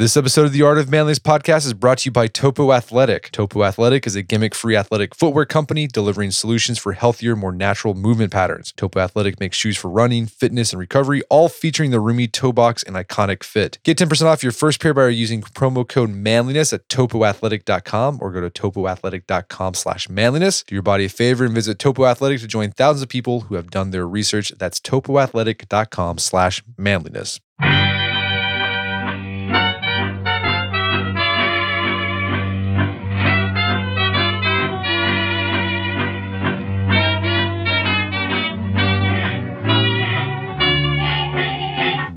This 0.00 0.16
episode 0.16 0.46
of 0.46 0.52
the 0.52 0.62
Art 0.62 0.78
of 0.78 0.88
Manliness 0.88 1.18
podcast 1.18 1.66
is 1.66 1.74
brought 1.74 1.98
to 1.98 2.06
you 2.06 2.10
by 2.10 2.26
Topo 2.26 2.72
Athletic. 2.72 3.30
Topo 3.32 3.64
Athletic 3.64 4.06
is 4.06 4.16
a 4.16 4.22
gimmick 4.22 4.54
free 4.54 4.74
athletic 4.74 5.14
footwear 5.14 5.44
company 5.44 5.86
delivering 5.86 6.30
solutions 6.30 6.78
for 6.78 6.94
healthier, 6.94 7.36
more 7.36 7.52
natural 7.52 7.92
movement 7.92 8.32
patterns. 8.32 8.72
Topo 8.72 8.98
Athletic 8.98 9.38
makes 9.40 9.58
shoes 9.58 9.76
for 9.76 9.90
running, 9.90 10.24
fitness, 10.24 10.72
and 10.72 10.80
recovery, 10.80 11.20
all 11.28 11.50
featuring 11.50 11.90
the 11.90 12.00
roomy 12.00 12.26
toe 12.28 12.50
box 12.50 12.82
and 12.82 12.96
iconic 12.96 13.42
fit. 13.42 13.78
Get 13.82 13.98
10% 13.98 14.24
off 14.24 14.42
your 14.42 14.52
first 14.52 14.80
pair 14.80 14.94
by 14.94 15.08
using 15.08 15.42
promo 15.42 15.86
code 15.86 16.08
manliness 16.08 16.72
at 16.72 16.88
topoathletic.com 16.88 18.20
or 18.22 18.32
go 18.32 18.40
to 18.40 18.48
topoathletic.com 18.48 19.74
slash 19.74 20.08
manliness. 20.08 20.62
Do 20.62 20.74
your 20.74 20.80
body 20.80 21.04
a 21.04 21.10
favor 21.10 21.44
and 21.44 21.54
visit 21.54 21.78
Topo 21.78 22.06
Athletic 22.06 22.40
to 22.40 22.46
join 22.46 22.70
thousands 22.70 23.02
of 23.02 23.10
people 23.10 23.40
who 23.40 23.56
have 23.56 23.70
done 23.70 23.90
their 23.90 24.08
research. 24.08 24.50
That's 24.56 24.80
topoathletic.com 24.80 26.16
slash 26.16 26.62
manliness. 26.78 27.38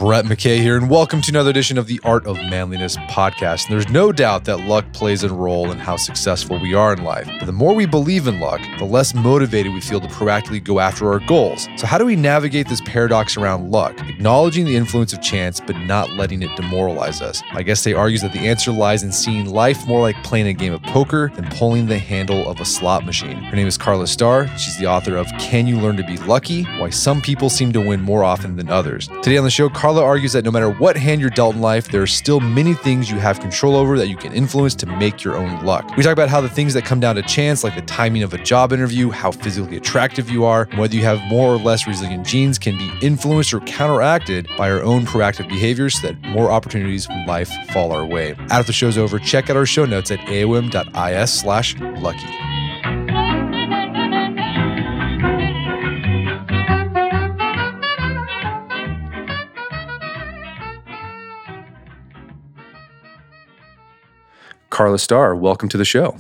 Brett 0.03 0.25
McKay 0.25 0.57
here, 0.57 0.75
and 0.75 0.89
welcome 0.89 1.21
to 1.21 1.31
another 1.31 1.49
edition 1.49 1.77
of 1.77 1.87
the 1.87 1.97
Art 2.03 2.27
of 2.27 2.35
Manliness 2.35 2.97
podcast. 3.07 3.67
And 3.67 3.73
there's 3.73 3.87
no 3.87 4.11
doubt 4.11 4.43
that 4.43 4.57
luck 4.57 4.83
plays 4.91 5.23
a 5.23 5.33
role 5.33 5.71
in 5.71 5.77
how 5.77 5.95
successful 5.95 6.59
we 6.59 6.73
are 6.73 6.91
in 6.91 7.05
life. 7.05 7.25
But 7.39 7.45
the 7.45 7.53
more 7.53 7.73
we 7.73 7.85
believe 7.85 8.27
in 8.27 8.41
luck, 8.41 8.59
the 8.79 8.83
less 8.83 9.13
motivated 9.13 9.71
we 9.71 9.79
feel 9.79 10.01
to 10.01 10.07
proactively 10.09 10.61
go 10.61 10.81
after 10.81 11.09
our 11.09 11.19
goals. 11.19 11.69
So, 11.77 11.87
how 11.87 11.97
do 11.97 12.05
we 12.05 12.17
navigate 12.17 12.67
this 12.67 12.81
paradox 12.81 13.37
around 13.37 13.71
luck? 13.71 13.97
Acknowledging 14.09 14.65
the 14.65 14.75
influence 14.75 15.13
of 15.13 15.21
chance, 15.21 15.61
but 15.61 15.77
not 15.77 16.09
letting 16.09 16.43
it 16.43 16.53
demoralize 16.57 17.21
us. 17.21 17.41
I 17.53 17.63
guess 17.63 17.81
today 17.81 17.95
argues 17.95 18.23
that 18.23 18.33
the 18.33 18.45
answer 18.45 18.73
lies 18.73 19.03
in 19.03 19.11
seeing 19.13 19.45
life 19.45 19.87
more 19.87 20.01
like 20.01 20.21
playing 20.21 20.47
a 20.47 20.53
game 20.53 20.73
of 20.73 20.83
poker 20.83 21.31
than 21.33 21.47
pulling 21.51 21.85
the 21.85 21.97
handle 21.97 22.45
of 22.49 22.59
a 22.59 22.65
slot 22.65 23.05
machine. 23.05 23.37
Her 23.37 23.55
name 23.55 23.67
is 23.67 23.77
Karla 23.77 24.07
Starr. 24.07 24.49
She's 24.57 24.77
the 24.77 24.87
author 24.87 25.15
of 25.15 25.27
Can 25.39 25.65
You 25.65 25.79
Learn 25.79 25.95
to 25.95 26.03
Be 26.03 26.17
Lucky? 26.17 26.63
Why 26.63 26.89
Some 26.89 27.21
People 27.21 27.49
Seem 27.49 27.71
to 27.71 27.79
Win 27.79 28.01
More 28.01 28.25
Often 28.25 28.57
Than 28.57 28.67
Others. 28.67 29.07
Today 29.21 29.37
on 29.37 29.45
the 29.45 29.49
show, 29.49 29.69
Karla 29.69 29.92
argues 30.01 30.33
that 30.33 30.43
no 30.43 30.51
matter 30.51 30.69
what 30.69 30.97
hand 30.97 31.21
you're 31.21 31.29
dealt 31.29 31.55
in 31.55 31.61
life, 31.61 31.89
there 31.89 32.01
are 32.01 32.07
still 32.07 32.39
many 32.39 32.73
things 32.73 33.11
you 33.11 33.17
have 33.17 33.39
control 33.39 33.75
over 33.75 33.97
that 33.97 34.07
you 34.07 34.17
can 34.17 34.33
influence 34.33 34.73
to 34.75 34.85
make 34.85 35.23
your 35.23 35.35
own 35.35 35.63
luck. 35.63 35.95
We 35.95 36.03
talk 36.03 36.13
about 36.13 36.29
how 36.29 36.41
the 36.41 36.49
things 36.49 36.73
that 36.73 36.85
come 36.85 36.99
down 36.99 37.15
to 37.15 37.21
chance, 37.21 37.63
like 37.63 37.75
the 37.75 37.81
timing 37.83 38.23
of 38.23 38.33
a 38.33 38.37
job 38.37 38.73
interview, 38.73 39.11
how 39.11 39.31
physically 39.31 39.77
attractive 39.77 40.29
you 40.29 40.45
are, 40.45 40.67
and 40.71 40.79
whether 40.79 40.95
you 40.95 41.03
have 41.03 41.21
more 41.25 41.53
or 41.53 41.57
less 41.57 41.85
resilient 41.85 42.25
genes 42.25 42.57
can 42.57 42.77
be 42.77 42.91
influenced 43.05 43.53
or 43.53 43.59
counteracted 43.61 44.47
by 44.57 44.71
our 44.71 44.81
own 44.81 45.05
proactive 45.05 45.47
behaviors 45.47 46.01
so 46.01 46.07
that 46.07 46.21
more 46.29 46.49
opportunities 46.49 47.07
in 47.09 47.25
life 47.25 47.51
fall 47.71 47.91
our 47.91 48.05
way. 48.05 48.33
After 48.49 48.67
the 48.67 48.73
show's 48.73 48.97
over, 48.97 49.19
check 49.19 49.49
out 49.49 49.57
our 49.57 49.65
show 49.65 49.85
notes 49.85 50.09
at 50.11 50.19
aom.is 50.19 51.31
slash 51.31 51.77
lucky. 51.79 52.42
Karla 64.73 64.97
Starr, 64.97 65.35
welcome 65.35 65.69
to 65.69 65.77
the 65.77 65.85
show. 65.85 66.17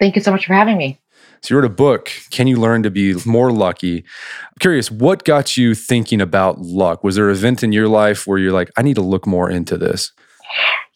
Thank 0.00 0.16
you 0.16 0.22
so 0.22 0.32
much 0.32 0.44
for 0.44 0.54
having 0.54 0.76
me. 0.76 0.98
So, 1.40 1.54
you 1.54 1.60
wrote 1.60 1.70
a 1.70 1.72
book, 1.72 2.10
Can 2.30 2.48
You 2.48 2.56
Learn 2.56 2.82
to 2.82 2.90
Be 2.90 3.14
More 3.24 3.52
Lucky? 3.52 3.98
I'm 3.98 4.58
curious, 4.58 4.90
what 4.90 5.24
got 5.24 5.56
you 5.56 5.72
thinking 5.76 6.20
about 6.20 6.58
luck? 6.58 7.04
Was 7.04 7.14
there 7.14 7.30
an 7.30 7.36
event 7.36 7.62
in 7.62 7.70
your 7.70 7.86
life 7.86 8.26
where 8.26 8.38
you're 8.38 8.52
like, 8.52 8.72
I 8.76 8.82
need 8.82 8.96
to 8.96 9.02
look 9.02 9.24
more 9.24 9.48
into 9.48 9.78
this? 9.78 10.10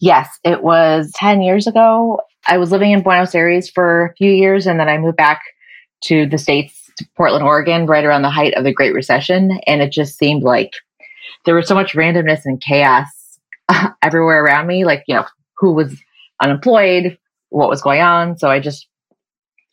Yes, 0.00 0.28
it 0.42 0.64
was 0.64 1.12
10 1.14 1.42
years 1.42 1.68
ago. 1.68 2.20
I 2.48 2.58
was 2.58 2.72
living 2.72 2.90
in 2.90 3.02
Buenos 3.02 3.36
Aires 3.36 3.70
for 3.70 4.06
a 4.06 4.14
few 4.14 4.32
years 4.32 4.66
and 4.66 4.80
then 4.80 4.88
I 4.88 4.98
moved 4.98 5.16
back 5.16 5.42
to 6.06 6.26
the 6.26 6.38
States, 6.38 6.90
to 6.98 7.06
Portland, 7.16 7.44
Oregon, 7.44 7.86
right 7.86 8.04
around 8.04 8.22
the 8.22 8.30
height 8.30 8.54
of 8.54 8.64
the 8.64 8.74
Great 8.74 8.94
Recession. 8.94 9.60
And 9.68 9.80
it 9.80 9.92
just 9.92 10.18
seemed 10.18 10.42
like 10.42 10.72
there 11.44 11.54
was 11.54 11.68
so 11.68 11.74
much 11.76 11.94
randomness 11.94 12.40
and 12.44 12.60
chaos 12.60 13.06
everywhere 14.02 14.44
around 14.44 14.66
me. 14.66 14.84
Like, 14.84 15.04
you 15.06 15.14
know, 15.14 15.24
who 15.58 15.72
was 15.72 15.96
unemployed, 16.40 17.18
what 17.50 17.68
was 17.68 17.82
going 17.82 18.00
on. 18.00 18.38
So 18.38 18.50
I 18.50 18.60
just 18.60 18.86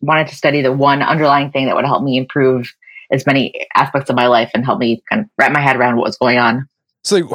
wanted 0.02 0.28
to 0.28 0.36
study 0.36 0.62
the 0.62 0.72
one 0.72 1.02
underlying 1.02 1.52
thing 1.52 1.66
that 1.66 1.76
would 1.76 1.86
help 1.86 2.04
me 2.04 2.18
improve 2.18 2.74
as 3.12 3.26
many 3.26 3.54
aspects 3.76 4.10
of 4.10 4.16
my 4.16 4.28
life 4.28 4.52
and 4.54 4.66
help 4.66 4.80
me 4.80 5.04
kind 5.10 5.22
of 5.22 5.30
wrap 5.38 5.52
my 5.52 5.62
head 5.62 5.76
around 5.76 5.96
what 5.96 6.06
was 6.06 6.18
going 6.18 6.38
on. 6.38 6.68
So 7.04 7.30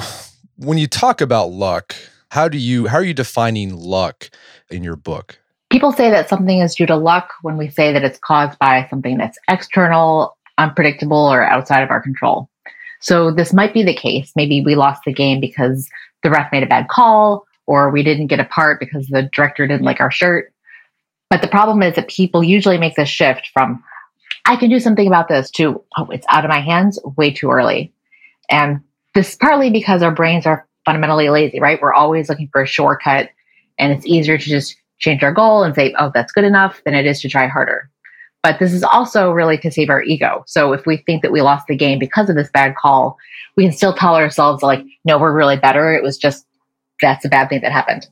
when 0.56 0.78
you 0.78 0.86
talk 0.86 1.20
about 1.20 1.50
luck, 1.50 1.94
how 2.30 2.48
do 2.48 2.58
you 2.58 2.86
how 2.88 2.98
are 2.98 3.04
you 3.04 3.14
defining 3.14 3.74
luck 3.74 4.30
in 4.70 4.84
your 4.84 4.96
book? 4.96 5.38
People 5.70 5.92
say 5.92 6.10
that 6.10 6.28
something 6.28 6.60
is 6.60 6.74
due 6.74 6.86
to 6.86 6.96
luck 6.96 7.30
when 7.42 7.56
we 7.56 7.68
say 7.68 7.92
that 7.92 8.04
it's 8.04 8.18
caused 8.18 8.58
by 8.58 8.86
something 8.88 9.18
that's 9.18 9.38
external, 9.48 10.36
unpredictable, 10.56 11.18
or 11.18 11.42
outside 11.42 11.82
of 11.82 11.90
our 11.90 12.02
control. 12.02 12.48
So 13.00 13.30
this 13.30 13.52
might 13.52 13.74
be 13.74 13.82
the 13.82 13.94
case. 13.94 14.32
Maybe 14.34 14.62
we 14.62 14.74
lost 14.74 15.02
the 15.04 15.12
game 15.12 15.40
because 15.40 15.88
the 16.22 16.30
ref 16.30 16.50
made 16.50 16.62
a 16.62 16.66
bad 16.66 16.88
call 16.88 17.44
or 17.68 17.90
we 17.90 18.02
didn't 18.02 18.28
get 18.28 18.40
a 18.40 18.44
part 18.46 18.80
because 18.80 19.06
the 19.08 19.28
director 19.34 19.66
didn't 19.66 19.84
like 19.84 20.00
our 20.00 20.10
shirt. 20.10 20.52
But 21.28 21.42
the 21.42 21.48
problem 21.48 21.82
is 21.82 21.94
that 21.96 22.08
people 22.08 22.42
usually 22.42 22.78
make 22.78 22.96
this 22.96 23.10
shift 23.10 23.50
from, 23.52 23.84
I 24.46 24.56
can 24.56 24.70
do 24.70 24.80
something 24.80 25.06
about 25.06 25.28
this 25.28 25.50
to, 25.52 25.84
oh, 25.98 26.06
it's 26.06 26.26
out 26.30 26.46
of 26.46 26.48
my 26.48 26.60
hands 26.60 26.98
way 27.18 27.30
too 27.30 27.50
early. 27.50 27.92
And 28.50 28.80
this 29.14 29.28
is 29.28 29.36
partly 29.36 29.70
because 29.70 30.02
our 30.02 30.10
brains 30.10 30.46
are 30.46 30.66
fundamentally 30.86 31.28
lazy, 31.28 31.60
right? 31.60 31.80
We're 31.80 31.92
always 31.92 32.30
looking 32.30 32.48
for 32.50 32.62
a 32.62 32.66
shortcut 32.66 33.28
and 33.78 33.92
it's 33.92 34.06
easier 34.06 34.38
to 34.38 34.44
just 34.44 34.74
change 34.98 35.22
our 35.22 35.32
goal 35.32 35.62
and 35.62 35.74
say, 35.74 35.94
oh, 35.98 36.10
that's 36.14 36.32
good 36.32 36.44
enough 36.44 36.80
than 36.84 36.94
it 36.94 37.04
is 37.04 37.20
to 37.20 37.28
try 37.28 37.46
harder. 37.46 37.90
But 38.42 38.58
this 38.58 38.72
is 38.72 38.82
also 38.82 39.30
really 39.30 39.58
to 39.58 39.70
save 39.70 39.90
our 39.90 40.02
ego. 40.02 40.44
So 40.46 40.72
if 40.72 40.86
we 40.86 40.96
think 40.96 41.20
that 41.20 41.32
we 41.32 41.42
lost 41.42 41.66
the 41.66 41.76
game 41.76 41.98
because 41.98 42.30
of 42.30 42.36
this 42.36 42.50
bad 42.50 42.76
call, 42.76 43.18
we 43.56 43.64
can 43.64 43.72
still 43.72 43.92
tell 43.92 44.14
ourselves 44.14 44.62
like, 44.62 44.82
no, 45.04 45.18
we're 45.18 45.36
really 45.36 45.58
better. 45.58 45.92
It 45.92 46.02
was 46.02 46.16
just 46.16 46.46
that's 47.00 47.24
a 47.24 47.28
bad 47.28 47.48
thing 47.48 47.60
that 47.62 47.72
happened. 47.72 48.06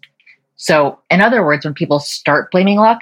So, 0.57 0.99
in 1.11 1.21
other 1.21 1.45
words, 1.45 1.65
when 1.65 1.75
people 1.75 2.01
start 2.01 2.51
blaming 2.51 2.79
luck, 2.79 3.01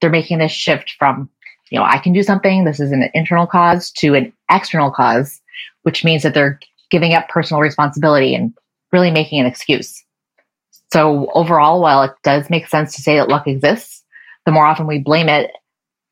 they're 0.00 0.10
making 0.10 0.38
this 0.38 0.52
shift 0.52 0.94
from, 0.98 1.28
you 1.70 1.78
know, 1.78 1.84
I 1.84 1.98
can 1.98 2.12
do 2.12 2.22
something, 2.22 2.64
this 2.64 2.80
is 2.80 2.92
an 2.92 3.10
internal 3.14 3.46
cause, 3.46 3.90
to 3.98 4.14
an 4.14 4.32
external 4.50 4.90
cause, 4.90 5.40
which 5.82 6.04
means 6.04 6.22
that 6.22 6.34
they're 6.34 6.60
giving 6.90 7.14
up 7.14 7.28
personal 7.28 7.60
responsibility 7.60 8.34
and 8.34 8.54
really 8.92 9.10
making 9.10 9.40
an 9.40 9.46
excuse. 9.46 10.04
So, 10.92 11.30
overall, 11.34 11.80
while 11.80 12.02
it 12.02 12.12
does 12.22 12.48
make 12.48 12.68
sense 12.68 12.94
to 12.94 13.02
say 13.02 13.16
that 13.16 13.28
luck 13.28 13.48
exists, 13.48 14.04
the 14.46 14.52
more 14.52 14.66
often 14.66 14.86
we 14.86 14.98
blame 14.98 15.28
it, 15.28 15.50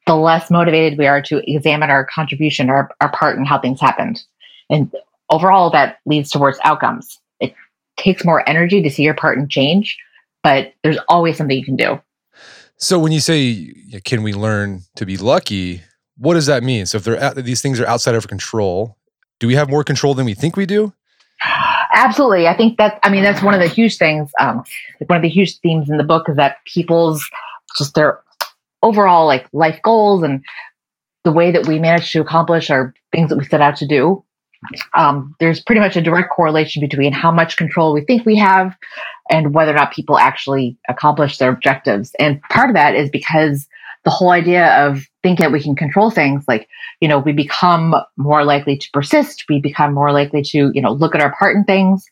the 0.06 0.16
less 0.16 0.50
motivated 0.50 0.98
we 0.98 1.06
are 1.06 1.22
to 1.22 1.48
examine 1.48 1.90
our 1.90 2.04
contribution, 2.04 2.70
our, 2.70 2.90
our 3.00 3.12
part 3.12 3.38
in 3.38 3.44
how 3.44 3.60
things 3.60 3.80
happened. 3.80 4.20
And 4.68 4.90
overall, 5.30 5.70
that 5.70 5.98
leads 6.06 6.30
towards 6.30 6.58
outcomes 6.64 7.20
takes 7.96 8.24
more 8.24 8.48
energy 8.48 8.82
to 8.82 8.90
see 8.90 9.02
your 9.02 9.14
part 9.14 9.38
and 9.38 9.50
change, 9.50 9.96
but 10.42 10.72
there's 10.82 10.98
always 11.08 11.36
something 11.36 11.56
you 11.56 11.64
can 11.64 11.76
do. 11.76 12.00
So 12.76 12.98
when 12.98 13.12
you 13.12 13.20
say 13.20 13.72
can 14.04 14.22
we 14.22 14.32
learn 14.32 14.82
to 14.96 15.06
be 15.06 15.16
lucky, 15.16 15.82
what 16.16 16.34
does 16.34 16.46
that 16.46 16.62
mean? 16.62 16.86
So 16.86 16.98
if 16.98 17.04
they're 17.04 17.34
these 17.34 17.62
things 17.62 17.80
are 17.80 17.86
outside 17.86 18.14
of 18.14 18.26
control, 18.28 18.96
do 19.40 19.46
we 19.46 19.54
have 19.54 19.70
more 19.70 19.84
control 19.84 20.14
than 20.14 20.26
we 20.26 20.34
think 20.34 20.56
we 20.56 20.66
do? 20.66 20.92
Absolutely. 21.94 22.48
I 22.48 22.56
think 22.56 22.78
that 22.78 22.98
I 23.04 23.10
mean 23.10 23.22
that's 23.22 23.42
one 23.42 23.54
of 23.54 23.60
the 23.60 23.68
huge 23.68 23.98
things. 23.98 24.30
Um, 24.40 24.64
one 25.06 25.16
of 25.16 25.22
the 25.22 25.28
huge 25.28 25.58
themes 25.58 25.90
in 25.90 25.96
the 25.96 26.04
book 26.04 26.28
is 26.28 26.36
that 26.36 26.56
people's 26.64 27.28
just 27.76 27.94
their 27.94 28.20
overall 28.82 29.26
like 29.26 29.46
life 29.52 29.80
goals 29.82 30.22
and 30.22 30.44
the 31.24 31.32
way 31.32 31.52
that 31.52 31.66
we 31.66 31.78
manage 31.78 32.10
to 32.12 32.20
accomplish 32.20 32.70
our 32.70 32.92
things 33.12 33.28
that 33.30 33.38
we 33.38 33.44
set 33.44 33.60
out 33.60 33.76
to 33.76 33.86
do 33.86 34.24
um, 34.94 35.34
there's 35.40 35.60
pretty 35.60 35.80
much 35.80 35.96
a 35.96 36.02
direct 36.02 36.30
correlation 36.30 36.80
between 36.80 37.12
how 37.12 37.30
much 37.30 37.56
control 37.56 37.92
we 37.92 38.02
think 38.02 38.24
we 38.24 38.36
have 38.36 38.76
and 39.30 39.54
whether 39.54 39.72
or 39.72 39.76
not 39.76 39.92
people 39.92 40.18
actually 40.18 40.76
accomplish 40.88 41.38
their 41.38 41.50
objectives. 41.50 42.12
And 42.18 42.40
part 42.42 42.70
of 42.70 42.74
that 42.74 42.94
is 42.94 43.10
because 43.10 43.66
the 44.04 44.10
whole 44.10 44.30
idea 44.30 44.86
of 44.86 45.06
thinking 45.22 45.44
that 45.44 45.52
we 45.52 45.62
can 45.62 45.76
control 45.76 46.10
things, 46.10 46.44
like, 46.48 46.68
you 47.00 47.08
know, 47.08 47.18
we 47.18 47.32
become 47.32 47.94
more 48.16 48.44
likely 48.44 48.76
to 48.76 48.90
persist, 48.92 49.44
we 49.48 49.60
become 49.60 49.94
more 49.94 50.12
likely 50.12 50.42
to, 50.42 50.70
you 50.74 50.80
know, 50.80 50.92
look 50.92 51.14
at 51.14 51.20
our 51.20 51.34
part 51.36 51.56
in 51.56 51.64
things. 51.64 52.04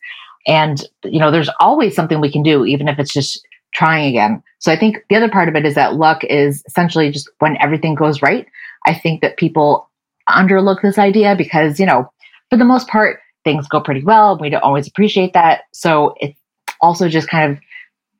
And, 0.46 0.82
you 1.04 1.18
know, 1.18 1.30
there's 1.30 1.50
always 1.60 1.94
something 1.94 2.20
we 2.20 2.32
can 2.32 2.42
do, 2.42 2.64
even 2.64 2.88
if 2.88 2.98
it's 2.98 3.12
just 3.12 3.44
trying 3.74 4.08
again. 4.08 4.42
So 4.58 4.72
I 4.72 4.76
think 4.76 4.98
the 5.08 5.16
other 5.16 5.28
part 5.28 5.48
of 5.48 5.56
it 5.56 5.66
is 5.66 5.74
that 5.74 5.94
luck 5.94 6.24
is 6.24 6.62
essentially 6.66 7.10
just 7.10 7.28
when 7.40 7.56
everything 7.60 7.94
goes 7.94 8.22
right. 8.22 8.46
I 8.86 8.94
think 8.94 9.20
that 9.20 9.36
people 9.36 9.90
underlook 10.28 10.82
this 10.82 10.98
idea 10.98 11.34
because, 11.36 11.80
you 11.80 11.86
know, 11.86 12.10
for 12.50 12.56
the 12.56 12.64
most 12.64 12.88
part, 12.88 13.20
things 13.44 13.66
go 13.68 13.80
pretty 13.80 14.04
well. 14.04 14.36
We 14.38 14.50
don't 14.50 14.62
always 14.62 14.86
appreciate 14.86 15.32
that. 15.32 15.62
So 15.72 16.14
it's 16.20 16.38
also 16.80 17.08
just 17.08 17.28
kind 17.28 17.52
of 17.52 17.58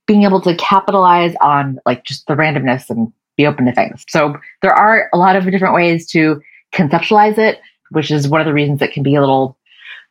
being 0.07 0.23
able 0.25 0.41
to 0.41 0.55
capitalize 0.57 1.35
on 1.41 1.79
like 1.85 2.05
just 2.05 2.27
the 2.27 2.35
randomness 2.35 2.89
and 2.89 3.13
be 3.37 3.47
open 3.47 3.67
to 3.67 3.73
things. 3.73 4.05
So 4.09 4.35
there 4.63 4.73
are 4.73 5.09
a 5.13 5.19
lot 5.19 5.37
of 5.37 5.45
different 5.45 5.75
ways 5.75 6.07
to 6.09 6.41
conceptualize 6.73 7.39
it, 7.39 7.61
which 7.91 8.11
is 8.11 8.29
one 8.29 8.41
of 8.41 8.47
the 8.47 8.53
reasons 8.53 8.81
it 8.81 8.93
can 8.93 9.03
be 9.03 9.15
a 9.15 9.21
little 9.21 9.59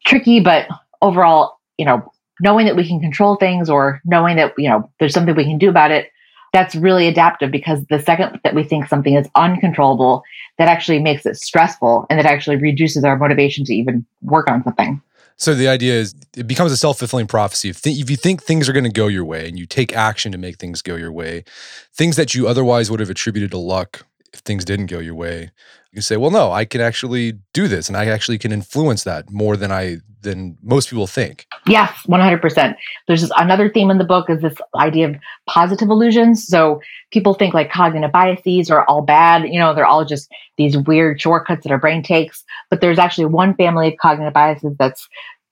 tricky. 0.06 0.40
But 0.40 0.68
overall, 1.02 1.60
you 1.78 1.86
know, 1.86 2.12
knowing 2.40 2.66
that 2.66 2.76
we 2.76 2.88
can 2.88 3.00
control 3.00 3.36
things 3.36 3.70
or 3.70 4.02
knowing 4.06 4.38
that, 4.38 4.54
you 4.58 4.70
know, 4.70 4.90
there's 5.00 5.14
something 5.14 5.36
we 5.36 5.44
can 5.44 5.58
do 5.58 5.70
about 5.70 5.92
it, 5.92 6.10
that's 6.54 6.76
really 6.76 7.08
adaptive 7.08 7.52
because 7.52 7.86
the 7.90 8.00
second 8.00 8.40
that 8.44 8.56
we 8.56 8.64
think 8.64 8.88
something 8.88 9.16
is 9.16 9.28
uncontrollable, 9.36 10.24
that 10.58 10.68
actually 10.68 11.00
makes 11.00 11.26
it 11.26 11.38
stressful 11.38 12.06
and 12.10 12.20
that 12.20 12.26
actually 12.26 12.58
reduces 12.58 13.04
our 13.04 13.18
motivation 13.18 13.66
to 13.66 13.74
even 13.74 14.06
work 14.22 14.50
on 14.50 14.64
something. 14.64 15.02
So 15.38 15.56
the 15.56 15.70
idea 15.70 15.94
is 15.94 16.16
it 16.36 16.48
becomes 16.48 16.72
a 16.72 16.78
self 16.78 17.00
fulfilling 17.00 17.28
prophecy. 17.28 17.70
If, 17.70 17.82
th- 17.82 17.98
if 17.98 18.10
you 18.10 18.18
think 18.18 18.44
things 18.44 18.68
are 18.68 18.74
going 18.74 18.84
to 18.84 18.92
go 18.92 19.08
your 19.08 19.24
way 19.24 19.48
and 19.48 19.58
you 19.58 19.66
take 19.66 19.96
action 19.96 20.34
to 20.34 20.38
make 20.38 20.58
things 20.58 20.82
go 20.82 20.96
your 20.96 21.14
way, 21.14 21.46
things 21.94 22.18
that 22.18 22.36
you 22.36 22.48
otherwise 22.48 22.92
would 22.92 23.00
have 23.00 23.10
attributed 23.10 23.52
to 23.52 23.58
luck 23.58 24.06
if 24.34 24.40
things 24.42 24.66
didn't 24.66 24.88
go 24.88 25.00
your 25.00 25.16
way, 25.16 25.52
you 25.92 26.02
say, 26.02 26.18
well, 26.18 26.32
no, 26.32 26.52
I 26.52 26.66
can 26.66 26.82
actually 26.82 27.34
do 27.54 27.68
this 27.68 27.88
and 27.88 27.98
I 27.98 28.06
actually 28.06 28.38
can 28.38 28.52
influence 28.52 29.04
that 29.04 29.32
more 29.32 29.58
than 29.58 29.72
I 29.72 29.98
than 30.22 30.58
most 30.62 30.90
people 30.90 31.08
think. 31.08 31.48
Yes, 31.66 31.92
100%. 32.08 32.76
There's 33.08 33.22
this, 33.22 33.32
another 33.38 33.70
theme 33.70 33.90
in 33.90 34.00
the 34.00 34.04
book 34.04 34.30
is 34.30 34.42
this 34.42 34.56
idea 34.76 35.10
of 35.10 35.16
positive 35.48 35.90
illusions. 35.90 36.46
So 36.46 36.82
people 37.12 37.34
think 37.34 37.54
like 37.54 37.72
cognitive 37.72 38.12
biases 38.12 38.70
are 38.70 38.84
all 38.86 39.02
bad, 39.02 39.48
you 39.48 39.60
know, 39.60 39.74
they're 39.74 39.86
all 39.86 40.06
just 40.06 40.30
these 40.58 40.78
weird 40.78 41.22
shortcuts 41.22 41.64
that 41.64 41.72
our 41.72 41.80
brain 41.80 42.04
takes, 42.04 42.44
but 42.70 42.82
there's 42.82 43.00
actually 43.00 43.26
one 43.26 43.56
family 43.56 43.88
of 43.88 43.94
cognitive 44.02 44.34
biases 44.34 44.76
that's 44.78 45.08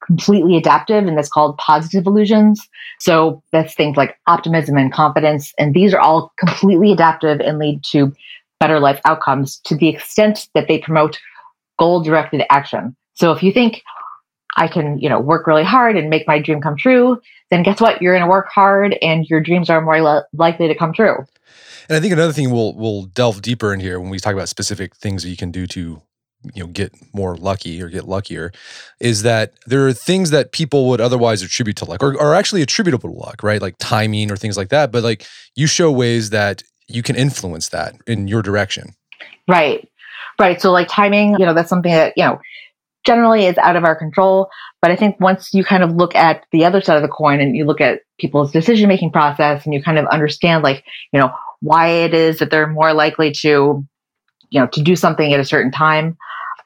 completely 0.06 0.58
adaptive 0.58 1.06
and 1.06 1.18
that's 1.18 1.30
called 1.30 1.58
positive 1.58 2.06
illusions. 2.06 2.68
So 3.00 3.42
that's 3.52 3.74
things 3.74 3.98
like 3.98 4.18
optimism 4.28 4.78
and 4.78 4.92
confidence 4.92 5.54
and 5.58 5.74
these 5.74 5.94
are 5.94 6.00
all 6.00 6.34
completely 6.38 6.92
adaptive 6.92 7.40
and 7.40 7.58
lead 7.58 7.84
to 7.92 8.14
better 8.59 8.80
life 8.80 9.00
outcomes 9.06 9.59
to 9.65 9.75
the 9.75 9.88
extent 9.88 10.48
that 10.54 10.68
they 10.68 10.80
promote 10.80 11.19
goal 11.77 12.01
directed 12.01 12.44
action. 12.50 12.95
So 13.13 13.31
if 13.31 13.44
you 13.44 13.51
think 13.51 13.83
I 14.57 14.68
can, 14.68 14.98
you 15.00 15.09
know, 15.09 15.19
work 15.19 15.45
really 15.45 15.63
hard 15.63 15.95
and 15.95 16.09
make 16.09 16.27
my 16.27 16.39
dream 16.39 16.62
come 16.62 16.75
true, 16.75 17.21
then 17.51 17.63
guess 17.63 17.80
what? 17.80 18.01
You're 18.01 18.13
going 18.13 18.25
to 18.25 18.30
work 18.30 18.48
hard 18.50 18.98
and 19.01 19.25
your 19.30 19.39
dreams 19.39 19.69
are 19.69 19.81
more 19.81 20.01
li- 20.01 20.24
likely 20.33 20.68
to 20.68 20.75
come 20.75 20.94
true. 20.94 21.18
And 21.89 21.95
I 21.95 22.00
think 22.00 22.12
another 22.12 22.33
thing 22.33 22.51
we'll 22.51 22.74
we'll 22.75 23.04
delve 23.04 23.42
deeper 23.42 23.74
in 23.74 23.80
here 23.80 24.00
when 24.00 24.09
we 24.09 24.19
talk 24.19 24.33
about 24.33 24.50
specific 24.50 24.95
things 24.95 25.24
that 25.24 25.30
you 25.30 25.38
can 25.38 25.51
do 25.51 25.68
to 25.68 26.01
you 26.54 26.63
know 26.63 26.68
get 26.68 26.94
more 27.13 27.36
lucky 27.36 27.81
or 27.81 27.89
get 27.89 28.07
luckier 28.07 28.51
is 29.00 29.24
that 29.24 29.54
there 29.65 29.88
are 29.88 29.94
things 29.94 30.30
that 30.30 30.51
people 30.51 30.88
would 30.88 31.01
otherwise 31.01 31.42
attribute 31.42 31.75
to 31.77 31.86
luck 31.86 32.04
or 32.04 32.19
are 32.21 32.36
actually 32.36 32.62
attributable 32.62 33.09
to 33.09 33.15
luck 33.15 33.42
right 33.42 33.62
like 33.62 33.75
timing 33.80 34.31
or 34.31 34.38
things 34.38 34.56
like 34.56 34.69
that 34.69 34.92
but 34.92 35.04
like 35.04 35.25
you 35.56 35.65
show 35.65 35.92
ways 35.92 36.30
that 36.30 36.62
you 36.88 37.04
can 37.04 37.16
influence 37.16 37.69
that 37.69 37.95
in 38.07 38.28
your 38.28 38.42
direction. 38.42 38.95
Right. 39.48 39.88
Right. 40.39 40.62
So 40.62 40.72
like 40.72 40.88
timing, 40.88 41.36
you 41.39 41.45
know, 41.45 41.54
that's 41.54 41.69
something 41.69 41.92
that, 41.92 42.13
you 42.16 42.24
know, 42.24 42.39
generally 43.06 43.45
is 43.45 43.57
out 43.57 43.75
of 43.75 43.84
our 43.84 43.95
control. 43.95 44.50
But 44.81 44.92
I 44.92 44.95
think 44.95 45.19
once 45.19 45.54
you 45.54 45.63
kind 45.63 45.84
of 45.84 45.92
look 45.92 46.13
at 46.16 46.45
the 46.51 46.66
other 46.66 46.81
side 46.81 46.98
of 46.98 47.01
the 47.01 47.07
coin 47.07 47.39
and 47.39 47.56
you 47.56 47.66
look 47.66 47.81
at 47.81 48.01
people's 48.19 48.51
decision 48.51 48.88
making 48.88 49.12
process 49.12 49.66
and 49.66 49.74
you 49.74 49.81
kind 49.81 49.98
of 49.98 50.06
understand 50.07 50.63
like, 50.63 50.84
you 51.12 51.19
know, 51.19 51.31
why 51.62 51.88
it 51.88 52.13
is 52.13 52.39
that 52.39 52.51
they're 52.51 52.68
more 52.68 52.94
likely 52.94 53.31
to, 53.31 53.86
you 54.50 54.60
know, 54.60 54.68
to 54.68 54.81
do 54.81 54.95
something 54.95 55.33
at 55.33 55.40
a 55.40 55.45
certain 55.45 55.72
time, 55.72 56.18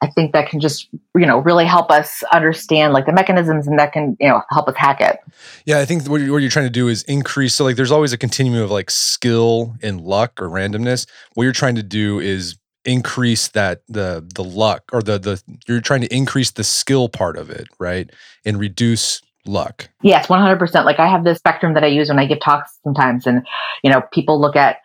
I 0.02 0.08
think 0.08 0.32
that 0.32 0.48
can 0.48 0.58
just, 0.58 0.88
you 1.16 1.26
know, 1.26 1.38
really 1.38 1.64
help 1.64 1.90
us 1.90 2.24
understand 2.32 2.92
like 2.92 3.06
the 3.06 3.12
mechanisms 3.12 3.68
and 3.68 3.78
that 3.78 3.92
can, 3.92 4.16
you 4.18 4.28
know, 4.28 4.42
help 4.50 4.68
us 4.68 4.74
hack 4.76 5.00
it. 5.00 5.20
Yeah, 5.64 5.78
I 5.78 5.84
think 5.84 6.08
what 6.08 6.20
you're, 6.20 6.32
what 6.32 6.38
you're 6.38 6.50
trying 6.50 6.66
to 6.66 6.70
do 6.70 6.88
is 6.88 7.04
increase. 7.04 7.54
So, 7.54 7.64
like, 7.64 7.76
there's 7.76 7.92
always 7.92 8.12
a 8.12 8.18
continuum 8.18 8.64
of 8.64 8.70
like 8.70 8.90
skill 8.90 9.76
and 9.80 10.00
luck 10.00 10.42
or 10.42 10.48
randomness. 10.48 11.06
What 11.34 11.44
you're 11.44 11.52
trying 11.52 11.76
to 11.76 11.84
do 11.84 12.18
is 12.18 12.56
increase 12.84 13.46
that 13.48 13.82
the 13.88 14.28
the 14.34 14.42
luck 14.42 14.82
or 14.92 15.02
the 15.02 15.16
the 15.16 15.42
you're 15.68 15.80
trying 15.80 16.00
to 16.00 16.12
increase 16.12 16.50
the 16.50 16.64
skill 16.64 17.08
part 17.08 17.36
of 17.36 17.48
it, 17.48 17.68
right? 17.78 18.10
And 18.44 18.58
reduce 18.58 19.22
luck. 19.46 19.88
Yes, 20.02 20.26
100%. 20.26 20.84
Like 20.84 20.98
I 20.98 21.08
have 21.08 21.24
this 21.24 21.38
spectrum 21.38 21.74
that 21.74 21.84
I 21.84 21.88
use 21.88 22.08
when 22.08 22.18
I 22.18 22.26
give 22.26 22.40
talks 22.40 22.78
sometimes 22.84 23.26
and 23.26 23.46
you 23.82 23.90
know, 23.90 24.02
people 24.12 24.40
look 24.40 24.56
at 24.56 24.78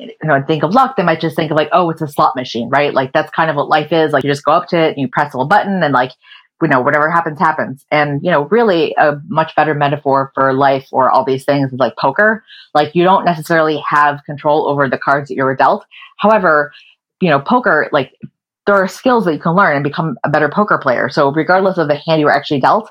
you 0.00 0.12
know, 0.24 0.42
think 0.46 0.62
of 0.62 0.72
luck, 0.72 0.96
they 0.96 1.02
might 1.02 1.20
just 1.20 1.36
think 1.36 1.50
of 1.50 1.56
like, 1.56 1.68
oh, 1.72 1.90
it's 1.90 2.02
a 2.02 2.08
slot 2.08 2.36
machine, 2.36 2.68
right? 2.70 2.94
Like 2.94 3.12
that's 3.12 3.30
kind 3.30 3.50
of 3.50 3.56
what 3.56 3.68
life 3.68 3.92
is. 3.92 4.12
Like 4.12 4.24
you 4.24 4.30
just 4.30 4.44
go 4.44 4.52
up 4.52 4.68
to 4.68 4.78
it 4.78 4.88
and 4.88 4.98
you 4.98 5.08
press 5.08 5.32
a 5.32 5.36
little 5.36 5.48
button 5.48 5.82
and 5.82 5.92
like, 5.92 6.12
you 6.60 6.68
know, 6.68 6.80
whatever 6.80 7.10
happens, 7.10 7.38
happens. 7.38 7.84
And, 7.90 8.20
you 8.22 8.30
know, 8.30 8.42
really 8.46 8.94
a 8.98 9.16
much 9.28 9.54
better 9.54 9.74
metaphor 9.74 10.32
for 10.34 10.52
life 10.52 10.88
or 10.90 11.10
all 11.10 11.24
these 11.24 11.44
things 11.44 11.72
is 11.72 11.78
like 11.78 11.96
poker. 11.96 12.44
Like 12.74 12.94
you 12.94 13.04
don't 13.04 13.24
necessarily 13.24 13.82
have 13.88 14.24
control 14.24 14.68
over 14.68 14.88
the 14.88 14.98
cards 14.98 15.28
that 15.28 15.36
you're 15.36 15.54
dealt. 15.54 15.86
However, 16.18 16.72
you 17.20 17.30
know, 17.30 17.40
poker, 17.40 17.88
like 17.92 18.12
there 18.66 18.74
are 18.74 18.88
skills 18.88 19.24
that 19.24 19.32
you 19.32 19.40
can 19.40 19.54
learn 19.54 19.76
and 19.76 19.84
become 19.84 20.16
a 20.24 20.28
better 20.28 20.48
poker 20.48 20.78
player. 20.78 21.08
So 21.08 21.32
regardless 21.32 21.78
of 21.78 21.88
the 21.88 21.96
hand 21.96 22.20
you 22.20 22.26
were 22.26 22.34
actually 22.34 22.60
dealt, 22.60 22.90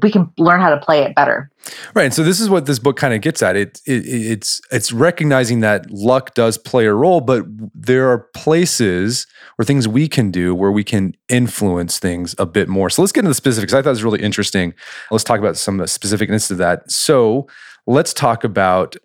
we 0.00 0.10
can 0.10 0.30
learn 0.38 0.60
how 0.60 0.70
to 0.70 0.78
play 0.78 1.02
it 1.02 1.14
better. 1.14 1.50
Right. 1.94 2.04
And 2.04 2.14
so 2.14 2.22
this 2.22 2.40
is 2.40 2.48
what 2.48 2.66
this 2.66 2.78
book 2.78 2.96
kind 2.96 3.12
of 3.12 3.20
gets 3.20 3.42
at. 3.42 3.56
It, 3.56 3.80
it, 3.86 4.06
it's 4.06 4.60
it's 4.70 4.90
recognizing 4.90 5.60
that 5.60 5.90
luck 5.90 6.34
does 6.34 6.56
play 6.56 6.86
a 6.86 6.94
role, 6.94 7.20
but 7.20 7.44
there 7.74 8.08
are 8.10 8.18
places 8.34 9.26
or 9.58 9.64
things 9.64 9.86
we 9.86 10.08
can 10.08 10.30
do 10.30 10.54
where 10.54 10.72
we 10.72 10.82
can 10.82 11.14
influence 11.28 11.98
things 11.98 12.34
a 12.38 12.46
bit 12.46 12.68
more. 12.68 12.88
So 12.88 13.02
let's 13.02 13.12
get 13.12 13.20
into 13.20 13.30
the 13.30 13.34
specifics. 13.34 13.72
I 13.72 13.82
thought 13.82 13.90
it 13.90 13.90
was 13.90 14.04
really 14.04 14.22
interesting. 14.22 14.72
Let's 15.10 15.24
talk 15.24 15.38
about 15.38 15.56
some 15.56 15.78
of 15.78 15.86
the 15.86 15.98
specificness 15.98 16.50
of 16.50 16.58
that. 16.58 16.90
So 16.90 17.46
let's 17.86 18.14
talk 18.14 18.44
about 18.44 18.96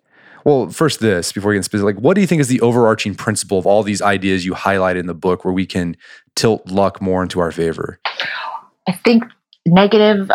well, 0.44 0.70
first 0.70 1.00
this 1.00 1.30
before 1.32 1.50
we 1.50 1.56
get 1.56 1.58
into 1.58 1.64
specific. 1.66 1.96
Like, 1.96 2.02
what 2.02 2.14
do 2.14 2.22
you 2.22 2.26
think 2.26 2.40
is 2.40 2.48
the 2.48 2.60
overarching 2.62 3.14
principle 3.14 3.58
of 3.58 3.66
all 3.66 3.82
these 3.82 4.00
ideas 4.00 4.46
you 4.46 4.54
highlight 4.54 4.96
in 4.96 5.06
the 5.06 5.14
book 5.14 5.44
where 5.44 5.52
we 5.52 5.66
can 5.66 5.94
tilt 6.36 6.66
luck 6.70 7.02
more 7.02 7.22
into 7.22 7.40
our 7.40 7.52
favor? 7.52 8.00
I 8.86 8.92
think 8.92 9.24
negative 9.66 10.30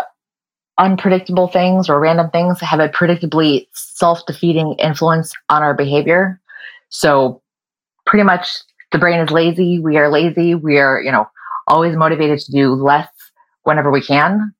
unpredictable 0.78 1.48
things 1.48 1.88
or 1.88 2.00
random 2.00 2.30
things 2.30 2.60
have 2.60 2.80
a 2.80 2.88
predictably 2.88 3.66
self-defeating 3.72 4.74
influence 4.78 5.32
on 5.48 5.62
our 5.62 5.74
behavior. 5.74 6.40
So 6.88 7.42
pretty 8.06 8.24
much 8.24 8.48
the 8.92 8.98
brain 8.98 9.20
is 9.20 9.30
lazy. 9.30 9.78
We 9.78 9.96
are 9.96 10.10
lazy. 10.10 10.54
We 10.54 10.78
are, 10.78 11.00
you 11.00 11.12
know, 11.12 11.26
always 11.68 11.96
motivated 11.96 12.38
to 12.40 12.52
do 12.52 12.74
less 12.74 13.08
whenever 13.62 13.90
we 13.90 14.00
can. 14.00 14.52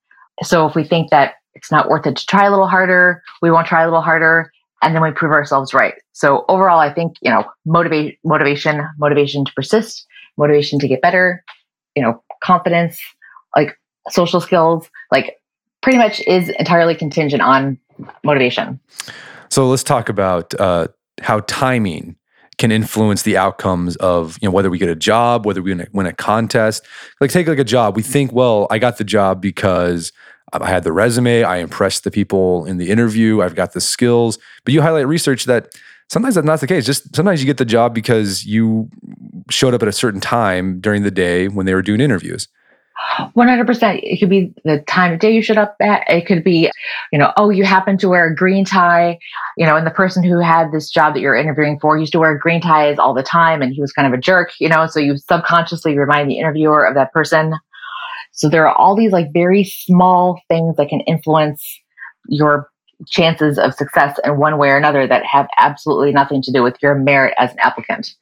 So 0.42 0.66
if 0.66 0.74
we 0.74 0.84
think 0.84 1.10
that 1.10 1.34
it's 1.54 1.70
not 1.70 1.88
worth 1.88 2.06
it 2.06 2.16
to 2.16 2.26
try 2.26 2.46
a 2.46 2.50
little 2.50 2.66
harder, 2.66 3.22
we 3.42 3.50
won't 3.50 3.66
try 3.66 3.82
a 3.82 3.86
little 3.86 4.00
harder 4.00 4.50
and 4.82 4.94
then 4.94 5.02
we 5.02 5.12
prove 5.12 5.32
ourselves 5.32 5.72
right. 5.72 5.94
So 6.12 6.44
overall, 6.48 6.78
I 6.78 6.92
think, 6.92 7.16
you 7.22 7.30
know, 7.30 7.44
motivate, 7.64 8.18
motivation, 8.24 8.86
motivation 8.98 9.44
to 9.44 9.52
persist, 9.52 10.06
motivation 10.36 10.78
to 10.80 10.88
get 10.88 11.00
better, 11.00 11.44
you 11.94 12.02
know, 12.02 12.22
confidence, 12.42 13.00
like 13.56 13.78
social 14.10 14.40
skills, 14.40 14.90
like 15.10 15.36
pretty 15.84 15.98
much 15.98 16.22
is 16.22 16.48
entirely 16.58 16.94
contingent 16.94 17.42
on 17.42 17.78
motivation. 18.24 18.80
So 19.50 19.68
let's 19.68 19.82
talk 19.82 20.08
about 20.08 20.58
uh, 20.58 20.88
how 21.20 21.40
timing 21.40 22.16
can 22.56 22.72
influence 22.72 23.22
the 23.22 23.36
outcomes 23.36 23.96
of 23.96 24.38
you 24.40 24.48
know 24.48 24.52
whether 24.52 24.70
we 24.70 24.78
get 24.78 24.88
a 24.88 24.96
job, 24.96 25.44
whether 25.44 25.60
we 25.60 25.74
win 25.92 26.06
a, 26.06 26.12
contest. 26.14 26.86
Like 27.20 27.30
take 27.30 27.46
like 27.46 27.58
a 27.58 27.64
job, 27.64 27.96
we 27.96 28.02
think, 28.02 28.32
well, 28.32 28.66
I 28.70 28.78
got 28.78 28.96
the 28.96 29.04
job 29.04 29.42
because 29.42 30.10
I 30.54 30.66
had 30.66 30.84
the 30.84 30.92
resume, 30.92 31.42
I 31.42 31.58
impressed 31.58 32.04
the 32.04 32.10
people 32.10 32.64
in 32.64 32.78
the 32.78 32.90
interview, 32.90 33.42
I've 33.42 33.54
got 33.54 33.74
the 33.74 33.80
skills. 33.82 34.38
But 34.64 34.72
you 34.72 34.80
highlight 34.80 35.06
research 35.06 35.44
that 35.44 35.74
sometimes 36.08 36.36
that's 36.36 36.46
not 36.46 36.60
the 36.60 36.66
case. 36.66 36.86
Just 36.86 37.14
sometimes 37.14 37.42
you 37.42 37.46
get 37.46 37.58
the 37.58 37.66
job 37.66 37.92
because 37.94 38.46
you 38.46 38.88
showed 39.50 39.74
up 39.74 39.82
at 39.82 39.88
a 39.88 39.92
certain 39.92 40.20
time 40.20 40.80
during 40.80 41.02
the 41.02 41.10
day 41.10 41.48
when 41.48 41.66
they 41.66 41.74
were 41.74 41.82
doing 41.82 42.00
interviews. 42.00 42.48
100%. 43.36 44.00
It 44.02 44.18
could 44.18 44.30
be 44.30 44.52
the 44.64 44.78
time 44.86 45.12
of 45.12 45.18
day 45.18 45.32
you 45.32 45.42
showed 45.42 45.58
up 45.58 45.76
at. 45.80 46.04
It 46.08 46.26
could 46.26 46.44
be, 46.44 46.70
you 47.12 47.18
know, 47.18 47.32
oh, 47.36 47.50
you 47.50 47.64
happen 47.64 47.98
to 47.98 48.08
wear 48.08 48.26
a 48.26 48.34
green 48.34 48.64
tie, 48.64 49.18
you 49.56 49.66
know, 49.66 49.76
and 49.76 49.86
the 49.86 49.90
person 49.90 50.22
who 50.22 50.38
had 50.38 50.70
this 50.72 50.90
job 50.90 51.14
that 51.14 51.20
you're 51.20 51.34
interviewing 51.34 51.78
for 51.80 51.98
used 51.98 52.12
to 52.12 52.20
wear 52.20 52.38
green 52.38 52.60
ties 52.60 52.98
all 52.98 53.14
the 53.14 53.22
time 53.22 53.62
and 53.62 53.72
he 53.72 53.80
was 53.80 53.92
kind 53.92 54.06
of 54.06 54.16
a 54.16 54.20
jerk, 54.20 54.52
you 54.60 54.68
know, 54.68 54.86
so 54.86 55.00
you 55.00 55.16
subconsciously 55.18 55.98
remind 55.98 56.30
the 56.30 56.38
interviewer 56.38 56.84
of 56.84 56.94
that 56.94 57.12
person. 57.12 57.54
So 58.32 58.48
there 58.48 58.66
are 58.66 58.74
all 58.74 58.96
these 58.96 59.12
like 59.12 59.32
very 59.32 59.64
small 59.64 60.40
things 60.48 60.76
that 60.76 60.88
can 60.88 61.00
influence 61.00 61.62
your 62.28 62.68
chances 63.08 63.58
of 63.58 63.74
success 63.74 64.18
in 64.24 64.38
one 64.38 64.58
way 64.58 64.68
or 64.68 64.76
another 64.76 65.06
that 65.06 65.24
have 65.24 65.46
absolutely 65.58 66.12
nothing 66.12 66.42
to 66.42 66.52
do 66.52 66.62
with 66.62 66.76
your 66.80 66.94
merit 66.94 67.34
as 67.38 67.52
an 67.52 67.58
applicant. 67.60 68.14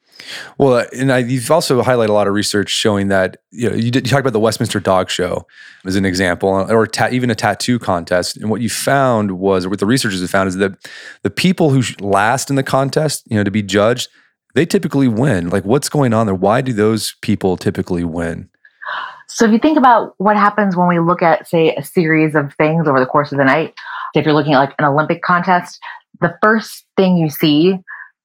Well, 0.59 0.75
uh, 0.75 0.85
and 0.97 1.13
I, 1.13 1.19
you've 1.19 1.51
also 1.51 1.83
highlighted 1.83 2.09
a 2.09 2.13
lot 2.13 2.27
of 2.27 2.35
research 2.35 2.71
showing 2.71 3.09
that 3.09 3.39
you 3.51 3.69
know 3.69 3.77
you, 3.77 3.91
did, 3.91 4.07
you 4.07 4.11
talked 4.11 4.21
about 4.21 4.33
the 4.33 4.41
Westminster 4.41 4.81
Dog 4.81 5.11
Show 5.11 5.47
as 5.85 5.97
an 5.97 6.05
example, 6.05 6.55
uh, 6.55 6.73
or 6.73 6.87
ta- 6.87 7.09
even 7.11 7.31
a 7.31 7.35
tattoo 7.35 7.79
contest. 7.79 8.37
And 8.37 8.51
what 8.51 8.61
you 8.61 8.69
found 8.69 9.33
was, 9.33 9.65
or 9.65 9.71
what 9.71 9.79
the 9.79 9.87
researchers 9.87 10.21
have 10.21 10.31
found, 10.31 10.49
is 10.49 10.57
that 10.57 10.73
the 11.23 11.31
people 11.31 11.71
who 11.71 11.83
last 12.01 12.51
in 12.51 12.57
the 12.57 12.63
contest, 12.63 13.25
you 13.27 13.37
know, 13.37 13.45
to 13.45 13.51
be 13.51 13.63
judged, 13.63 14.09
they 14.55 14.67
typically 14.67 15.09
win. 15.09 15.49
Like, 15.49 15.65
what's 15.65 15.89
going 15.89 16.13
on 16.13 16.27
there? 16.27 16.35
Why 16.35 16.61
do 16.61 16.73
those 16.73 17.15
people 17.23 17.57
typically 17.57 18.05
win? 18.05 18.49
So, 19.29 19.47
if 19.47 19.53
you 19.53 19.59
think 19.59 19.79
about 19.79 20.15
what 20.19 20.37
happens 20.37 20.77
when 20.77 20.89
we 20.89 20.99
look 20.99 21.23
at, 21.23 21.49
say, 21.49 21.75
a 21.75 21.83
series 21.83 22.35
of 22.35 22.53
things 22.55 22.87
over 22.87 23.01
the 23.01 23.07
course 23.07 23.33
of 23.33 23.39
the 23.39 23.45
night, 23.45 23.75
if 24.15 24.25
you're 24.25 24.35
looking 24.35 24.53
at 24.55 24.59
like 24.59 24.75
an 24.79 24.85
Olympic 24.85 25.23
contest, 25.23 25.81
the 26.21 26.37
first 26.43 26.85
thing 26.97 27.17
you 27.17 27.31
see 27.31 27.79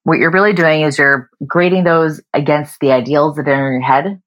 what 0.08 0.18
you're 0.18 0.30
really 0.30 0.54
doing 0.54 0.80
is 0.80 0.96
you're 0.96 1.28
grading 1.46 1.84
those 1.84 2.18
against 2.32 2.80
the 2.80 2.92
ideals 2.92 3.36
that 3.36 3.46
are 3.46 3.66
in 3.66 3.74
your 3.74 3.82
head. 3.82 4.18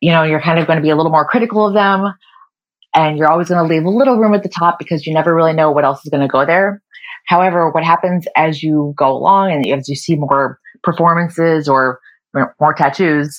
You 0.00 0.12
know, 0.12 0.22
you're 0.22 0.40
kind 0.40 0.60
of 0.60 0.68
going 0.68 0.76
to 0.76 0.82
be 0.82 0.90
a 0.90 0.96
little 0.96 1.10
more 1.10 1.26
critical 1.26 1.66
of 1.66 1.74
them. 1.74 2.14
and 2.94 3.18
you're 3.18 3.30
always 3.30 3.48
going 3.48 3.68
to 3.68 3.74
leave 3.74 3.84
a 3.84 3.90
little 3.90 4.16
room 4.16 4.32
at 4.32 4.44
the 4.44 4.48
top 4.48 4.78
because 4.78 5.06
you 5.06 5.12
never 5.12 5.34
really 5.34 5.52
know 5.52 5.72
what 5.72 5.84
else 5.84 6.04
is 6.04 6.10
going 6.10 6.22
to 6.22 6.28
go 6.28 6.46
there. 6.46 6.80
However, 7.26 7.68
what 7.70 7.82
happens 7.82 8.28
as 8.36 8.62
you 8.62 8.94
go 8.96 9.10
along 9.10 9.50
and 9.50 9.66
as 9.66 9.88
you 9.88 9.96
see 9.96 10.14
more 10.14 10.60
performances 10.84 11.68
or 11.68 11.98
more 12.32 12.74
tattoos, 12.74 13.38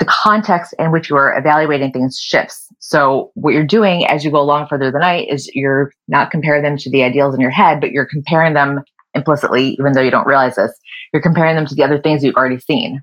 the 0.00 0.04
context 0.04 0.74
in 0.80 0.90
which 0.90 1.10
you 1.10 1.16
are 1.16 1.38
evaluating 1.38 1.92
things 1.92 2.18
shifts. 2.18 2.66
So 2.80 3.30
what 3.34 3.54
you're 3.54 3.64
doing 3.64 4.04
as 4.06 4.24
you 4.24 4.32
go 4.32 4.40
along 4.40 4.66
further 4.66 4.90
the 4.90 4.98
night 4.98 5.28
is 5.30 5.48
you're 5.54 5.92
not 6.08 6.32
comparing 6.32 6.64
them 6.64 6.76
to 6.78 6.90
the 6.90 7.04
ideals 7.04 7.36
in 7.36 7.40
your 7.40 7.50
head, 7.50 7.80
but 7.80 7.92
you're 7.92 8.04
comparing 8.06 8.54
them 8.54 8.80
implicitly, 9.14 9.76
even 9.78 9.92
though 9.92 10.00
you 10.00 10.10
don't 10.10 10.26
realize 10.26 10.56
this. 10.56 10.72
You're 11.12 11.22
comparing 11.22 11.56
them 11.56 11.66
to 11.66 11.74
the 11.74 11.84
other 11.84 12.00
things 12.00 12.24
you've 12.24 12.34
already 12.34 12.58
seen. 12.58 13.02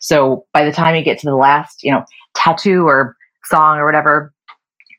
So 0.00 0.46
by 0.52 0.64
the 0.64 0.72
time 0.72 0.96
you 0.96 1.02
get 1.02 1.18
to 1.20 1.26
the 1.26 1.36
last, 1.36 1.82
you 1.82 1.92
know, 1.92 2.04
tattoo 2.34 2.86
or 2.86 3.16
song 3.44 3.78
or 3.78 3.84
whatever, 3.84 4.32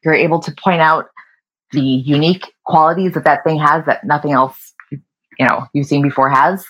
you're 0.04 0.14
able 0.14 0.40
to 0.40 0.52
point 0.52 0.82
out 0.82 1.06
the 1.72 1.82
unique 1.82 2.52
qualities 2.66 3.14
that 3.14 3.24
that 3.24 3.44
thing 3.44 3.60
has 3.60 3.86
that 3.86 4.04
nothing 4.04 4.32
else, 4.32 4.74
you 4.92 5.46
know, 5.48 5.66
you've 5.74 5.88
seen 5.88 6.02
before 6.02 6.30
has. 6.30 6.66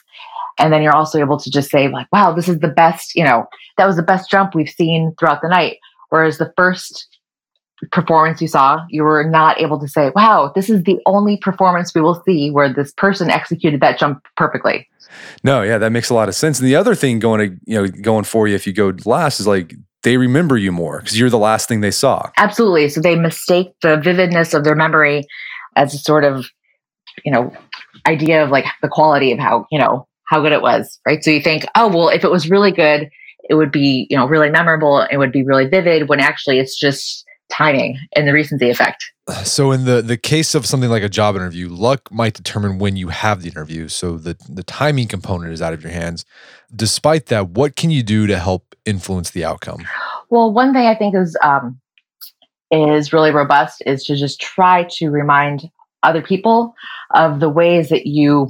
And 0.59 0.71
then 0.71 0.81
you're 0.81 0.95
also 0.95 1.19
able 1.19 1.39
to 1.39 1.49
just 1.49 1.71
say 1.71 1.87
like, 1.87 2.07
wow, 2.13 2.33
this 2.33 2.47
is 2.47 2.59
the 2.59 2.67
best, 2.67 3.15
you 3.15 3.23
know, 3.23 3.45
that 3.77 3.87
was 3.87 3.95
the 3.95 4.03
best 4.03 4.29
jump 4.29 4.53
we've 4.53 4.69
seen 4.69 5.13
throughout 5.19 5.41
the 5.41 5.49
night. 5.49 5.77
Whereas 6.09 6.37
the 6.37 6.53
first 6.55 7.07
performance 7.91 8.41
you 8.41 8.47
saw, 8.47 8.79
you 8.89 9.03
were 9.03 9.23
not 9.23 9.59
able 9.59 9.79
to 9.79 9.87
say, 9.87 10.11
wow, 10.15 10.51
this 10.55 10.69
is 10.69 10.83
the 10.83 10.99
only 11.05 11.37
performance 11.37 11.93
we 11.95 12.01
will 12.01 12.21
see 12.25 12.51
where 12.51 12.71
this 12.71 12.93
person 12.93 13.29
executed 13.29 13.81
that 13.81 13.97
jump 13.97 14.25
perfectly. 14.37 14.87
No, 15.43 15.61
yeah, 15.61 15.77
that 15.77 15.91
makes 15.91 16.09
a 16.09 16.13
lot 16.13 16.29
of 16.29 16.35
sense. 16.35 16.59
And 16.59 16.67
the 16.67 16.75
other 16.75 16.95
thing 16.95 17.19
going 17.19 17.49
to, 17.49 17.57
you 17.65 17.81
know, 17.81 17.87
going 17.87 18.23
for 18.23 18.47
you 18.47 18.55
if 18.55 18.65
you 18.65 18.73
go 18.73 18.93
last 19.05 19.39
is 19.39 19.47
like 19.47 19.73
they 20.03 20.17
remember 20.17 20.57
you 20.57 20.71
more 20.71 20.99
because 20.99 21.19
you're 21.19 21.29
the 21.29 21.37
last 21.37 21.67
thing 21.67 21.81
they 21.81 21.91
saw. 21.91 22.29
Absolutely. 22.37 22.89
So 22.89 23.01
they 23.01 23.15
mistake 23.15 23.73
the 23.81 23.97
vividness 23.97 24.53
of 24.53 24.63
their 24.63 24.75
memory 24.75 25.23
as 25.75 25.93
a 25.93 25.97
sort 25.97 26.23
of, 26.23 26.45
you 27.25 27.31
know, 27.31 27.53
idea 28.07 28.43
of 28.43 28.49
like 28.49 28.65
the 28.81 28.87
quality 28.87 29.31
of 29.31 29.39
how, 29.39 29.65
you 29.71 29.79
know, 29.79 30.07
how 30.27 30.41
good 30.41 30.53
it 30.53 30.61
was, 30.61 30.99
right? 31.05 31.23
So 31.23 31.31
you 31.31 31.41
think, 31.41 31.65
oh, 31.75 31.89
well, 31.89 32.09
if 32.09 32.23
it 32.23 32.31
was 32.31 32.49
really 32.49 32.71
good, 32.71 33.09
it 33.49 33.55
would 33.55 33.71
be, 33.71 34.07
you 34.09 34.15
know, 34.15 34.25
really 34.25 34.49
memorable, 34.49 35.05
it 35.11 35.17
would 35.17 35.31
be 35.31 35.43
really 35.43 35.67
vivid 35.67 36.07
when 36.07 36.19
actually 36.19 36.57
it's 36.57 36.79
just 36.79 37.25
timing 37.51 37.99
and 38.15 38.27
the 38.27 38.33
recency 38.33 38.69
effect. 38.69 39.11
So 39.43 39.71
in 39.71 39.85
the 39.85 40.01
the 40.01 40.17
case 40.17 40.55
of 40.55 40.65
something 40.65 40.89
like 40.89 41.03
a 41.03 41.09
job 41.09 41.35
interview, 41.35 41.69
luck 41.69 42.11
might 42.11 42.33
determine 42.33 42.79
when 42.79 42.95
you 42.95 43.09
have 43.09 43.41
the 43.41 43.49
interview. 43.49 43.87
So 43.87 44.17
the 44.17 44.37
the 44.49 44.63
timing 44.63 45.07
component 45.07 45.53
is 45.53 45.61
out 45.61 45.73
of 45.73 45.83
your 45.83 45.91
hands. 45.91 46.25
Despite 46.75 47.27
that, 47.27 47.49
what 47.49 47.75
can 47.75 47.91
you 47.91 48.03
do 48.03 48.27
to 48.27 48.37
help 48.39 48.75
influence 48.85 49.31
the 49.31 49.45
outcome? 49.45 49.87
Well, 50.29 50.51
one 50.51 50.73
thing 50.73 50.87
I 50.87 50.95
think 50.95 51.15
is 51.15 51.37
um, 51.43 51.79
is 52.71 53.13
really 53.13 53.31
robust 53.31 53.83
is 53.85 54.03
to 54.05 54.15
just 54.15 54.39
try 54.41 54.87
to 54.97 55.09
remind 55.09 55.69
other 56.03 56.21
people 56.21 56.73
of 57.13 57.39
the 57.39 57.49
ways 57.49 57.89
that 57.89 58.07
you 58.07 58.49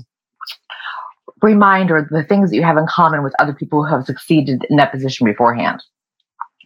remind 1.42 1.92
or 1.92 2.08
the 2.10 2.24
things 2.24 2.50
that 2.50 2.56
you 2.56 2.64
have 2.64 2.78
in 2.78 2.86
common 2.88 3.24
with 3.24 3.34
other 3.40 3.54
people 3.54 3.84
who 3.84 3.94
have 3.94 4.06
succeeded 4.06 4.66
in 4.70 4.78
that 4.78 4.92
position 4.92 5.26
beforehand. 5.26 5.82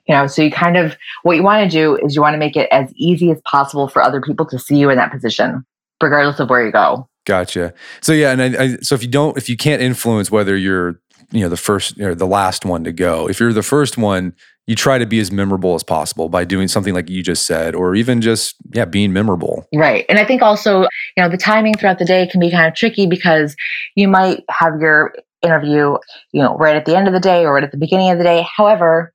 You 0.08 0.16
know, 0.16 0.28
so 0.28 0.42
you 0.42 0.52
kind 0.52 0.78
of, 0.78 0.96
what 1.24 1.36
you 1.36 1.44
want 1.44 1.70
to 1.70 1.78
do 1.78 1.98
is 1.98 2.16
you 2.16 2.22
want 2.22 2.34
to 2.34 2.38
make 2.38 2.56
it 2.56 2.68
as 2.72 2.92
easy 2.96 3.32
as 3.32 3.42
possible 3.42 3.88
for 3.88 4.02
other 4.02 4.22
people 4.22 4.46
to 4.48 4.60
see 4.60 4.78
you 4.78 4.90
in 4.90 4.98
that 4.98 5.12
position, 5.12 5.66
regardless 6.02 6.40
of 6.40 6.50
where 6.50 6.66
you 6.66 6.72
go. 6.72 7.10
Gotcha. 7.26 7.74
So 8.02 8.14
yeah, 8.14 8.32
and 8.32 8.42
I, 8.42 8.64
I, 8.64 8.76
so 8.78 8.94
if 8.94 9.02
you 9.02 9.10
don't, 9.10 9.36
if 9.36 9.50
you 9.50 9.58
can't 9.58 9.82
influence 9.82 10.30
whether 10.30 10.56
you're, 10.56 11.02
you 11.32 11.42
know, 11.42 11.50
the 11.50 11.58
first 11.58 12.00
or 12.00 12.14
the 12.14 12.28
last 12.28 12.66
one 12.66 12.84
to 12.84 12.92
go, 12.92 13.28
if 13.28 13.40
you're 13.40 13.52
the 13.52 13.64
first 13.64 13.98
one, 13.98 14.36
you 14.68 14.76
try 14.76 14.98
to 14.98 15.06
be 15.06 15.20
as 15.20 15.32
memorable 15.32 15.76
as 15.76 15.84
possible 15.84 16.30
by 16.30 16.44
doing 16.44 16.68
something 16.68 16.94
like 16.94 17.10
you 17.10 17.22
just 17.22 17.46
said 17.46 17.76
or 17.76 17.96
even 17.96 18.22
just 18.22 18.56
yeah 18.74 18.86
being 18.86 19.14
memorable 19.14 19.68
right 19.74 20.06
and 20.10 20.18
i 20.20 20.26
think 20.26 20.42
also 20.42 20.82
you 20.82 20.88
know 21.24 21.30
the 21.30 21.38
timing 21.38 21.74
throughout 21.74 22.00
the 22.00 22.06
day 22.06 22.28
can 22.28 22.40
be 22.40 22.52
kind 22.52 22.68
of 22.68 22.74
tricky 22.74 23.06
because 23.06 23.56
you 23.96 24.08
might 24.08 24.44
have 24.50 24.80
your 24.80 25.14
interview 25.42 25.96
you 26.32 26.42
know 26.42 26.56
right 26.58 26.76
at 26.76 26.86
the 26.86 26.96
end 26.96 27.08
of 27.08 27.14
the 27.14 27.20
day 27.20 27.46
or 27.46 27.54
right 27.54 27.64
at 27.64 27.72
the 27.72 27.78
beginning 27.78 28.10
of 28.10 28.18
the 28.18 28.24
day 28.24 28.46
however 28.56 29.14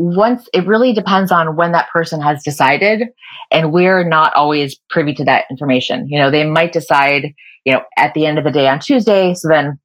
once 0.00 0.48
it 0.54 0.66
really 0.66 0.94
depends 0.94 1.30
on 1.30 1.56
when 1.56 1.72
that 1.72 1.88
person 1.90 2.22
has 2.22 2.42
decided 2.42 3.08
and 3.50 3.70
we're 3.70 4.02
not 4.02 4.32
always 4.34 4.74
privy 4.88 5.12
to 5.12 5.24
that 5.24 5.44
information 5.50 6.08
you 6.08 6.18
know 6.18 6.30
they 6.30 6.44
might 6.44 6.72
decide 6.72 7.34
you 7.66 7.72
know 7.72 7.82
at 7.98 8.14
the 8.14 8.24
end 8.24 8.38
of 8.38 8.44
the 8.44 8.50
day 8.50 8.66
on 8.66 8.80
tuesday 8.80 9.34
so 9.34 9.46
then 9.46 9.78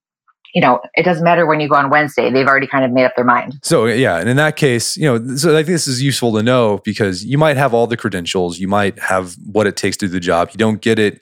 you 0.54 0.62
know, 0.62 0.80
it 0.96 1.04
doesn't 1.04 1.26
matter 1.26 1.46
when 1.46 1.60
you 1.60 1.68
go 1.68 1.76
on 1.76 1.90
Wednesday. 1.90 2.32
They've 2.32 2.48
already 2.48 2.66
kind 2.66 2.86
of 2.86 2.92
made 2.92 3.04
up 3.04 3.12
their 3.18 3.26
mind. 3.26 3.56
So 3.62 3.88
yeah, 3.88 4.20
and 4.20 4.30
in 4.30 4.38
that 4.38 4.56
case, 4.56 4.96
you 4.96 5.04
know, 5.04 5.36
so 5.36 5.52
I 5.52 5.56
think 5.56 5.68
this 5.68 5.86
is 5.86 6.02
useful 6.02 6.32
to 6.36 6.42
know 6.42 6.80
because 6.86 7.26
you 7.26 7.38
might 7.38 7.58
have 7.58 7.74
all 7.74 7.88
the 7.88 7.98
credentials, 7.98 8.58
you 8.58 8.70
might 8.70 8.98
have 9.00 9.36
what 9.52 9.68
it 9.68 9.76
takes 9.76 9.98
to 9.98 10.06
do 10.06 10.14
the 10.14 10.22
job. 10.22 10.52
You 10.54 10.58
don't 10.58 10.80
get 10.80 10.98
it, 10.98 11.22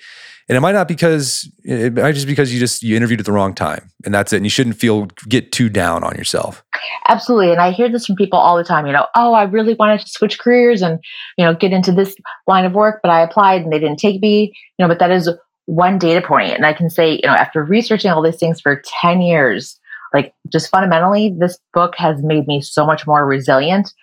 and 0.50 0.58
it 0.58 0.62
might 0.62 0.74
not 0.74 0.88
because 0.88 1.50
it 1.64 1.94
might 1.94 2.14
just 2.14 2.28
because 2.28 2.54
you 2.54 2.60
just 2.60 2.84
you 2.84 2.96
interviewed 2.96 3.20
at 3.20 3.26
the 3.26 3.32
wrong 3.32 3.54
time, 3.54 3.90
and 4.06 4.14
that's 4.14 4.34
it. 4.34 4.38
And 4.38 4.46
you 4.46 4.50
shouldn't 4.50 4.76
feel 4.76 5.06
get 5.28 5.52
too 5.52 5.70
down 5.70 6.04
on 6.04 6.16
yourself. 6.16 6.64
Absolutely, 7.08 7.52
and 7.52 7.62
I 7.62 7.72
hear 7.72 7.90
this 7.90 8.06
from 8.06 8.16
people 8.16 8.40
all 8.40 8.58
the 8.58 8.64
time. 8.64 8.86
You 8.86 8.94
know, 8.94 9.08
oh, 9.16 9.34
I 9.34 9.44
really 9.44 9.76
wanted 9.76 10.02
to 10.02 10.10
switch 10.10 10.40
careers 10.40 10.82
and 10.82 11.00
you 11.38 11.46
know 11.46 11.54
get 11.54 11.72
into 11.72 11.92
this 11.92 12.16
line 12.48 12.66
of 12.66 12.74
work, 12.74 13.00
but 13.02 13.10
I 13.10 13.22
applied 13.22 13.62
and 13.62 13.72
they 13.72 13.80
didn't 13.80 14.00
take 14.00 14.22
me. 14.22 14.54
You 14.78 14.84
know, 14.84 14.90
but 14.90 15.00
that 15.00 15.12
is 15.12 15.30
one 15.66 15.98
data 15.98 16.20
point. 16.20 16.48
point 16.48 16.56
and 16.56 16.66
I 16.66 16.74
can 16.74 16.90
say, 16.90 17.14
you 17.14 17.22
know, 17.28 17.34
after 17.34 17.64
researching 17.64 18.12
all 18.12 18.22
these 18.22 18.38
things 18.38 18.60
for 18.60 18.82
10 19.02 19.22
years, 19.22 19.80
like 20.14 20.34
just 20.52 20.70
fundamentally, 20.70 21.34
this 21.38 21.58
book 21.74 21.96
has 21.98 22.22
made 22.22 22.48
me 22.48 22.62
so 22.62 22.86
much 22.86 23.08
more 23.08 23.26
resilient 23.26 23.94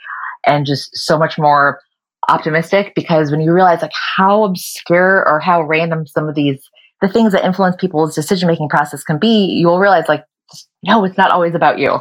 and 0.46 0.66
just 0.66 0.90
so 0.96 1.18
much 1.18 1.38
more 1.38 1.80
optimistic 2.30 2.92
because 2.94 3.30
when 3.30 3.40
you 3.40 3.52
realize 3.52 3.82
like 3.82 3.92
how 4.16 4.44
obscure 4.44 5.26
or 5.28 5.40
how 5.40 5.62
random 5.62 6.06
some 6.06 6.28
of 6.28 6.34
these 6.34 6.60
the 7.00 7.08
things 7.08 7.32
that 7.32 7.44
influence 7.44 7.76
people's 7.76 8.14
decision 8.14 8.46
making 8.46 8.68
process 8.68 9.02
can 9.02 9.18
be, 9.18 9.46
you'll 9.46 9.80
realize 9.80 10.04
like 10.08 10.24
no, 10.82 11.04
it's 11.04 11.16
not 11.16 11.30
always 11.30 11.54
about 11.54 11.78
you. 11.78 12.00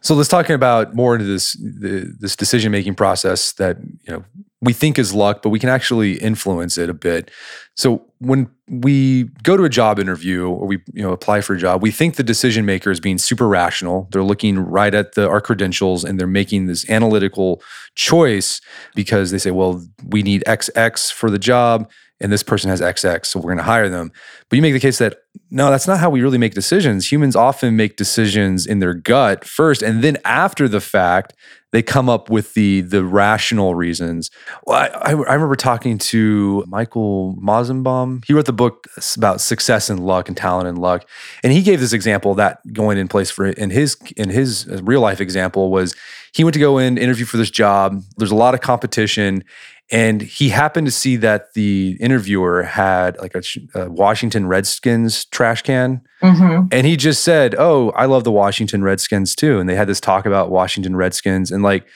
So 0.00 0.14
let's 0.14 0.28
talk 0.28 0.48
about 0.50 0.94
more 0.94 1.14
into 1.14 1.26
this 1.26 1.52
the, 1.54 2.14
this 2.18 2.36
decision 2.36 2.72
making 2.72 2.94
process 2.94 3.52
that 3.54 3.78
you 4.06 4.12
know 4.12 4.24
we 4.62 4.72
think 4.72 4.98
is 4.98 5.14
luck, 5.14 5.42
but 5.42 5.48
we 5.48 5.58
can 5.58 5.70
actually 5.70 6.14
influence 6.14 6.76
it 6.76 6.90
a 6.90 6.94
bit. 6.94 7.30
So 7.76 8.04
when 8.18 8.50
we 8.68 9.24
go 9.42 9.56
to 9.56 9.64
a 9.64 9.70
job 9.70 9.98
interview 9.98 10.48
or 10.48 10.66
we 10.66 10.82
you 10.92 11.02
know 11.02 11.12
apply 11.12 11.40
for 11.40 11.54
a 11.54 11.58
job, 11.58 11.82
we 11.82 11.90
think 11.90 12.16
the 12.16 12.22
decision 12.22 12.66
maker 12.66 12.90
is 12.90 13.00
being 13.00 13.16
super 13.16 13.48
rational. 13.48 14.08
They're 14.12 14.22
looking 14.22 14.58
right 14.58 14.94
at 14.94 15.14
the, 15.14 15.28
our 15.28 15.40
credentials 15.40 16.04
and 16.04 16.20
they're 16.20 16.26
making 16.26 16.66
this 16.66 16.88
analytical 16.90 17.62
choice 17.94 18.60
because 18.94 19.30
they 19.30 19.38
say, 19.38 19.50
well, 19.50 19.82
we 20.06 20.22
need 20.22 20.44
XX 20.46 21.10
for 21.12 21.30
the 21.30 21.38
job 21.38 21.90
and 22.20 22.30
this 22.30 22.42
person 22.42 22.70
has 22.70 22.80
XX, 22.80 23.24
so 23.24 23.40
we're 23.40 23.50
going 23.50 23.58
to 23.58 23.62
hire 23.62 23.88
them. 23.88 24.12
But 24.48 24.56
you 24.56 24.62
make 24.62 24.74
the 24.74 24.80
case 24.80 24.98
that 24.98 25.20
no, 25.50 25.70
that's 25.70 25.86
not 25.86 25.98
how 25.98 26.10
we 26.10 26.22
really 26.22 26.38
make 26.38 26.54
decisions. 26.54 27.10
Humans 27.10 27.34
often 27.34 27.76
make 27.76 27.96
decisions 27.96 28.66
in 28.66 28.78
their 28.78 28.94
gut 28.94 29.44
first, 29.44 29.82
and 29.82 30.02
then 30.02 30.18
after 30.24 30.68
the 30.68 30.80
fact, 30.80 31.34
they 31.72 31.82
come 31.82 32.08
up 32.08 32.30
with 32.30 32.54
the 32.54 32.80
the 32.80 33.04
rational 33.04 33.74
reasons. 33.74 34.30
Well, 34.64 34.76
I, 34.76 34.86
I, 34.88 35.10
I 35.10 35.34
remember 35.34 35.56
talking 35.56 35.98
to 35.98 36.64
Michael 36.66 37.36
Mauboussin. 37.40 38.24
He 38.24 38.32
wrote 38.32 38.46
the 38.46 38.52
book 38.52 38.86
about 39.16 39.40
success 39.40 39.88
and 39.88 40.00
luck 40.00 40.28
and 40.28 40.36
talent 40.36 40.68
and 40.68 40.78
luck, 40.78 41.06
and 41.42 41.52
he 41.52 41.62
gave 41.62 41.80
this 41.80 41.92
example 41.92 42.34
that 42.34 42.60
going 42.72 42.98
in 42.98 43.08
place 43.08 43.30
for 43.30 43.46
in 43.46 43.70
his 43.70 43.96
in 44.16 44.30
his 44.30 44.68
uh, 44.68 44.80
real 44.82 45.00
life 45.00 45.20
example 45.20 45.70
was 45.70 45.94
he 46.32 46.44
went 46.44 46.54
to 46.54 46.60
go 46.60 46.78
in 46.78 46.98
interview 46.98 47.24
for 47.24 47.36
this 47.36 47.50
job. 47.50 48.02
There's 48.16 48.30
a 48.30 48.36
lot 48.36 48.54
of 48.54 48.60
competition, 48.60 49.44
and 49.90 50.22
he 50.22 50.50
happened 50.50 50.86
to 50.86 50.92
see 50.92 51.16
that 51.16 51.54
the 51.54 51.96
interviewer 52.00 52.62
had 52.62 53.18
like 53.18 53.34
a, 53.34 53.42
a 53.74 53.90
Washington 53.90 54.46
Redskins 54.46 55.24
trash 55.26 55.62
can. 55.62 56.02
Mm-hmm. 56.22 56.68
And 56.70 56.86
he 56.86 56.96
just 56.96 57.24
said, 57.24 57.56
Oh, 57.58 57.90
I 57.90 58.06
love 58.06 58.22
the 58.22 58.30
Washington 58.30 58.84
Redskins 58.84 59.34
too. 59.34 59.58
And 59.58 59.68
they 59.68 59.74
had 59.74 59.88
this 59.88 60.00
talk 60.00 60.26
about 60.26 60.50
Washington 60.50 60.94
Redskins. 60.94 61.50
And 61.50 61.64
like, 61.64 61.86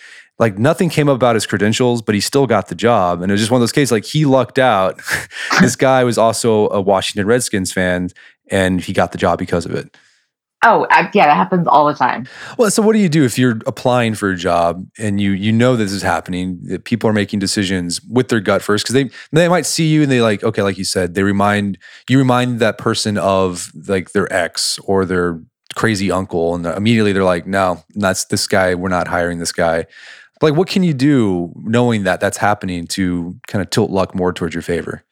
like 0.40 0.58
nothing 0.58 0.90
came 0.90 1.08
up 1.08 1.14
about 1.14 1.36
his 1.36 1.46
credentials, 1.46 2.02
but 2.02 2.16
he 2.16 2.20
still 2.20 2.48
got 2.48 2.66
the 2.66 2.74
job. 2.74 3.22
And 3.22 3.30
it 3.30 3.34
was 3.34 3.40
just 3.40 3.52
one 3.52 3.58
of 3.58 3.62
those 3.62 3.72
cases 3.72 3.92
like 3.92 4.04
he 4.04 4.24
lucked 4.24 4.58
out. 4.58 5.00
this 5.60 5.76
guy 5.76 6.02
was 6.02 6.18
also 6.18 6.68
a 6.70 6.80
Washington 6.80 7.26
Redskins 7.28 7.72
fan 7.72 8.10
and 8.50 8.80
he 8.80 8.92
got 8.92 9.12
the 9.12 9.18
job 9.18 9.38
because 9.38 9.66
of 9.66 9.72
it. 9.72 9.96
Oh, 10.66 10.86
yeah, 10.90 11.26
that 11.26 11.36
happens 11.36 11.66
all 11.68 11.86
the 11.86 11.94
time. 11.94 12.26
Well, 12.56 12.70
so 12.70 12.82
what 12.82 12.94
do 12.94 12.98
you 12.98 13.10
do 13.10 13.24
if 13.24 13.38
you're 13.38 13.58
applying 13.66 14.14
for 14.14 14.30
a 14.30 14.36
job 14.36 14.86
and 14.98 15.20
you 15.20 15.32
you 15.32 15.52
know 15.52 15.76
this 15.76 15.92
is 15.92 16.02
happening? 16.02 16.58
That 16.64 16.84
people 16.84 17.08
are 17.08 17.12
making 17.12 17.38
decisions 17.38 18.02
with 18.02 18.28
their 18.28 18.40
gut 18.40 18.62
first 18.62 18.84
because 18.84 18.94
they 18.94 19.10
they 19.30 19.48
might 19.48 19.66
see 19.66 19.86
you 19.86 20.02
and 20.02 20.10
they 20.10 20.22
like 20.22 20.42
okay, 20.42 20.62
like 20.62 20.78
you 20.78 20.84
said, 20.84 21.14
they 21.14 21.22
remind 21.22 21.78
you 22.08 22.18
remind 22.18 22.60
that 22.60 22.78
person 22.78 23.18
of 23.18 23.70
like 23.86 24.12
their 24.12 24.32
ex 24.32 24.78
or 24.84 25.04
their 25.04 25.40
crazy 25.74 26.10
uncle, 26.10 26.54
and 26.54 26.64
immediately 26.64 27.12
they're 27.12 27.24
like, 27.24 27.46
no, 27.46 27.84
that's 27.94 28.24
this 28.26 28.46
guy. 28.46 28.74
We're 28.74 28.88
not 28.88 29.06
hiring 29.06 29.38
this 29.38 29.52
guy. 29.52 29.86
Like, 30.40 30.54
what 30.54 30.68
can 30.68 30.82
you 30.82 30.94
do 30.94 31.52
knowing 31.56 32.04
that 32.04 32.20
that's 32.20 32.36
happening 32.36 32.86
to 32.88 33.38
kind 33.46 33.62
of 33.62 33.70
tilt 33.70 33.90
luck 33.90 34.14
more 34.14 34.32
towards 34.32 34.54
your 34.54 34.62
favor? 34.62 35.04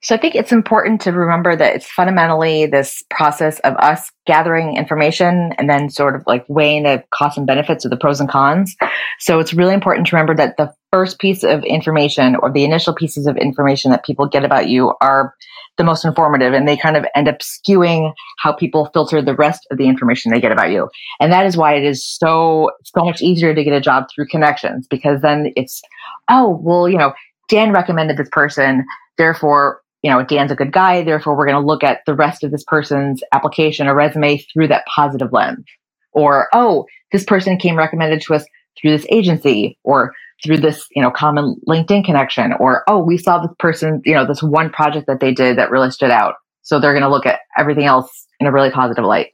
So 0.00 0.14
I 0.14 0.18
think 0.18 0.36
it's 0.36 0.52
important 0.52 1.00
to 1.02 1.12
remember 1.12 1.56
that 1.56 1.74
it's 1.74 1.90
fundamentally 1.90 2.66
this 2.66 3.02
process 3.10 3.58
of 3.60 3.74
us 3.76 4.10
gathering 4.26 4.76
information 4.76 5.52
and 5.58 5.68
then 5.68 5.90
sort 5.90 6.14
of 6.14 6.22
like 6.26 6.44
weighing 6.48 6.84
the 6.84 7.02
costs 7.12 7.36
and 7.36 7.46
benefits 7.46 7.84
of 7.84 7.90
the 7.90 7.96
pros 7.96 8.20
and 8.20 8.28
cons. 8.28 8.76
So 9.18 9.40
it's 9.40 9.52
really 9.52 9.74
important 9.74 10.06
to 10.06 10.16
remember 10.16 10.36
that 10.36 10.56
the 10.56 10.72
first 10.92 11.18
piece 11.18 11.42
of 11.42 11.64
information 11.64 12.36
or 12.36 12.52
the 12.52 12.64
initial 12.64 12.94
pieces 12.94 13.26
of 13.26 13.36
information 13.36 13.90
that 13.90 14.04
people 14.04 14.28
get 14.28 14.44
about 14.44 14.68
you 14.68 14.94
are 15.00 15.34
the 15.78 15.84
most 15.84 16.04
informative 16.04 16.52
and 16.52 16.68
they 16.68 16.76
kind 16.76 16.96
of 16.96 17.04
end 17.16 17.28
up 17.28 17.38
skewing 17.38 18.12
how 18.38 18.52
people 18.52 18.90
filter 18.92 19.20
the 19.20 19.34
rest 19.34 19.66
of 19.70 19.78
the 19.78 19.88
information 19.88 20.30
they 20.30 20.40
get 20.40 20.52
about 20.52 20.70
you. 20.70 20.88
And 21.20 21.32
that 21.32 21.46
is 21.46 21.56
why 21.56 21.74
it 21.74 21.84
is 21.84 22.04
so 22.04 22.70
so 22.84 23.04
much 23.04 23.20
easier 23.20 23.52
to 23.52 23.64
get 23.64 23.72
a 23.72 23.80
job 23.80 24.06
through 24.14 24.28
connections 24.28 24.86
because 24.88 25.22
then 25.22 25.52
it's 25.56 25.82
oh, 26.30 26.60
well, 26.62 26.88
you 26.88 26.98
know, 26.98 27.12
Dan 27.48 27.72
recommended 27.72 28.16
this 28.16 28.28
person, 28.30 28.84
therefore 29.16 29.80
you 30.02 30.10
know, 30.10 30.24
Dan's 30.24 30.52
a 30.52 30.56
good 30.56 30.72
guy. 30.72 31.02
Therefore, 31.02 31.36
we're 31.36 31.46
going 31.46 31.60
to 31.60 31.66
look 31.66 31.82
at 31.82 32.00
the 32.06 32.14
rest 32.14 32.44
of 32.44 32.50
this 32.50 32.64
person's 32.64 33.22
application 33.32 33.88
or 33.88 33.94
resume 33.94 34.38
through 34.38 34.68
that 34.68 34.86
positive 34.86 35.32
lens. 35.32 35.64
Or, 36.12 36.48
oh, 36.52 36.86
this 37.12 37.24
person 37.24 37.58
came 37.58 37.76
recommended 37.76 38.20
to 38.22 38.34
us 38.34 38.44
through 38.80 38.90
this 38.90 39.06
agency 39.10 39.78
or 39.82 40.12
through 40.44 40.58
this, 40.58 40.86
you 40.94 41.02
know, 41.02 41.10
common 41.10 41.56
LinkedIn 41.68 42.04
connection. 42.04 42.52
Or, 42.52 42.84
oh, 42.88 42.98
we 42.98 43.18
saw 43.18 43.38
this 43.38 43.54
person, 43.58 44.00
you 44.04 44.14
know, 44.14 44.24
this 44.24 44.42
one 44.42 44.70
project 44.70 45.06
that 45.08 45.20
they 45.20 45.32
did 45.32 45.58
that 45.58 45.70
really 45.70 45.90
stood 45.90 46.10
out. 46.10 46.34
So 46.62 46.78
they're 46.78 46.92
going 46.92 47.02
to 47.02 47.08
look 47.08 47.26
at 47.26 47.40
everything 47.56 47.86
else 47.86 48.26
in 48.40 48.46
a 48.46 48.52
really 48.52 48.70
positive 48.70 49.04
light. 49.04 49.28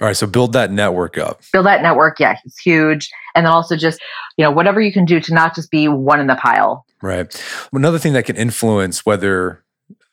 All 0.00 0.06
right. 0.06 0.16
So 0.16 0.26
build 0.26 0.52
that 0.52 0.70
network 0.70 1.18
up. 1.18 1.40
Build 1.52 1.66
that 1.66 1.82
network. 1.82 2.20
Yeah. 2.20 2.38
It's 2.44 2.58
huge. 2.58 3.10
And 3.34 3.46
then 3.46 3.52
also 3.52 3.76
just, 3.76 4.00
you 4.36 4.44
know, 4.44 4.50
whatever 4.50 4.80
you 4.80 4.92
can 4.92 5.04
do 5.04 5.20
to 5.20 5.34
not 5.34 5.54
just 5.54 5.70
be 5.70 5.88
one 5.88 6.20
in 6.20 6.26
the 6.26 6.36
pile. 6.36 6.84
Right. 7.02 7.42
Another 7.72 7.98
thing 7.98 8.12
that 8.12 8.24
can 8.24 8.36
influence 8.36 9.04
whether 9.04 9.64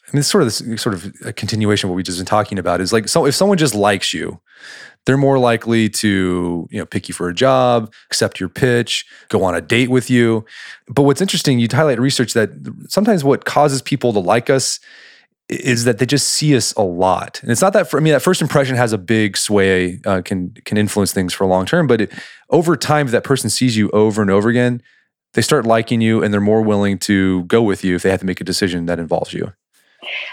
I 0.05 0.11
mean, 0.11 0.19
it's 0.19 0.27
sort 0.27 0.43
of 0.43 0.47
this 0.47 0.81
sort 0.81 0.95
of 0.95 1.13
a 1.25 1.31
continuation 1.31 1.87
of 1.87 1.91
what 1.91 1.95
we 1.95 2.03
just 2.03 2.17
been 2.17 2.25
talking 2.25 2.59
about 2.59 2.81
is 2.81 2.91
like 2.91 3.07
so 3.07 3.25
if 3.25 3.35
someone 3.35 3.57
just 3.57 3.73
likes 3.73 4.13
you, 4.13 4.39
they're 5.05 5.17
more 5.17 5.39
likely 5.39 5.89
to 5.89 6.67
you 6.69 6.79
know 6.79 6.85
pick 6.85 7.07
you 7.07 7.13
for 7.13 7.29
a 7.29 7.33
job, 7.33 7.93
accept 8.09 8.39
your 8.39 8.49
pitch, 8.49 9.05
go 9.29 9.43
on 9.43 9.55
a 9.55 9.61
date 9.61 9.89
with 9.89 10.09
you. 10.09 10.45
But 10.87 11.03
what's 11.03 11.21
interesting, 11.21 11.59
you 11.59 11.67
highlight 11.71 11.99
research 11.99 12.33
that 12.33 12.49
sometimes 12.89 13.23
what 13.23 13.45
causes 13.45 13.81
people 13.81 14.13
to 14.13 14.19
like 14.19 14.49
us 14.49 14.79
is 15.49 15.83
that 15.83 15.99
they 15.99 16.05
just 16.05 16.29
see 16.29 16.55
us 16.55 16.73
a 16.73 16.81
lot, 16.81 17.41
and 17.41 17.51
it's 17.51 17.61
not 17.61 17.73
that. 17.73 17.89
For, 17.89 17.97
I 17.97 18.03
mean, 18.03 18.13
that 18.13 18.21
first 18.21 18.41
impression 18.41 18.75
has 18.75 18.93
a 18.93 18.97
big 18.97 19.37
sway, 19.37 19.99
uh, 20.05 20.21
can 20.21 20.51
can 20.65 20.77
influence 20.77 21.13
things 21.13 21.33
for 21.33 21.45
long 21.47 21.65
term. 21.65 21.87
But 21.87 22.01
it, 22.01 22.13
over 22.49 22.75
time, 22.75 23.07
if 23.07 23.11
that 23.11 23.23
person 23.23 23.49
sees 23.49 23.75
you 23.77 23.89
over 23.91 24.21
and 24.21 24.31
over 24.31 24.49
again, 24.49 24.81
they 25.33 25.41
start 25.41 25.65
liking 25.65 26.01
you, 26.01 26.23
and 26.23 26.33
they're 26.33 26.41
more 26.41 26.61
willing 26.61 26.97
to 26.99 27.43
go 27.43 27.61
with 27.61 27.83
you 27.83 27.95
if 27.95 28.03
they 28.03 28.09
have 28.09 28.19
to 28.21 28.25
make 28.25 28.41
a 28.41 28.45
decision 28.45 28.85
that 28.85 28.99
involves 28.99 29.33
you. 29.33 29.53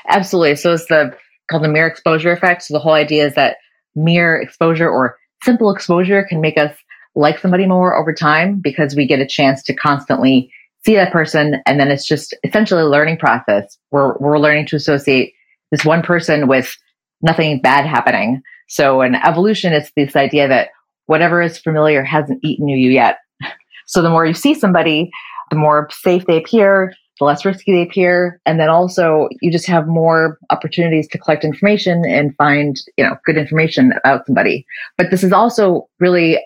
Absolutely. 0.08 0.56
So 0.56 0.74
it's 0.74 0.86
the 0.86 1.14
called 1.50 1.64
the 1.64 1.68
mere 1.68 1.86
exposure 1.86 2.32
effect. 2.32 2.62
So 2.62 2.74
the 2.74 2.80
whole 2.80 2.92
idea 2.92 3.26
is 3.26 3.34
that 3.34 3.56
mere 3.94 4.36
exposure 4.40 4.88
or 4.88 5.16
simple 5.42 5.70
exposure 5.70 6.24
can 6.28 6.40
make 6.40 6.56
us 6.56 6.74
like 7.14 7.38
somebody 7.38 7.66
more 7.66 7.96
over 7.96 8.12
time 8.12 8.60
because 8.62 8.94
we 8.94 9.06
get 9.06 9.18
a 9.18 9.26
chance 9.26 9.62
to 9.64 9.74
constantly 9.74 10.52
see 10.84 10.94
that 10.94 11.12
person 11.12 11.56
and 11.66 11.78
then 11.78 11.90
it's 11.90 12.06
just 12.06 12.34
essentially 12.44 12.82
a 12.82 12.88
learning 12.88 13.18
process 13.18 13.76
where 13.90 14.14
we're 14.20 14.38
learning 14.38 14.66
to 14.66 14.76
associate 14.76 15.34
this 15.70 15.84
one 15.84 16.02
person 16.02 16.48
with 16.48 16.74
nothing 17.20 17.60
bad 17.60 17.84
happening. 17.84 18.40
So 18.68 19.02
in 19.02 19.14
evolution, 19.14 19.72
it's 19.72 19.90
this 19.96 20.16
idea 20.16 20.48
that 20.48 20.68
whatever 21.06 21.42
is 21.42 21.58
familiar 21.58 22.02
hasn't 22.04 22.40
eaten 22.44 22.68
you 22.68 22.90
yet. 22.90 23.18
So 23.86 24.02
the 24.02 24.10
more 24.10 24.24
you 24.24 24.34
see 24.34 24.54
somebody, 24.54 25.10
the 25.50 25.56
more 25.56 25.88
safe 25.90 26.24
they 26.24 26.36
appear, 26.36 26.94
the 27.20 27.26
less 27.26 27.44
risky 27.44 27.70
they 27.70 27.82
appear. 27.82 28.40
And 28.46 28.58
then 28.58 28.68
also 28.68 29.28
you 29.40 29.52
just 29.52 29.66
have 29.66 29.86
more 29.86 30.38
opportunities 30.48 31.06
to 31.08 31.18
collect 31.18 31.44
information 31.44 32.02
and 32.06 32.34
find, 32.36 32.76
you 32.96 33.04
know, 33.04 33.16
good 33.24 33.36
information 33.36 33.92
about 33.92 34.26
somebody. 34.26 34.66
But 34.98 35.10
this 35.10 35.22
is 35.22 35.32
also 35.32 35.88
really, 36.00 36.40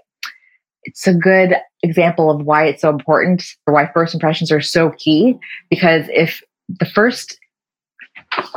it's 0.82 1.06
a 1.06 1.14
good 1.14 1.54
example 1.82 2.30
of 2.30 2.44
why 2.44 2.66
it's 2.66 2.82
so 2.82 2.90
important 2.90 3.44
or 3.66 3.72
why 3.72 3.90
first 3.94 4.12
impressions 4.12 4.50
are 4.50 4.60
so 4.60 4.90
key. 4.98 5.38
Because 5.70 6.06
if 6.12 6.42
the 6.68 6.86
first 6.86 7.38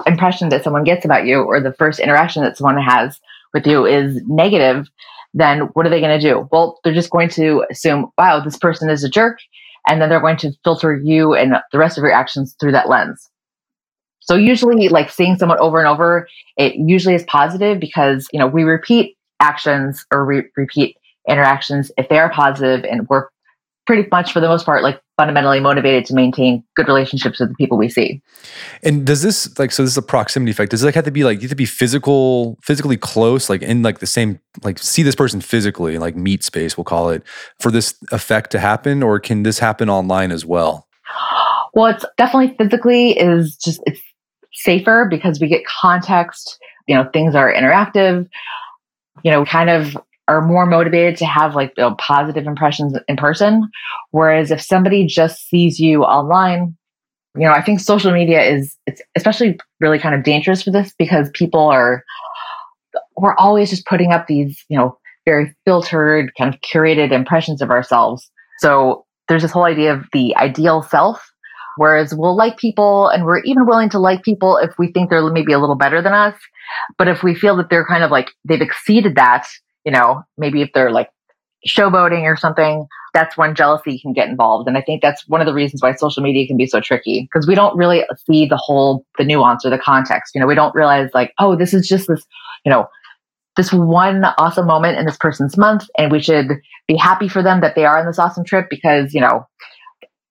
impression 0.08 0.50
that 0.50 0.64
someone 0.64 0.84
gets 0.84 1.06
about 1.06 1.26
you 1.26 1.42
or 1.42 1.62
the 1.62 1.74
first 1.74 2.00
interaction 2.00 2.44
that 2.44 2.58
someone 2.58 2.82
has 2.82 3.20
with 3.54 3.68
you 3.68 3.86
is 3.86 4.22
negative, 4.28 4.88
then 5.36 5.70
what 5.74 5.86
are 5.86 5.90
they 5.90 6.02
going 6.02 6.20
to 6.20 6.28
do? 6.28 6.50
Well, 6.52 6.80
they're 6.84 6.94
just 6.94 7.12
going 7.12 7.30
to 7.30 7.64
assume, 7.70 8.08
wow, 8.18 8.40
this 8.40 8.58
person 8.58 8.90
is 8.90 9.04
a 9.04 9.10
jerk 9.10 9.38
and 9.88 10.02
then 10.02 10.10
they're 10.10 10.20
going 10.20 10.38
to 10.38 10.52
filter 10.64 10.96
you 10.96 11.34
and 11.34 11.56
the 11.72 11.78
rest 11.78 11.98
of 11.98 12.04
your 12.04 12.12
actions 12.12 12.56
through 12.60 12.74
that 12.74 12.90
lens. 12.90 13.30
So 14.20 14.36
usually 14.36 14.90
like 14.90 15.10
seeing 15.10 15.38
someone 15.38 15.60
over 15.60 15.80
and 15.80 15.88
over, 15.88 16.28
it 16.58 16.76
usually 16.76 17.16
is 17.16 17.24
positive 17.24 17.80
because, 17.80 18.28
you 18.34 18.40
know, 18.40 18.48
we 18.48 18.64
repeat 18.64 19.16
actions 19.40 20.06
or 20.12 20.26
re- 20.26 20.50
repeat 20.58 20.98
interactions 21.30 21.92
if 21.98 22.10
they 22.10 22.20
are 22.20 22.30
positive 22.30 22.84
and 22.84 23.08
we're 23.10 23.28
pretty 23.88 24.08
much 24.12 24.34
for 24.34 24.40
the 24.42 24.48
most 24.48 24.66
part 24.66 24.84
like 24.84 25.02
fundamentally 25.18 25.60
motivated 25.60 26.06
to 26.06 26.14
maintain 26.14 26.64
good 26.76 26.88
relationships 26.88 27.40
with 27.40 27.50
the 27.50 27.56
people 27.56 27.78
we 27.78 27.90
see. 27.90 28.22
And 28.84 29.06
does 29.06 29.24
this 29.24 29.58
like 29.58 29.72
so 29.72 29.82
this 29.82 29.94
is 29.94 29.98
a 29.98 30.02
proximity 30.04 30.52
effect? 30.52 30.72
Does 30.72 30.84
it 30.84 30.86
like 30.86 30.96
have 30.96 31.06
to 31.06 31.12
be 31.12 31.24
like 31.24 31.38
you 31.38 31.44
have 31.44 31.52
to 31.52 31.56
be 31.56 31.66
physical, 31.66 32.58
physically 32.62 32.98
close, 32.98 33.50
like 33.50 33.64
in 33.64 33.82
like 33.82 34.00
the 34.00 34.06
same 34.06 34.40
like 34.62 34.78
see 34.78 35.02
this 35.02 35.16
person 35.16 35.42
physically, 35.42 35.98
like 35.98 36.16
meet 36.16 36.44
space, 36.44 36.78
we'll 36.78 36.84
call 36.84 37.10
it, 37.10 37.24
for 37.60 37.72
this 37.72 37.96
effect 38.12 38.52
to 38.52 38.60
happen, 38.60 39.02
or 39.02 39.20
can 39.20 39.44
this 39.44 39.58
happen 39.58 39.90
online 39.90 40.32
as 40.32 40.46
well? 40.46 40.88
Well, 41.74 41.88
it's 41.88 42.06
definitely 42.18 42.56
physically 42.58 43.18
is 43.18 43.56
just 43.56 43.82
it's 43.86 44.02
safer 44.54 45.08
because 45.10 45.40
we 45.40 45.48
get 45.48 45.66
context. 45.66 46.60
You 46.88 46.96
know, 46.96 47.10
things 47.12 47.36
are 47.36 47.52
interactive. 47.52 48.28
You 49.24 49.32
know, 49.32 49.46
kind 49.46 49.70
of 49.70 49.98
are 50.28 50.46
more 50.46 50.66
motivated 50.66 51.18
to 51.18 51.26
have 51.26 51.56
like 51.56 51.74
you 51.78 51.84
know, 51.84 51.96
positive 51.96 52.46
impressions 52.46 52.98
in 53.08 53.16
person. 53.16 53.70
Whereas 54.12 54.52
if 54.52 54.62
somebody 54.62 55.06
just 55.06 55.48
sees 55.48 55.80
you 55.80 56.04
online, 56.04 56.76
you 57.36 57.46
know, 57.46 57.52
I 57.52 57.62
think 57.62 57.80
social 57.80 58.12
media 58.12 58.42
is 58.44 58.76
it's 58.86 59.02
especially 59.16 59.60
really 59.80 60.00
kind 60.00 60.16
of 60.16 60.24
dangerous 60.24 60.64
for 60.64 60.72
this 60.72 60.94
because 60.98 61.30
people 61.34 61.62
are 61.62 62.04
we're 63.16 63.36
always 63.36 63.70
just 63.70 63.86
putting 63.86 64.12
up 64.12 64.28
these, 64.28 64.64
you 64.70 64.78
know, 64.78 64.98
very 65.26 65.56
filtered, 65.66 66.32
kind 66.38 66.54
of 66.54 66.60
curated 66.62 67.12
impressions 67.12 67.62
of 67.62 67.70
ourselves. 67.70 68.30
So 68.60 69.06
there's 69.28 69.42
this 69.42 69.52
whole 69.52 69.66
idea 69.66 69.94
of 69.94 70.06
the 70.14 70.36
ideal 70.36 70.82
self. 70.82 71.24
Whereas 71.78 72.14
we'll 72.16 72.36
like 72.36 72.58
people 72.58 73.08
and 73.10 73.24
we're 73.24 73.42
even 73.42 73.68
willing 73.68 73.90
to 73.92 74.00
like 74.00 74.24
people 74.24 74.58
if 74.58 74.72
we 74.80 74.92
think 74.92 75.12
they're 75.12 75.30
maybe 75.30 75.54
a 75.54 75.60
little 75.60 75.76
better 75.76 76.02
than 76.02 76.14
us. 76.14 76.36
But 76.98 77.08
if 77.08 77.22
we 77.22 77.36
feel 77.36 77.56
that 77.58 77.70
they're 77.70 77.86
kind 77.86 78.04
of 78.04 78.10
like 78.10 78.32
they've 78.46 78.62
exceeded 78.62 79.16
that, 79.16 79.46
you 79.88 79.92
know, 79.92 80.22
maybe 80.38 80.62
if 80.62 80.70
they're 80.74 80.92
like 80.92 81.10
showboating 81.66 82.24
or 82.24 82.36
something, 82.36 82.86
that's 83.14 83.38
when 83.38 83.56
jealousy 83.56 83.98
can 83.98 84.12
get 84.12 84.28
involved. 84.28 84.68
And 84.68 84.78
I 84.78 84.82
think 84.82 85.02
that's 85.02 85.26
one 85.30 85.40
of 85.40 85.48
the 85.48 85.54
reasons 85.54 85.82
why 85.82 85.94
social 85.94 86.22
media 86.22 86.46
can 86.46 86.58
be 86.58 86.68
so 86.68 86.82
tricky 86.82 87.22
because 87.22 87.48
we 87.48 87.56
don't 87.56 87.76
really 87.78 88.04
see 88.30 88.46
the 88.46 88.58
whole, 88.58 89.06
the 89.18 89.24
nuance 89.24 89.66
or 89.66 89.70
the 89.70 89.78
context. 89.78 90.36
You 90.36 90.42
know, 90.42 90.48
we 90.48 90.56
don't 90.56 90.76
realize 90.76 91.10
like, 91.14 91.32
oh, 91.40 91.56
this 91.56 91.74
is 91.74 91.88
just 91.88 92.10
this, 92.10 92.26
you 92.66 92.70
know, 92.70 92.90
this 93.56 93.72
one 93.72 94.26
awesome 94.38 94.68
moment 94.68 94.98
in 94.98 95.06
this 95.06 95.16
person's 95.16 95.56
month 95.56 95.86
and 95.98 96.12
we 96.12 96.22
should 96.22 96.50
be 96.86 96.98
happy 96.98 97.30
for 97.30 97.42
them 97.42 97.62
that 97.62 97.76
they 97.76 97.86
are 97.86 97.98
on 97.98 98.06
this 98.06 98.20
awesome 98.20 98.44
trip 98.44 98.68
because, 98.70 99.14
you 99.14 99.22
know, 99.22 99.48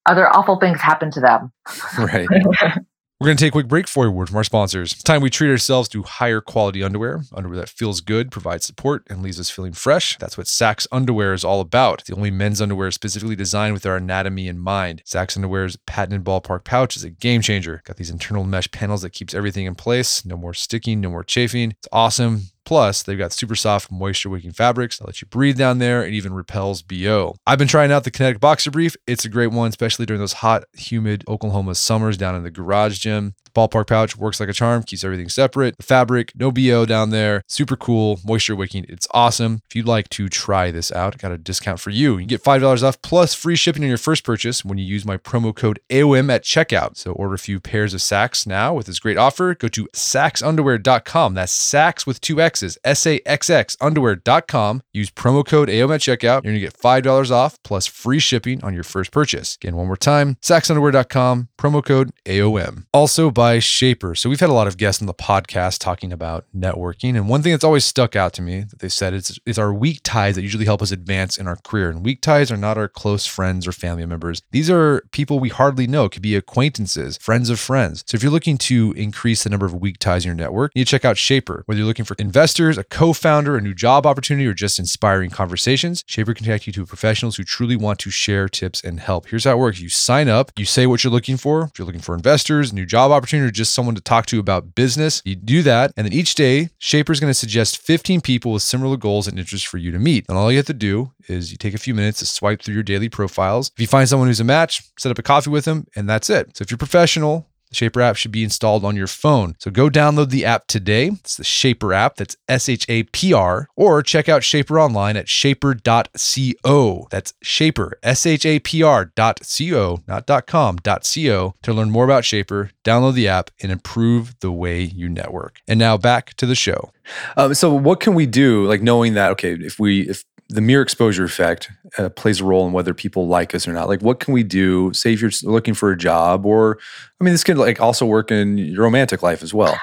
other 0.04 0.28
awful 0.28 0.60
things 0.60 0.82
happen 0.82 1.10
to 1.12 1.20
them. 1.20 1.50
Right. 1.98 2.28
We're 3.18 3.28
going 3.28 3.38
to 3.38 3.44
take 3.44 3.52
a 3.52 3.56
quick 3.56 3.68
break 3.68 3.88
for 3.88 4.04
a 4.04 4.10
word 4.10 4.28
from 4.28 4.36
our 4.36 4.44
sponsors. 4.44 4.92
It's 4.92 5.02
time 5.02 5.22
we 5.22 5.30
treat 5.30 5.48
ourselves 5.48 5.88
to 5.88 6.02
higher 6.02 6.42
quality 6.42 6.82
underwear, 6.82 7.22
underwear 7.32 7.56
that 7.60 7.70
feels 7.70 8.02
good, 8.02 8.30
provides 8.30 8.66
support, 8.66 9.06
and 9.08 9.22
leaves 9.22 9.40
us 9.40 9.48
feeling 9.48 9.72
fresh. 9.72 10.18
That's 10.18 10.36
what 10.36 10.48
Saxx 10.48 10.86
underwear 10.92 11.32
is 11.32 11.42
all 11.42 11.62
about. 11.62 12.04
The 12.04 12.14
only 12.14 12.30
men's 12.30 12.60
underwear 12.60 12.90
specifically 12.90 13.34
designed 13.34 13.72
with 13.72 13.86
our 13.86 13.96
anatomy 13.96 14.48
in 14.48 14.58
mind. 14.58 15.02
Saxx 15.06 15.34
underwear's 15.34 15.78
patented 15.86 16.24
ballpark 16.24 16.64
pouch 16.64 16.94
is 16.94 17.04
a 17.04 17.10
game 17.10 17.40
changer. 17.40 17.80
Got 17.86 17.96
these 17.96 18.10
internal 18.10 18.44
mesh 18.44 18.70
panels 18.70 19.00
that 19.00 19.14
keeps 19.14 19.32
everything 19.32 19.64
in 19.64 19.76
place. 19.76 20.26
No 20.26 20.36
more 20.36 20.52
sticking, 20.52 21.00
no 21.00 21.08
more 21.08 21.24
chafing. 21.24 21.70
It's 21.70 21.88
awesome. 21.90 22.42
Plus, 22.66 23.04
they've 23.04 23.16
got 23.16 23.32
super 23.32 23.54
soft, 23.54 23.92
moisture 23.92 24.28
wicking 24.28 24.50
fabrics 24.50 24.98
that 24.98 25.06
let 25.06 25.22
you 25.22 25.28
breathe 25.28 25.56
down 25.56 25.78
there 25.78 26.02
and 26.02 26.12
even 26.12 26.34
repels 26.34 26.82
BO. 26.82 27.36
I've 27.46 27.58
been 27.60 27.68
trying 27.68 27.92
out 27.92 28.02
the 28.02 28.10
Kinetic 28.10 28.40
Boxer 28.40 28.72
Brief. 28.72 28.96
It's 29.06 29.24
a 29.24 29.28
great 29.28 29.52
one, 29.52 29.68
especially 29.68 30.04
during 30.04 30.20
those 30.20 30.34
hot, 30.34 30.64
humid 30.76 31.22
Oklahoma 31.28 31.76
summers 31.76 32.16
down 32.16 32.34
in 32.34 32.42
the 32.42 32.50
garage 32.50 32.98
gym. 32.98 33.34
The 33.44 33.52
ballpark 33.52 33.86
pouch 33.86 34.16
works 34.16 34.40
like 34.40 34.48
a 34.48 34.52
charm, 34.52 34.82
keeps 34.82 35.04
everything 35.04 35.28
separate. 35.28 35.76
The 35.76 35.84
fabric, 35.84 36.32
no 36.34 36.50
BO 36.50 36.84
down 36.86 37.10
there. 37.10 37.44
Super 37.46 37.76
cool, 37.76 38.18
moisture 38.24 38.56
wicking. 38.56 38.84
It's 38.88 39.06
awesome. 39.12 39.62
If 39.70 39.76
you'd 39.76 39.86
like 39.86 40.08
to 40.10 40.28
try 40.28 40.72
this 40.72 40.90
out, 40.90 41.16
got 41.18 41.30
a 41.30 41.38
discount 41.38 41.78
for 41.78 41.90
you. 41.90 42.18
You 42.18 42.26
get 42.26 42.42
$5 42.42 42.82
off 42.82 43.00
plus 43.00 43.32
free 43.32 43.56
shipping 43.56 43.84
on 43.84 43.88
your 43.88 43.96
first 43.96 44.24
purchase 44.24 44.64
when 44.64 44.76
you 44.76 44.84
use 44.84 45.04
my 45.04 45.16
promo 45.16 45.54
code 45.54 45.78
AOM 45.88 46.32
at 46.32 46.42
checkout. 46.42 46.96
So 46.96 47.12
order 47.12 47.34
a 47.34 47.38
few 47.38 47.60
pairs 47.60 47.94
of 47.94 48.00
Saxx 48.00 48.44
now 48.44 48.74
with 48.74 48.86
this 48.86 48.98
great 48.98 49.16
offer. 49.16 49.54
Go 49.54 49.68
to 49.68 49.86
saxxunderwear.com. 49.94 51.34
That's 51.34 51.52
sacks 51.52 52.06
with 52.06 52.20
two 52.20 52.40
X 52.40 52.55
Sax's 52.56 52.78
S-A-X-X 52.84 53.76
underwear.com. 53.80 54.82
Use 54.92 55.10
promo 55.10 55.44
code 55.44 55.68
AOM 55.68 55.94
at 55.94 56.00
checkout. 56.00 56.42
You're 56.44 56.52
going 56.52 56.54
to 56.54 56.60
get 56.60 56.78
$5 56.78 57.30
off 57.30 57.62
plus 57.62 57.86
free 57.86 58.18
shipping 58.18 58.62
on 58.64 58.72
your 58.72 58.82
first 58.82 59.12
purchase. 59.12 59.56
Again, 59.56 59.76
one 59.76 59.86
more 59.86 59.96
time, 59.96 60.36
saxxunderwear.com, 60.36 61.48
promo 61.58 61.84
code 61.84 62.10
AOM. 62.24 62.86
Also 62.92 63.30
by 63.30 63.58
Shapr. 63.58 64.16
So 64.16 64.30
we've 64.30 64.40
had 64.40 64.50
a 64.50 64.54
lot 64.54 64.66
of 64.66 64.76
guests 64.76 65.02
on 65.02 65.06
the 65.06 65.14
podcast 65.14 65.78
talking 65.78 66.12
about 66.12 66.46
networking. 66.56 67.16
And 67.16 67.28
one 67.28 67.42
thing 67.42 67.52
that's 67.52 67.64
always 67.64 67.84
stuck 67.84 68.16
out 68.16 68.32
to 68.34 68.42
me 68.42 68.60
that 68.60 68.78
they 68.78 68.88
said 68.88 69.12
is, 69.12 69.38
is 69.44 69.58
our 69.58 69.72
weak 69.72 70.00
ties 70.02 70.36
that 70.36 70.42
usually 70.42 70.64
help 70.64 70.82
us 70.82 70.90
advance 70.90 71.36
in 71.36 71.46
our 71.46 71.56
career. 71.56 71.90
And 71.90 72.04
weak 72.04 72.22
ties 72.22 72.50
are 72.50 72.56
not 72.56 72.78
our 72.78 72.88
close 72.88 73.26
friends 73.26 73.66
or 73.66 73.72
family 73.72 74.06
members. 74.06 74.42
These 74.50 74.70
are 74.70 75.02
people 75.12 75.38
we 75.38 75.50
hardly 75.50 75.86
know. 75.86 76.06
It 76.06 76.12
could 76.12 76.22
be 76.22 76.36
acquaintances, 76.36 77.18
friends 77.18 77.50
of 77.50 77.60
friends. 77.60 78.04
So 78.06 78.16
if 78.16 78.22
you're 78.22 78.32
looking 78.32 78.56
to 78.58 78.92
increase 78.96 79.44
the 79.44 79.50
number 79.50 79.66
of 79.66 79.74
weak 79.74 79.98
ties 79.98 80.24
in 80.24 80.28
your 80.28 80.36
network, 80.36 80.72
you 80.74 80.84
check 80.84 81.04
out 81.04 81.16
Shapr. 81.16 81.62
Whether 81.66 81.78
you're 81.78 81.86
looking 81.86 82.04
for 82.04 82.16
investors, 82.46 82.78
a 82.78 82.84
co-founder, 82.84 83.56
a 83.56 83.60
new 83.60 83.74
job 83.74 84.06
opportunity, 84.06 84.46
or 84.46 84.54
just 84.54 84.78
inspiring 84.78 85.30
conversations, 85.30 86.04
Shapr 86.04 86.26
can 86.26 86.44
connect 86.44 86.68
you 86.68 86.72
to 86.74 86.86
professionals 86.86 87.34
who 87.34 87.42
truly 87.42 87.74
want 87.74 87.98
to 87.98 88.08
share 88.08 88.48
tips 88.48 88.80
and 88.84 89.00
help. 89.00 89.26
Here's 89.26 89.42
how 89.42 89.54
it 89.54 89.58
works. 89.58 89.80
You 89.80 89.88
sign 89.88 90.28
up, 90.28 90.52
you 90.56 90.64
say 90.64 90.86
what 90.86 91.02
you're 91.02 91.12
looking 91.12 91.36
for. 91.36 91.64
If 91.64 91.76
you're 91.76 91.86
looking 91.86 92.00
for 92.00 92.14
investors, 92.14 92.72
new 92.72 92.86
job 92.86 93.10
opportunity, 93.10 93.48
or 93.48 93.50
just 93.50 93.74
someone 93.74 93.96
to 93.96 94.00
talk 94.00 94.26
to 94.26 94.38
about 94.38 94.76
business, 94.76 95.22
you 95.24 95.34
do 95.34 95.64
that. 95.64 95.90
And 95.96 96.04
then 96.04 96.12
each 96.12 96.36
day, 96.36 96.68
Shapr 96.80 97.10
is 97.10 97.18
going 97.18 97.30
to 97.30 97.34
suggest 97.34 97.78
15 97.78 98.20
people 98.20 98.52
with 98.52 98.62
similar 98.62 98.96
goals 98.96 99.26
and 99.26 99.40
interests 99.40 99.66
for 99.66 99.78
you 99.78 99.90
to 99.90 99.98
meet. 99.98 100.24
And 100.28 100.38
all 100.38 100.52
you 100.52 100.58
have 100.58 100.66
to 100.66 100.72
do 100.72 101.10
is 101.26 101.50
you 101.50 101.58
take 101.58 101.74
a 101.74 101.78
few 101.78 101.96
minutes 101.96 102.20
to 102.20 102.26
swipe 102.26 102.62
through 102.62 102.74
your 102.74 102.84
daily 102.84 103.08
profiles. 103.08 103.72
If 103.74 103.80
you 103.80 103.88
find 103.88 104.08
someone 104.08 104.28
who's 104.28 104.38
a 104.38 104.44
match, 104.44 104.88
set 105.00 105.10
up 105.10 105.18
a 105.18 105.22
coffee 105.24 105.50
with 105.50 105.64
them, 105.64 105.88
and 105.96 106.08
that's 106.08 106.30
it. 106.30 106.56
So 106.56 106.62
if 106.62 106.70
you're 106.70 106.78
professional, 106.78 107.48
the 107.68 107.74
Shapr 107.74 108.02
app 108.02 108.16
should 108.16 108.32
be 108.32 108.44
installed 108.44 108.84
on 108.84 108.96
your 108.96 109.06
phone. 109.06 109.56
So 109.58 109.70
go 109.70 109.88
download 109.88 110.30
the 110.30 110.44
app 110.44 110.66
today. 110.66 111.08
It's 111.08 111.36
the 111.36 111.44
Shapr 111.44 111.94
app. 111.94 112.16
That's 112.16 112.36
S 112.48 112.68
H 112.68 112.86
A 112.88 113.04
P 113.04 113.32
R. 113.32 113.68
Or 113.76 114.02
check 114.02 114.28
out 114.28 114.42
Shapr 114.42 114.80
online 114.82 115.16
at 115.16 115.26
shapr.co. 115.26 117.06
That's 117.10 117.34
Shapr, 117.44 117.92
S 118.02 118.26
H 118.26 118.46
A 118.46 118.58
P 118.60 118.82
R 118.82 119.06
dot 119.14 119.40
co, 119.58 120.02
not 120.06 120.26
dot 120.26 120.46
com, 120.46 120.76
dot 120.76 121.10
co 121.14 121.54
to 121.62 121.72
learn 121.72 121.90
more 121.90 122.04
about 122.04 122.24
Shapr, 122.24 122.70
download 122.84 123.14
the 123.14 123.28
app, 123.28 123.50
and 123.62 123.72
improve 123.72 124.38
the 124.40 124.52
way 124.52 124.82
you 124.82 125.08
network. 125.08 125.60
And 125.68 125.78
now 125.78 125.96
back 125.96 126.34
to 126.34 126.46
the 126.46 126.54
show. 126.54 126.92
Um, 127.36 127.54
so 127.54 127.72
what 127.72 128.00
can 128.00 128.14
we 128.14 128.26
do, 128.26 128.66
like 128.66 128.82
knowing 128.82 129.14
that, 129.14 129.30
okay, 129.32 129.54
if 129.54 129.78
we, 129.78 130.08
if 130.08 130.24
the 130.48 130.60
mere 130.60 130.82
exposure 130.82 131.24
effect 131.24 131.70
uh, 131.98 132.08
plays 132.08 132.40
a 132.40 132.44
role 132.44 132.66
in 132.66 132.72
whether 132.72 132.94
people 132.94 133.26
like 133.26 133.54
us 133.54 133.66
or 133.66 133.72
not. 133.72 133.88
Like, 133.88 134.02
what 134.02 134.20
can 134.20 134.32
we 134.32 134.42
do? 134.42 134.92
Say 134.92 135.12
if 135.12 135.20
you're 135.20 135.30
looking 135.42 135.74
for 135.74 135.90
a 135.90 135.96
job, 135.96 136.46
or 136.46 136.78
I 137.20 137.24
mean, 137.24 137.34
this 137.34 137.44
could 137.44 137.58
like 137.58 137.80
also 137.80 138.06
work 138.06 138.30
in 138.30 138.58
your 138.58 138.84
romantic 138.84 139.22
life 139.22 139.42
as 139.42 139.52
well. 139.52 139.76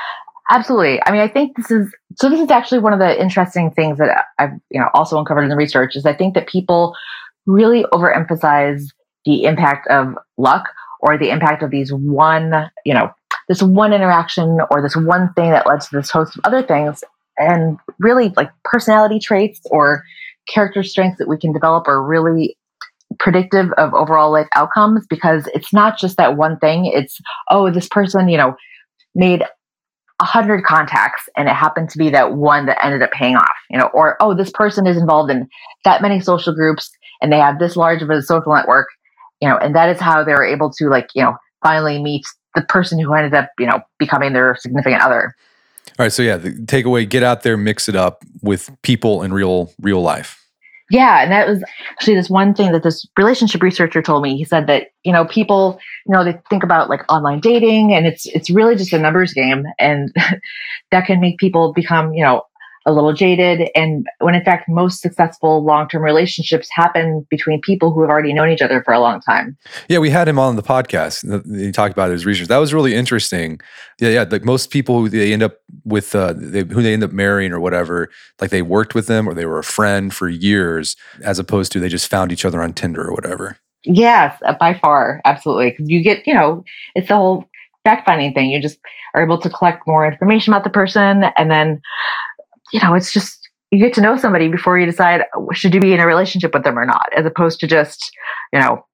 Absolutely. 0.50 1.02
I 1.06 1.12
mean, 1.12 1.22
I 1.22 1.28
think 1.28 1.58
this 1.58 1.72
is 1.72 1.94
so. 2.16 2.30
This 2.30 2.40
is 2.40 2.52
actually 2.52 2.80
one 2.80 2.94
of 2.94 3.00
the 3.00 3.20
interesting 3.20 3.72
things 3.72 3.98
that 3.98 4.26
I've 4.40 4.52
you 4.70 4.80
know 4.80 4.90
also 4.94 5.18
uncovered 5.18 5.44
in 5.44 5.50
the 5.50 5.56
research 5.56 5.96
is 5.96 6.06
I 6.06 6.14
think 6.14 6.34
that 6.36 6.48
people 6.48 6.96
really 7.46 7.84
overemphasize 7.94 8.84
the 9.26 9.44
impact 9.44 9.88
of 9.88 10.16
luck 10.38 10.70
or 11.02 11.18
the 11.18 11.30
impact 11.30 11.64
of 11.64 11.72
these 11.72 11.92
one 11.92 12.70
you 12.86 12.94
know 12.94 13.12
this 13.48 13.62
one 13.62 13.94
interaction 13.94 14.60
or 14.72 14.82
this 14.82 14.96
one 14.96 15.34
thing 15.34 15.52
that 15.52 15.68
led 15.68 15.82
to 15.82 15.90
this 15.92 16.10
host 16.10 16.38
of 16.38 16.42
other 16.46 16.62
things 16.62 17.04
and 17.38 17.78
really 18.00 18.32
like 18.36 18.52
personality 18.64 19.20
traits 19.20 19.60
or 19.72 20.04
character 20.48 20.84
strengths 20.84 21.18
that 21.20 21.28
we 21.28 21.38
can 21.38 21.54
develop 21.54 21.88
are 21.88 22.04
really 22.04 22.56
predictive 23.20 23.72
of 23.78 23.94
overall 23.94 24.32
life 24.32 24.48
outcomes 24.56 25.06
because 25.10 25.48
it's 25.54 25.74
not 25.74 25.98
just 25.98 26.18
that 26.18 26.36
one 26.38 26.58
thing. 26.60 26.86
It's, 26.86 27.20
oh, 27.50 27.70
this 27.72 27.88
person, 27.88 28.28
you 28.28 28.38
know, 28.38 28.56
made 29.16 29.44
a 30.20 30.26
hundred 30.26 30.64
contacts 30.64 31.28
and 31.36 31.48
it 31.48 31.54
happened 31.54 31.90
to 31.90 31.98
be 31.98 32.10
that 32.10 32.34
one 32.34 32.66
that 32.66 32.84
ended 32.84 33.02
up 33.02 33.12
paying 33.12 33.36
off, 33.36 33.56
you 33.70 33.78
know, 33.78 33.90
or, 33.94 34.18
oh, 34.20 34.36
this 34.36 34.52
person 34.52 34.88
is 34.88 34.98
involved 34.98 35.32
in 35.32 35.48
that 35.86 36.02
many 36.02 36.20
social 36.20 36.54
groups 36.54 36.90
and 37.22 37.32
they 37.32 37.38
have 37.38 37.60
this 37.60 37.76
large 37.76 38.02
of 38.02 38.10
a 38.10 38.22
social 38.22 38.54
network, 38.54 38.88
you 39.42 39.48
know, 39.48 39.58
and 39.58 39.76
that 39.76 39.90
is 39.90 40.00
how 40.00 40.24
they're 40.24 40.46
able 40.46 40.72
to 40.72 40.88
like, 40.88 41.10
you 41.16 41.24
know, 41.24 41.36
finally 41.62 42.02
meet 42.02 42.24
the 42.56 42.62
person 42.62 43.00
who 43.00 43.14
ended 43.14 43.34
up, 43.34 43.50
you 43.58 43.66
know, 43.66 43.82
becoming 43.98 44.34
their 44.34 44.56
significant 44.60 45.02
other. 45.02 45.34
All 46.00 46.06
right. 46.06 46.12
So 46.12 46.24
yeah, 46.24 46.38
the 46.38 46.52
takeaway: 46.52 47.08
get 47.08 47.24
out 47.24 47.44
there, 47.44 47.58
mix 47.58 47.88
it 47.88 47.96
up 47.96 48.24
with 48.42 48.70
people 48.82 49.22
in 49.22 49.34
real 49.34 49.72
real 49.82 50.02
life. 50.02 50.40
Yeah, 50.90 51.24
and 51.24 51.32
that 51.32 51.48
was 51.48 51.64
actually 51.92 52.16
this 52.16 52.30
one 52.30 52.54
thing 52.54 52.72
that 52.72 52.84
this 52.84 53.08
relationship 53.18 53.64
researcher 53.64 54.02
told 54.02 54.22
me. 54.22 54.38
He 54.38 54.44
said 54.44 54.68
that 54.68 54.88
you 55.04 55.12
know 55.12 55.26
people, 55.26 55.80
you 56.06 56.14
know, 56.14 56.24
they 56.24 56.38
think 56.50 56.64
about 56.64 56.90
like 56.90 57.02
online 57.12 57.40
dating, 57.40 57.94
and 57.94 58.06
it's 58.06 58.26
it's 58.28 58.50
really 58.50 58.76
just 58.76 58.94
a 58.94 59.00
numbers 59.00 59.34
game, 59.34 59.66
and 59.80 60.14
that 60.92 61.06
can 61.06 61.22
make 61.22 61.38
people 61.38 61.74
become 61.74 62.14
you 62.14 62.24
know 62.24 62.44
a 62.86 62.92
little 62.92 63.14
jaded. 63.14 63.70
And 63.76 64.06
when 64.20 64.36
in 64.36 64.44
fact, 64.44 64.68
most 64.68 65.02
successful 65.02 65.64
long 65.64 65.88
term 65.88 66.04
relationships 66.04 66.70
happen 66.72 67.26
between 67.30 67.62
people 67.62 67.94
who 67.94 68.02
have 68.02 68.10
already 68.10 68.34
known 68.34 68.50
each 68.50 68.62
other 68.62 68.84
for 68.84 68.94
a 68.94 69.00
long 69.00 69.22
time. 69.22 69.58
Yeah, 69.88 70.00
we 70.00 70.10
had 70.10 70.28
him 70.28 70.38
on 70.38 70.56
the 70.56 70.64
podcast. 70.64 71.24
He 71.58 71.72
talked 71.72 71.94
about 71.94 72.12
his 72.12 72.26
research. 72.26 72.48
That 72.48 72.58
was 72.58 72.74
really 72.74 72.94
interesting. 72.96 73.60
Yeah, 74.00 74.10
yeah. 74.10 74.26
Like 74.30 74.44
most 74.44 74.70
people 74.70 75.00
who 75.00 75.10
they 75.10 75.32
end 75.32 75.44
up 75.44 75.58
with, 75.86 76.14
uh, 76.16 76.34
they, 76.36 76.64
who 76.64 76.82
they 76.82 76.94
end 76.94 77.04
up 77.04 77.12
marrying 77.12 77.52
or 77.52 77.60
whatever, 77.60 78.10
like 78.42 78.50
they 78.50 78.62
worked 78.62 78.96
with 78.96 79.08
them 79.08 79.28
or 79.28 79.34
they 79.34 79.46
were 79.46 79.60
a 79.60 79.64
friend 79.64 80.14
for 80.14 80.28
years, 80.28 80.96
as 81.24 81.40
opposed 81.40 81.72
to 81.72 81.80
they 81.80 81.90
just 81.90 82.10
found 82.10 82.32
each 82.32 82.46
other 82.46 82.62
on 82.62 82.74
Tinder 82.74 83.08
or 83.08 83.14
whatever. 83.14 83.58
Yes, 83.86 84.38
uh, 84.46 84.54
by 84.60 84.74
far, 84.74 85.22
absolutely. 85.26 85.72
Because 85.72 85.90
you 85.90 86.02
get, 86.02 86.26
you 86.26 86.34
know, 86.34 86.64
it's 86.96 87.10
the 87.10 87.16
whole 87.16 87.46
fact 87.84 88.06
finding 88.06 88.34
thing. 88.34 88.50
You 88.50 88.62
just 88.62 88.80
are 89.14 89.24
able 89.24 89.40
to 89.40 89.50
collect 89.50 89.86
more 89.86 90.08
information 90.08 90.54
about 90.54 90.64
the 90.64 90.70
person 90.70 91.26
and 91.38 91.52
then 91.52 91.82
you 92.74 92.82
know, 92.82 92.96
it's 92.96 93.14
just 93.14 93.48
you 93.72 93.80
get 93.80 93.94
to 93.94 94.02
know 94.02 94.18
somebody 94.18 94.50
before 94.50 94.78
you 94.78 94.86
decide 94.86 95.22
should 95.54 95.74
you 95.74 95.80
be 95.80 95.94
in 95.94 96.00
a 96.00 96.06
relationship 96.06 96.54
with 96.54 96.64
them 96.64 96.78
or 96.78 96.86
not, 96.86 97.10
as 97.16 97.26
opposed 97.26 97.60
to 97.60 97.68
just, 97.68 98.12
you 98.52 98.60
know, 98.60 98.86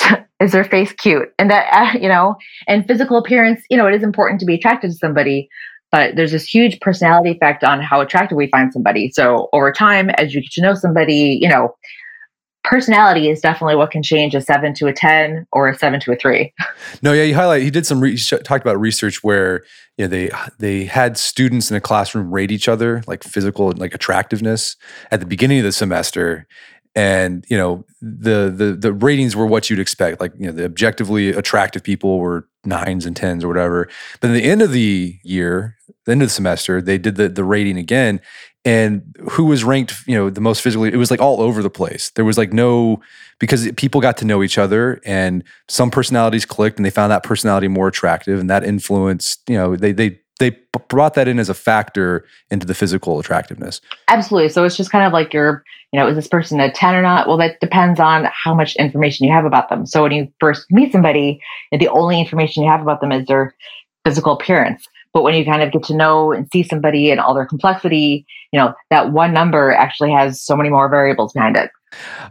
is 0.40 0.52
their 0.52 0.64
face 0.64 0.92
cute? 0.92 1.28
And 1.38 1.50
that, 1.50 1.66
uh, 1.72 1.98
you 1.98 2.08
know, 2.08 2.36
and 2.68 2.86
physical 2.86 3.16
appearance, 3.16 3.62
you 3.70 3.76
know, 3.76 3.86
it 3.86 3.94
is 3.94 4.02
important 4.02 4.40
to 4.40 4.46
be 4.46 4.54
attracted 4.54 4.90
to 4.90 4.96
somebody, 4.96 5.48
but 5.90 6.14
there's 6.14 6.32
this 6.32 6.46
huge 6.46 6.78
personality 6.80 7.30
effect 7.30 7.64
on 7.64 7.80
how 7.80 8.00
attractive 8.00 8.36
we 8.36 8.48
find 8.48 8.72
somebody. 8.72 9.10
So 9.12 9.48
over 9.52 9.72
time, 9.72 10.10
as 10.10 10.34
you 10.34 10.42
get 10.42 10.52
to 10.52 10.62
know 10.62 10.74
somebody, 10.74 11.38
you 11.40 11.48
know, 11.48 11.74
personality 12.66 13.30
is 13.30 13.40
definitely 13.40 13.76
what 13.76 13.90
can 13.90 14.02
change 14.02 14.34
a 14.34 14.40
seven 14.40 14.74
to 14.74 14.88
a 14.88 14.92
10 14.92 15.46
or 15.52 15.68
a 15.68 15.78
seven 15.78 16.00
to 16.00 16.12
a 16.12 16.16
three. 16.16 16.52
No, 17.02 17.12
yeah, 17.12 17.24
you 17.24 17.34
highlight, 17.34 17.62
he 17.62 17.70
did 17.70 17.86
some, 17.86 18.00
re- 18.00 18.16
talked 18.16 18.64
about 18.64 18.80
research 18.80 19.22
where, 19.22 19.64
you 19.96 20.04
know, 20.04 20.08
they, 20.08 20.30
they 20.58 20.84
had 20.84 21.18
students 21.18 21.70
in 21.70 21.76
a 21.76 21.80
classroom 21.80 22.30
rate 22.30 22.50
each 22.50 22.68
other, 22.68 23.02
like 23.06 23.22
physical, 23.22 23.72
like 23.76 23.94
attractiveness 23.94 24.76
at 25.10 25.20
the 25.20 25.26
beginning 25.26 25.58
of 25.58 25.64
the 25.64 25.72
semester. 25.72 26.46
And, 26.94 27.44
you 27.48 27.56
know, 27.56 27.84
the, 28.00 28.52
the, 28.54 28.76
the 28.78 28.92
ratings 28.92 29.36
were 29.36 29.46
what 29.46 29.68
you'd 29.68 29.78
expect. 29.78 30.20
Like, 30.20 30.32
you 30.38 30.46
know, 30.46 30.52
the 30.52 30.64
objectively 30.64 31.30
attractive 31.30 31.82
people 31.82 32.18
were 32.18 32.48
nines 32.64 33.04
and 33.04 33.14
tens 33.14 33.44
or 33.44 33.48
whatever. 33.48 33.88
But 34.20 34.30
at 34.30 34.34
the 34.34 34.44
end 34.44 34.62
of 34.62 34.72
the 34.72 35.18
year, 35.22 35.76
the 36.04 36.12
end 36.12 36.22
of 36.22 36.28
the 36.28 36.34
semester, 36.34 36.80
they 36.80 36.98
did 36.98 37.16
the, 37.16 37.28
the 37.28 37.44
rating 37.44 37.76
again 37.76 38.20
and 38.66 39.14
who 39.30 39.44
was 39.44 39.62
ranked 39.62 39.94
you 40.06 40.14
know 40.16 40.28
the 40.28 40.40
most 40.40 40.60
physically 40.60 40.92
it 40.92 40.96
was 40.96 41.10
like 41.10 41.20
all 41.20 41.40
over 41.40 41.62
the 41.62 41.70
place. 41.70 42.10
There 42.10 42.24
was 42.24 42.36
like 42.36 42.52
no 42.52 43.00
because 43.38 43.70
people 43.76 44.00
got 44.00 44.18
to 44.18 44.26
know 44.26 44.42
each 44.42 44.58
other 44.58 45.00
and 45.06 45.44
some 45.68 45.90
personalities 45.90 46.44
clicked 46.44 46.76
and 46.76 46.84
they 46.84 46.90
found 46.90 47.10
that 47.12 47.22
personality 47.22 47.68
more 47.68 47.88
attractive 47.88 48.40
and 48.40 48.50
that 48.50 48.64
influenced 48.64 49.40
you 49.48 49.56
know 49.56 49.76
they 49.76 49.92
they 49.92 50.18
they 50.38 50.50
brought 50.88 51.14
that 51.14 51.28
in 51.28 51.38
as 51.38 51.48
a 51.48 51.54
factor 51.54 52.26
into 52.50 52.66
the 52.66 52.74
physical 52.74 53.18
attractiveness. 53.18 53.80
Absolutely. 54.08 54.50
So 54.50 54.64
it's 54.64 54.76
just 54.76 54.90
kind 54.90 55.06
of 55.06 55.12
like 55.12 55.32
you're 55.32 55.62
you 55.92 56.00
know 56.00 56.08
is 56.08 56.16
this 56.16 56.28
person 56.28 56.58
a 56.58 56.70
10 56.70 56.94
or 56.94 57.02
not? 57.02 57.28
Well 57.28 57.38
that 57.38 57.60
depends 57.60 58.00
on 58.00 58.28
how 58.32 58.52
much 58.52 58.74
information 58.76 59.26
you 59.26 59.32
have 59.32 59.44
about 59.44 59.68
them. 59.68 59.86
So 59.86 60.02
when 60.02 60.12
you 60.12 60.28
first 60.40 60.66
meet 60.70 60.90
somebody 60.90 61.40
the 61.70 61.88
only 61.88 62.18
information 62.18 62.64
you 62.64 62.68
have 62.68 62.82
about 62.82 63.00
them 63.00 63.12
is 63.12 63.26
their 63.26 63.54
physical 64.04 64.32
appearance 64.32 64.88
but 65.16 65.22
when 65.22 65.34
you 65.34 65.46
kind 65.46 65.62
of 65.62 65.72
get 65.72 65.82
to 65.84 65.96
know 65.96 66.30
and 66.30 66.46
see 66.52 66.62
somebody 66.62 67.10
and 67.10 67.18
all 67.20 67.32
their 67.32 67.46
complexity, 67.46 68.26
you 68.52 68.60
know, 68.60 68.74
that 68.90 69.12
one 69.12 69.32
number 69.32 69.72
actually 69.72 70.12
has 70.12 70.42
so 70.42 70.54
many 70.54 70.68
more 70.68 70.90
variables 70.90 71.32
behind 71.32 71.56
it. 71.56 71.70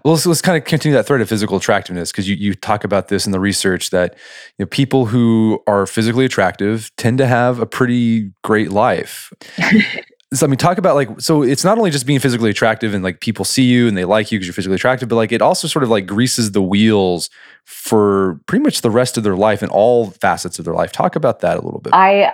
Well, 0.03 0.13
let's, 0.13 0.27
let's 0.27 0.39
kind 0.39 0.55
of 0.55 0.65
continue 0.65 0.95
that 0.95 1.07
thread 1.07 1.19
of 1.19 1.27
physical 1.27 1.57
attractiveness 1.57 2.11
because 2.11 2.29
you, 2.29 2.35
you 2.35 2.53
talk 2.53 2.83
about 2.83 3.07
this 3.07 3.25
in 3.25 3.31
the 3.31 3.39
research 3.39 3.89
that 3.89 4.13
you 4.59 4.65
know, 4.65 4.67
people 4.67 5.07
who 5.07 5.63
are 5.65 5.87
physically 5.87 6.25
attractive 6.25 6.91
tend 6.95 7.17
to 7.17 7.25
have 7.25 7.57
a 7.57 7.65
pretty 7.65 8.31
great 8.43 8.69
life. 8.69 9.33
so 10.31 10.45
I 10.45 10.47
mean, 10.47 10.57
talk 10.57 10.77
about 10.77 10.93
like 10.93 11.19
so 11.19 11.41
it's 11.41 11.63
not 11.63 11.79
only 11.79 11.89
just 11.89 12.05
being 12.05 12.19
physically 12.19 12.51
attractive 12.51 12.93
and 12.93 13.03
like 13.03 13.19
people 13.19 13.45
see 13.45 13.63
you 13.63 13.87
and 13.87 13.97
they 13.97 14.05
like 14.05 14.31
you 14.31 14.37
because 14.37 14.45
you're 14.45 14.53
physically 14.53 14.75
attractive, 14.75 15.09
but 15.09 15.15
like 15.15 15.31
it 15.31 15.41
also 15.41 15.67
sort 15.67 15.81
of 15.81 15.89
like 15.89 16.05
greases 16.05 16.51
the 16.51 16.61
wheels 16.61 17.31
for 17.63 18.39
pretty 18.45 18.61
much 18.61 18.81
the 18.81 18.91
rest 18.91 19.17
of 19.17 19.23
their 19.23 19.35
life 19.35 19.63
and 19.63 19.71
all 19.71 20.11
facets 20.11 20.59
of 20.59 20.65
their 20.65 20.75
life. 20.75 20.91
Talk 20.91 21.15
about 21.15 21.39
that 21.39 21.57
a 21.57 21.61
little 21.61 21.79
bit. 21.79 21.93
I 21.95 22.31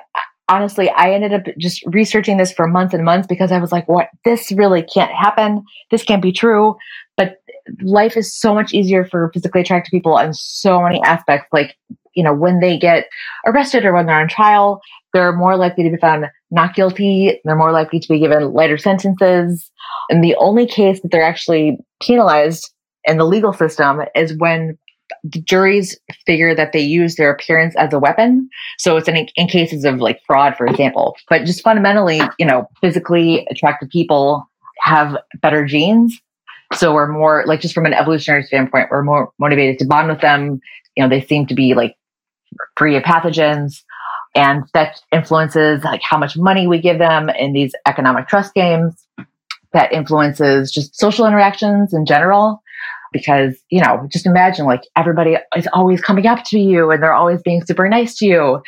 honestly, 0.50 0.90
I 0.90 1.14
ended 1.14 1.34
up 1.34 1.44
just 1.58 1.84
researching 1.88 2.38
this 2.38 2.52
for 2.52 2.68
months 2.68 2.94
and 2.94 3.06
months 3.06 3.28
because 3.28 3.52
I 3.52 3.60
was 3.60 3.72
like, 3.72 3.88
what? 3.88 4.10
This 4.26 4.52
really 4.52 4.84
can't 4.84 5.12
happen. 5.12 5.64
This 5.90 6.04
can't 6.04 6.22
be 6.22 6.32
true. 6.32 6.76
But 7.18 7.38
life 7.82 8.18
is 8.18 8.36
so 8.36 8.54
much 8.54 8.74
easier 8.74 9.06
for 9.06 9.32
physically 9.34 9.62
attractive 9.62 9.92
people 9.92 10.16
on 10.16 10.34
so 10.34 10.82
many 10.82 11.02
aspects. 11.04 11.48
Like 11.52 11.76
you 12.16 12.24
know, 12.24 12.34
when 12.34 12.60
they 12.60 12.78
get 12.78 13.08
arrested 13.46 13.86
or 13.86 13.94
when 13.94 14.06
they're 14.06 14.20
on 14.20 14.28
trial, 14.28 14.82
they're 15.14 15.34
more 15.34 15.58
likely 15.58 15.84
to 15.84 15.90
be 15.90 15.98
found 15.98 16.26
not 16.52 16.76
guilty. 16.76 17.40
They're 17.44 17.56
more 17.56 17.72
likely 17.72 18.00
to 18.00 18.08
be 18.08 18.20
given 18.20 18.54
lighter 18.54 18.78
sentences. 18.78 19.72
And 20.10 20.24
the 20.24 20.36
only 20.36 20.66
case 20.66 21.02
that 21.02 21.12
they're 21.12 21.24
actually 21.24 21.78
penalized 22.02 22.72
in 23.06 23.18
the 23.18 23.26
legal 23.26 23.54
system 23.54 24.02
is 24.16 24.38
when 24.38 24.78
the 25.24 25.42
juries 25.42 25.98
figure 26.26 26.56
that 26.56 26.74
they 26.74 26.80
use 26.80 27.16
their 27.16 27.32
appearance 27.32 27.76
as 27.78 27.94
a 27.94 28.00
weapon. 28.00 28.50
So 28.78 28.98
it's 28.98 29.08
in, 29.08 29.28
in 29.36 29.48
cases 29.48 29.86
of 29.86 30.00
like 30.00 30.22
fraud, 30.26 30.56
for 30.58 30.66
example. 30.66 31.16
But 31.30 31.46
just 31.46 31.62
fundamentally, 31.62 32.22
you 32.40 32.46
know, 32.46 32.68
physically 32.82 33.46
attractive 33.50 33.90
people 33.90 34.50
have 34.80 35.18
better 35.42 35.66
genes. 35.66 36.20
So 36.74 36.94
we're 36.94 37.12
more 37.12 37.44
like 37.46 37.62
just 37.62 37.74
from 37.74 37.86
an 37.86 37.94
evolutionary 37.94 38.44
standpoint, 38.44 38.88
we're 38.90 39.04
more 39.04 39.32
motivated 39.38 39.78
to 39.80 39.86
bond 39.86 40.08
with 40.08 40.22
them. 40.22 40.60
You 40.96 41.04
know, 41.04 41.10
they 41.10 41.22
seem 41.22 41.46
to 41.48 41.54
be 41.54 41.74
like 41.74 41.96
free 42.78 42.96
of 42.96 43.04
pathogens. 43.04 43.84
And 44.34 44.64
that 44.74 45.02
influences 45.12 45.84
like 45.84 46.02
how 46.02 46.18
much 46.18 46.38
money 46.38 46.66
we 46.66 46.80
give 46.80 47.00
them 47.00 47.30
in 47.30 47.52
these 47.54 47.74
economic 47.86 48.28
trust 48.28 48.54
games. 48.54 48.96
That 49.74 49.92
influences 49.94 50.72
just 50.72 50.98
social 50.98 51.26
interactions 51.26 51.94
in 51.94 52.06
general 52.06 52.62
because 53.12 53.56
you 53.70 53.82
know 53.82 54.08
just 54.12 54.26
imagine 54.26 54.66
like 54.66 54.82
everybody 54.96 55.38
is 55.56 55.68
always 55.74 56.02
coming 56.02 56.26
up 56.28 56.44
to 56.46 56.60
you 56.60 56.92
and 56.92 57.02
they're 57.02 57.14
always 57.14 57.42
being 57.42 57.64
super 57.66 57.88
nice 57.88 58.16
to 58.18 58.26
you. 58.26 58.62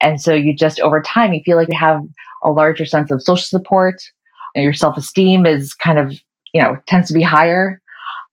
And 0.00 0.20
so 0.20 0.32
you 0.32 0.54
just 0.54 0.80
over 0.80 1.02
time 1.02 1.32
you 1.32 1.42
feel 1.44 1.56
like 1.56 1.68
you 1.68 1.78
have 1.78 2.00
a 2.44 2.50
larger 2.50 2.84
sense 2.84 3.10
of 3.10 3.22
social 3.22 3.44
support 3.44 3.96
and 4.54 4.64
your 4.64 4.72
self-esteem 4.72 5.46
is 5.46 5.74
kind 5.74 5.98
of 5.98 6.12
you 6.52 6.62
know 6.62 6.76
tends 6.86 7.08
to 7.08 7.14
be 7.14 7.22
higher. 7.22 7.80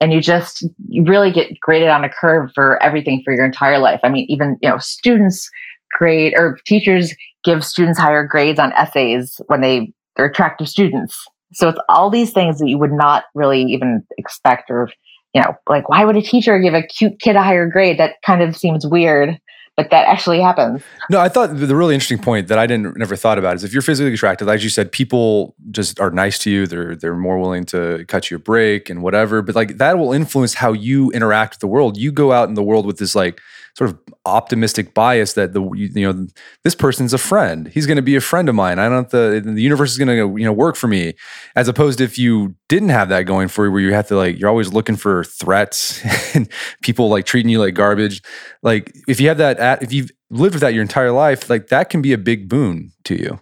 And 0.01 0.11
you 0.11 0.21
just 0.21 0.67
you 0.89 1.03
really 1.03 1.31
get 1.31 1.59
graded 1.59 1.89
on 1.89 2.03
a 2.03 2.09
curve 2.09 2.51
for 2.53 2.81
everything 2.83 3.21
for 3.23 3.33
your 3.33 3.45
entire 3.45 3.79
life. 3.79 3.99
I 4.03 4.09
mean 4.09 4.25
even 4.29 4.57
you 4.61 4.69
know 4.69 4.77
students 4.77 5.49
grade 5.97 6.33
or 6.37 6.59
teachers 6.65 7.13
give 7.43 7.63
students 7.63 7.97
higher 7.97 8.25
grades 8.25 8.59
on 8.59 8.73
essays 8.73 9.39
when 9.47 9.61
they 9.61 9.93
they're 10.15 10.25
attractive 10.25 10.67
students. 10.67 11.25
So 11.53 11.69
it's 11.69 11.79
all 11.87 12.09
these 12.09 12.33
things 12.33 12.59
that 12.59 12.67
you 12.67 12.77
would 12.77 12.91
not 12.91 13.25
really 13.33 13.61
even 13.63 14.03
expect 14.17 14.69
or 14.69 14.89
you 15.35 15.41
know, 15.41 15.53
like 15.67 15.89
why 15.89 16.05
would 16.05 16.15
a 16.15 16.21
teacher 16.21 16.57
give 16.59 16.73
a 16.73 16.81
cute 16.81 17.19
kid 17.19 17.35
a 17.35 17.43
higher 17.43 17.69
grade? 17.69 17.99
That 17.99 18.21
kind 18.25 18.41
of 18.41 18.55
seems 18.55 18.87
weird, 18.87 19.37
but 19.75 19.89
that 19.89 20.07
actually 20.07 20.39
happens. 20.39 20.81
No, 21.09 21.19
I 21.19 21.27
thought 21.27 21.47
the 21.57 21.75
really 21.75 21.93
interesting 21.93 22.19
point 22.19 22.47
that 22.47 22.57
I 22.57 22.65
didn't 22.65 22.95
never 22.95 23.17
thought 23.17 23.37
about 23.37 23.57
is 23.57 23.65
if 23.65 23.73
you're 23.73 23.81
physically 23.81 24.13
attractive, 24.13 24.47
like 24.47 24.63
you 24.63 24.69
said, 24.69 24.93
people 24.93 25.53
just 25.71 25.99
are 25.99 26.09
nice 26.09 26.39
to 26.39 26.49
you. 26.49 26.65
They're 26.65 26.95
they're 26.95 27.17
more 27.17 27.37
willing 27.37 27.65
to 27.65 28.05
cut 28.07 28.31
you 28.31 28.37
a 28.37 28.39
break 28.39 28.89
and 28.89 29.03
whatever. 29.03 29.41
But 29.41 29.55
like 29.55 29.77
that 29.77 29.97
will 29.97 30.13
influence 30.13 30.53
how 30.53 30.71
you 30.71 31.11
interact 31.11 31.55
with 31.55 31.59
the 31.59 31.67
world. 31.67 31.97
You 31.97 32.13
go 32.13 32.31
out 32.31 32.47
in 32.47 32.55
the 32.55 32.63
world 32.63 32.85
with 32.85 32.97
this 32.97 33.13
like 33.13 33.41
sort 33.75 33.89
of 33.89 33.99
optimistic 34.25 34.93
bias 34.93 35.33
that 35.33 35.53
the 35.53 35.61
you 35.75 35.89
know 36.01 36.27
this 36.63 36.73
person's 36.73 37.13
a 37.13 37.17
friend. 37.17 37.67
He's 37.67 37.85
going 37.85 37.97
to 37.97 38.01
be 38.01 38.15
a 38.15 38.21
friend 38.21 38.47
of 38.47 38.55
mine. 38.55 38.79
I 38.79 38.87
don't 38.89 39.09
the 39.09 39.41
the 39.43 39.61
universe 39.61 39.91
is 39.91 39.97
going 39.97 40.07
to 40.07 40.39
you 40.39 40.45
know 40.45 40.53
work 40.53 40.75
for 40.75 40.87
me. 40.87 41.13
As 41.55 41.67
opposed 41.67 41.97
to 41.97 42.03
if 42.03 42.17
you 42.17 42.55
didn't 42.69 42.89
have 42.89 43.09
that 43.09 43.23
going 43.23 43.49
for 43.49 43.65
you, 43.65 43.71
where 43.71 43.81
you 43.81 43.93
have 43.93 44.07
to 44.07 44.15
like 44.15 44.39
you're 44.39 44.49
always 44.49 44.71
looking 44.71 44.95
for 44.95 45.23
threats 45.25 46.01
and 46.35 46.49
people 46.81 47.09
like 47.09 47.25
treating 47.25 47.49
you 47.49 47.59
like 47.59 47.73
garbage. 47.73 48.21
Like 48.63 48.95
if 49.07 49.19
you 49.19 49.27
have 49.27 49.37
that, 49.37 49.59
at, 49.59 49.83
if 49.83 49.91
you've 49.91 50.11
lived 50.29 50.55
with 50.55 50.61
that 50.61 50.73
your 50.73 50.81
entire 50.81 51.11
life, 51.11 51.49
like 51.49 51.67
that 51.67 51.89
can 51.89 52.01
be 52.01 52.13
a 52.13 52.17
big 52.17 52.47
boon 52.47 52.91
to 53.03 53.15
you. 53.15 53.39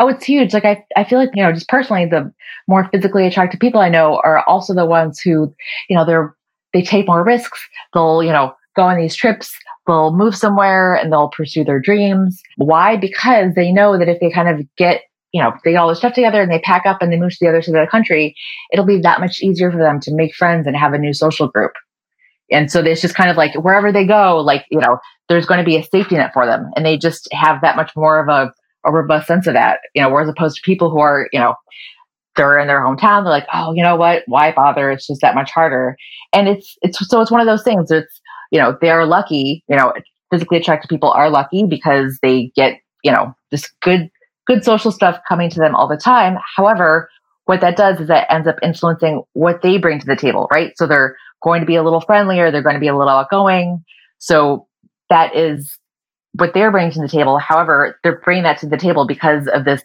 Oh, 0.00 0.08
it's 0.08 0.24
huge. 0.24 0.54
Like 0.54 0.64
I, 0.64 0.84
I 0.96 1.04
feel 1.04 1.18
like, 1.18 1.30
you 1.34 1.42
know, 1.42 1.52
just 1.52 1.68
personally, 1.68 2.06
the 2.06 2.32
more 2.68 2.88
physically 2.92 3.26
attractive 3.26 3.58
people 3.58 3.80
I 3.80 3.88
know 3.88 4.20
are 4.22 4.44
also 4.46 4.72
the 4.72 4.86
ones 4.86 5.20
who, 5.20 5.52
you 5.88 5.96
know, 5.96 6.04
they're, 6.04 6.36
they 6.72 6.82
take 6.82 7.08
more 7.08 7.24
risks. 7.24 7.58
They'll, 7.92 8.22
you 8.22 8.30
know, 8.30 8.54
go 8.78 8.84
on 8.84 8.96
these 8.96 9.16
trips, 9.16 9.52
they'll 9.86 10.14
move 10.14 10.36
somewhere 10.36 10.94
and 10.94 11.12
they'll 11.12 11.30
pursue 11.30 11.64
their 11.64 11.80
dreams. 11.80 12.40
Why? 12.56 12.96
Because 12.96 13.54
they 13.54 13.72
know 13.72 13.98
that 13.98 14.08
if 14.08 14.20
they 14.20 14.30
kind 14.30 14.48
of 14.48 14.64
get, 14.76 15.02
you 15.32 15.42
know, 15.42 15.52
they 15.64 15.72
get 15.72 15.78
all 15.78 15.88
their 15.88 15.96
stuff 15.96 16.14
together 16.14 16.40
and 16.40 16.52
they 16.52 16.60
pack 16.60 16.86
up 16.86 17.02
and 17.02 17.12
they 17.12 17.18
move 17.18 17.32
to 17.32 17.38
the 17.40 17.48
other 17.48 17.60
side 17.60 17.74
of 17.74 17.84
the 17.84 17.90
country, 17.90 18.34
it'll 18.72 18.86
be 18.86 19.00
that 19.00 19.20
much 19.20 19.42
easier 19.42 19.72
for 19.72 19.78
them 19.78 19.98
to 20.00 20.14
make 20.14 20.34
friends 20.34 20.66
and 20.66 20.76
have 20.76 20.92
a 20.92 20.98
new 20.98 21.12
social 21.12 21.48
group. 21.48 21.72
And 22.50 22.70
so 22.70 22.80
it's 22.80 23.02
just 23.02 23.14
kind 23.14 23.30
of 23.30 23.36
like 23.36 23.54
wherever 23.56 23.92
they 23.92 24.06
go, 24.06 24.38
like, 24.38 24.64
you 24.70 24.78
know, 24.78 24.98
there's 25.28 25.44
going 25.44 25.58
to 25.58 25.64
be 25.64 25.76
a 25.76 25.82
safety 25.82 26.14
net 26.14 26.32
for 26.32 26.46
them. 26.46 26.70
And 26.76 26.86
they 26.86 26.96
just 26.96 27.28
have 27.32 27.60
that 27.60 27.76
much 27.76 27.90
more 27.96 28.20
of 28.20 28.28
a, 28.28 28.52
a 28.86 28.92
robust 28.92 29.26
sense 29.26 29.46
of 29.46 29.54
that, 29.54 29.80
you 29.94 30.00
know, 30.00 30.08
whereas 30.08 30.28
opposed 30.28 30.56
to 30.56 30.62
people 30.62 30.88
who 30.88 31.00
are, 31.00 31.28
you 31.32 31.40
know, 31.40 31.54
they're 32.36 32.58
in 32.58 32.68
their 32.68 32.80
hometown, 32.80 33.24
they're 33.24 33.32
like, 33.32 33.48
oh, 33.52 33.72
you 33.74 33.82
know 33.82 33.96
what? 33.96 34.22
Why 34.26 34.52
bother? 34.52 34.90
It's 34.90 35.08
just 35.08 35.20
that 35.20 35.34
much 35.34 35.50
harder. 35.50 35.96
And 36.32 36.48
it's, 36.48 36.76
it's, 36.82 37.06
so 37.08 37.20
it's 37.20 37.32
one 37.32 37.40
of 37.40 37.46
those 37.46 37.64
things. 37.64 37.90
It's, 37.90 38.20
you 38.50 38.58
know, 38.58 38.76
they're 38.80 39.06
lucky, 39.06 39.64
you 39.68 39.76
know, 39.76 39.92
physically 40.30 40.58
attractive 40.58 40.88
people 40.88 41.10
are 41.10 41.30
lucky 41.30 41.64
because 41.64 42.18
they 42.22 42.52
get, 42.54 42.80
you 43.02 43.12
know, 43.12 43.34
this 43.50 43.70
good, 43.82 44.10
good 44.46 44.64
social 44.64 44.92
stuff 44.92 45.20
coming 45.28 45.50
to 45.50 45.58
them 45.58 45.74
all 45.74 45.88
the 45.88 45.96
time. 45.96 46.38
However, 46.56 47.08
what 47.44 47.60
that 47.60 47.76
does 47.76 48.00
is 48.00 48.08
that 48.08 48.30
ends 48.30 48.46
up 48.46 48.56
influencing 48.62 49.22
what 49.32 49.62
they 49.62 49.78
bring 49.78 49.98
to 49.98 50.06
the 50.06 50.16
table, 50.16 50.48
right? 50.52 50.72
So 50.76 50.86
they're 50.86 51.16
going 51.42 51.60
to 51.60 51.66
be 51.66 51.76
a 51.76 51.82
little 51.82 52.00
friendlier, 52.00 52.50
they're 52.50 52.62
going 52.62 52.74
to 52.74 52.80
be 52.80 52.88
a 52.88 52.96
little 52.96 53.08
outgoing. 53.08 53.84
So 54.18 54.66
that 55.08 55.34
is 55.34 55.78
what 56.32 56.52
they're 56.52 56.70
bringing 56.70 56.92
to 56.92 57.00
the 57.00 57.08
table. 57.08 57.38
However, 57.38 57.98
they're 58.02 58.20
bringing 58.20 58.44
that 58.44 58.58
to 58.58 58.66
the 58.66 58.76
table 58.76 59.06
because 59.06 59.48
of 59.48 59.64
this 59.64 59.82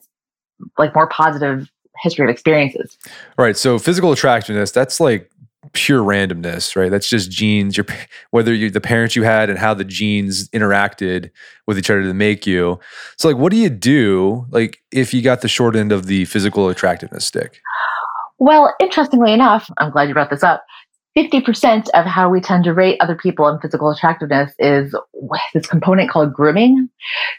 like 0.78 0.94
more 0.94 1.08
positive 1.08 1.70
history 2.02 2.26
of 2.26 2.30
experiences. 2.30 2.98
Right. 3.38 3.56
So 3.56 3.80
physical 3.80 4.12
attractiveness, 4.12 4.72
that's 4.72 5.00
like 5.00 5.30
pure 5.72 6.02
randomness, 6.02 6.76
right? 6.76 6.92
That's 6.92 7.10
just 7.10 7.32
genes. 7.32 7.78
Your 7.78 7.86
whether 8.32 8.54
you 8.54 8.70
the 8.70 8.82
parents 8.82 9.16
you 9.16 9.24
had 9.24 9.50
and 9.50 9.58
how 9.58 9.74
the 9.74 9.86
genes 9.86 10.50
interacted 10.50 11.32
with 11.66 11.78
each 11.78 11.90
other 11.90 12.04
to 12.04 12.14
make 12.14 12.46
you. 12.46 12.80
So, 13.18 13.30
like, 13.30 13.38
what 13.38 13.52
do 13.52 13.58
you 13.58 13.70
do, 13.70 14.46
like, 14.50 14.82
if 14.92 15.14
you 15.14 15.22
got 15.22 15.42
the 15.42 15.48
short 15.48 15.76
end 15.76 15.92
of 15.92 16.08
the 16.08 16.26
physical 16.26 16.70
attractiveness 16.70 17.26
stick? 17.26 17.62
Well, 18.40 18.74
interestingly 18.80 19.32
enough, 19.32 19.70
I'm 19.78 19.92
glad 19.92 20.10
you 20.10 20.14
brought 20.14 20.30
this 20.30 20.44
up. 20.44 20.64
50% 21.18 21.90
of 21.94 22.06
how 22.06 22.30
we 22.30 22.42
tend 22.42 22.64
to 22.64 22.74
rate 22.74 22.98
other 23.00 23.16
people 23.16 23.48
in 23.48 23.60
physical 23.60 23.92
attractiveness 23.92 24.52
is 24.58 24.96
this 25.54 25.68
component 25.68 26.10
called 26.10 26.34
grooming. 26.34 26.90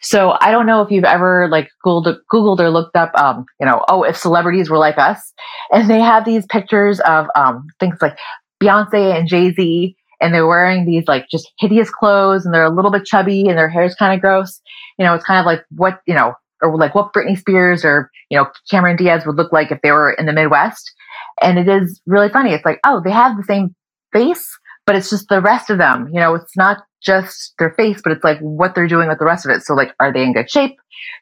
So 0.01 0.37
I 0.41 0.53
don't 0.53 0.67
know 0.67 0.83
if 0.83 0.91
you've 0.91 1.05
ever 1.05 1.49
like 1.49 1.71
Googled, 1.85 2.19
Googled 2.33 2.61
or 2.61 2.71
looked 2.71 2.97
up, 2.97 3.13
um, 3.17 3.45
you 3.59 3.67
know, 3.67 3.85
oh, 3.89 4.05
if 4.05 4.17
celebrities 4.17 4.71
were 4.71 4.79
like 4.79 4.99
us 4.99 5.33
and 5.73 5.91
they 5.91 6.01
have 6.01 6.25
these 6.25 6.47
pictures 6.47 7.01
of, 7.01 7.27
um, 7.35 7.67
things 7.81 7.99
like 8.01 8.17
Beyonce 8.63 9.19
and 9.19 9.29
Jay-Z 9.29 9.97
and 10.21 10.33
they're 10.33 10.47
wearing 10.47 10.87
these 10.87 11.09
like 11.09 11.27
just 11.29 11.51
hideous 11.59 11.91
clothes 11.91 12.45
and 12.45 12.55
they're 12.55 12.65
a 12.65 12.75
little 12.75 12.93
bit 12.93 13.05
chubby 13.05 13.49
and 13.49 13.59
their 13.59 13.69
hair 13.69 13.85
is 13.85 13.95
kind 13.97 14.15
of 14.15 14.21
gross. 14.21 14.61
You 14.99 15.05
know, 15.05 15.15
it's 15.15 15.25
kind 15.25 15.41
of 15.41 15.47
like 15.47 15.65
what, 15.71 16.01
you 16.07 16.15
know, 16.15 16.35
or 16.63 16.77
like 16.79 16.95
what 16.95 17.13
Britney 17.13 17.37
Spears 17.37 17.85
or, 17.85 18.11
you 18.31 18.39
know, 18.39 18.47
Cameron 18.71 18.97
Diaz 18.97 19.27
would 19.27 19.37
look 19.37 19.53
like 19.53 19.71
if 19.71 19.81
they 19.83 19.91
were 19.91 20.13
in 20.13 20.27
the 20.27 20.33
Midwest. 20.33 20.93
And 21.41 21.59
it 21.59 21.69
is 21.69 22.01
really 22.07 22.29
funny. 22.29 22.53
It's 22.53 22.65
like, 22.65 22.81
oh, 22.85 23.01
they 23.05 23.11
have 23.11 23.37
the 23.37 23.45
same 23.45 23.75
face, 24.13 24.47
but 24.87 24.97
it's 24.97 25.11
just 25.11 25.29
the 25.29 25.41
rest 25.41 25.71
of 25.71 25.79
them. 25.79 26.09
You 26.13 26.21
know, 26.21 26.35
it's 26.35 26.57
not 26.57 26.79
just 27.03 27.55
their 27.59 27.73
face, 27.73 28.01
but 28.03 28.13
it's 28.13 28.25
like 28.25 28.39
what 28.39 28.75
they're 28.75 28.89
doing 28.89 29.09
with 29.09 29.19
the 29.19 29.25
rest 29.25 29.45
of 29.45 29.51
it. 29.51 29.63
So, 29.63 29.75
like, 29.75 29.95
are 30.01 30.13
they 30.13 30.23
in 30.23 30.33
good 30.33 30.51
shape? 30.51 30.77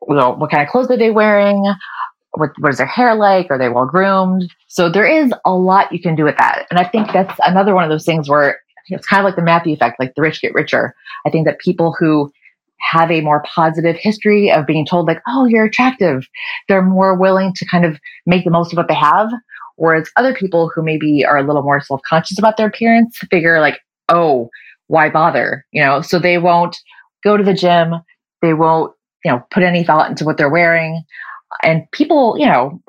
You 0.08 0.14
know, 0.14 0.32
what 0.32 0.50
kind 0.50 0.62
of 0.62 0.68
clothes 0.68 0.90
are 0.90 0.96
they 0.96 1.10
wearing? 1.10 1.64
What, 2.34 2.50
what 2.58 2.72
is 2.72 2.78
their 2.78 2.86
hair 2.86 3.14
like? 3.14 3.50
Are 3.50 3.58
they 3.58 3.68
well 3.68 3.86
groomed? 3.86 4.48
So 4.68 4.88
there 4.88 5.06
is 5.06 5.32
a 5.44 5.52
lot 5.52 5.92
you 5.92 6.00
can 6.00 6.14
do 6.14 6.24
with 6.24 6.36
that. 6.38 6.66
And 6.70 6.78
I 6.78 6.84
think 6.84 7.12
that's 7.12 7.38
another 7.44 7.74
one 7.74 7.84
of 7.84 7.90
those 7.90 8.06
things 8.06 8.28
where 8.28 8.60
it's 8.88 9.06
kind 9.06 9.20
of 9.20 9.24
like 9.24 9.36
the 9.36 9.42
Matthew 9.42 9.74
effect, 9.74 10.00
like 10.00 10.14
the 10.14 10.22
rich 10.22 10.40
get 10.40 10.54
richer. 10.54 10.94
I 11.26 11.30
think 11.30 11.46
that 11.46 11.58
people 11.58 11.94
who 11.98 12.32
have 12.90 13.10
a 13.10 13.20
more 13.20 13.44
positive 13.54 13.96
history 13.96 14.50
of 14.50 14.66
being 14.66 14.84
told 14.84 15.06
like, 15.06 15.20
oh, 15.28 15.44
you're 15.44 15.66
attractive, 15.66 16.26
they're 16.68 16.82
more 16.82 17.16
willing 17.16 17.52
to 17.54 17.66
kind 17.66 17.84
of 17.84 17.98
make 18.26 18.44
the 18.44 18.50
most 18.50 18.72
of 18.72 18.76
what 18.76 18.88
they 18.88 18.94
have. 18.94 19.30
Whereas 19.82 20.08
other 20.16 20.32
people 20.32 20.70
who 20.72 20.80
maybe 20.80 21.24
are 21.24 21.36
a 21.36 21.42
little 21.42 21.64
more 21.64 21.80
self 21.80 22.00
conscious 22.08 22.38
about 22.38 22.56
their 22.56 22.68
appearance 22.68 23.18
figure 23.32 23.58
like, 23.58 23.80
oh, 24.08 24.48
why 24.86 25.10
bother? 25.10 25.66
You 25.72 25.82
know, 25.82 26.02
so 26.02 26.20
they 26.20 26.38
won't 26.38 26.76
go 27.24 27.36
to 27.36 27.42
the 27.42 27.52
gym. 27.52 27.94
They 28.42 28.54
won't, 28.54 28.94
you 29.24 29.32
know, 29.32 29.44
put 29.50 29.64
any 29.64 29.82
thought 29.82 30.08
into 30.08 30.24
what 30.24 30.36
they're 30.36 30.48
wearing. 30.48 31.02
And 31.64 31.90
people, 31.90 32.36
you 32.38 32.46
know, 32.46 32.80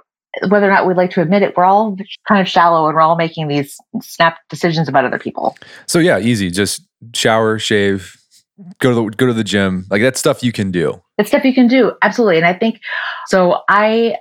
whether 0.50 0.68
or 0.68 0.70
not 0.70 0.86
we'd 0.86 0.96
like 0.96 1.10
to 1.12 1.22
admit 1.24 1.42
it, 1.42 1.58
we're 1.58 1.66
all 1.66 1.98
kind 2.28 2.40
of 2.40 2.48
shallow 2.48 2.86
and 2.86 2.94
we're 2.94 3.02
all 3.02 3.16
making 3.16 3.48
these 3.48 3.76
snap 4.04 4.38
decisions 4.50 4.88
about 4.88 5.04
other 5.04 5.18
people. 5.18 5.58
So 5.88 5.98
yeah, 5.98 6.20
easy. 6.20 6.52
Just 6.52 6.88
shower, 7.16 7.58
shave, 7.58 8.16
go 8.78 8.90
to 8.90 8.96
the 8.96 9.18
go 9.18 9.26
to 9.26 9.34
the 9.34 9.44
gym. 9.44 9.88
Like 9.90 10.04
that's 10.04 10.20
stuff 10.20 10.44
you 10.44 10.52
can 10.52 10.70
do. 10.70 11.02
It's 11.18 11.30
stuff 11.30 11.44
you 11.44 11.56
can 11.56 11.68
do. 11.68 11.94
Absolutely. 12.04 12.38
And 12.38 12.46
I 12.46 12.54
think 12.54 12.80
so 13.28 13.62
I 13.68 14.18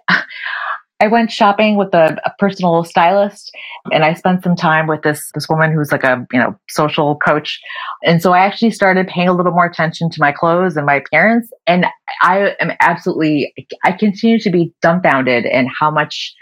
I 1.02 1.08
went 1.08 1.32
shopping 1.32 1.74
with 1.76 1.92
a, 1.94 2.16
a, 2.24 2.32
personal 2.38 2.84
stylist 2.84 3.50
and 3.90 4.04
I 4.04 4.14
spent 4.14 4.44
some 4.44 4.54
time 4.54 4.86
with 4.86 5.02
this 5.02 5.32
this 5.34 5.48
woman 5.48 5.72
who's 5.72 5.90
like 5.90 6.04
a, 6.04 6.24
you 6.32 6.38
know, 6.38 6.56
social 6.68 7.16
coach. 7.16 7.60
And 8.04 8.22
so 8.22 8.32
I 8.32 8.38
actually 8.38 8.70
started 8.70 9.08
paying 9.08 9.28
a 9.28 9.32
little 9.32 9.50
more 9.50 9.66
attention 9.66 10.10
to 10.10 10.20
my 10.20 10.30
clothes 10.30 10.76
and 10.76 10.86
my 10.86 10.94
appearance 10.94 11.50
and 11.66 11.86
I 12.20 12.54
am 12.60 12.70
absolutely 12.78 13.52
I 13.82 13.90
continue 13.90 14.38
to 14.38 14.50
be 14.50 14.72
dumbfounded 14.80 15.44
in 15.44 15.66
how 15.66 15.90
much 15.90 16.32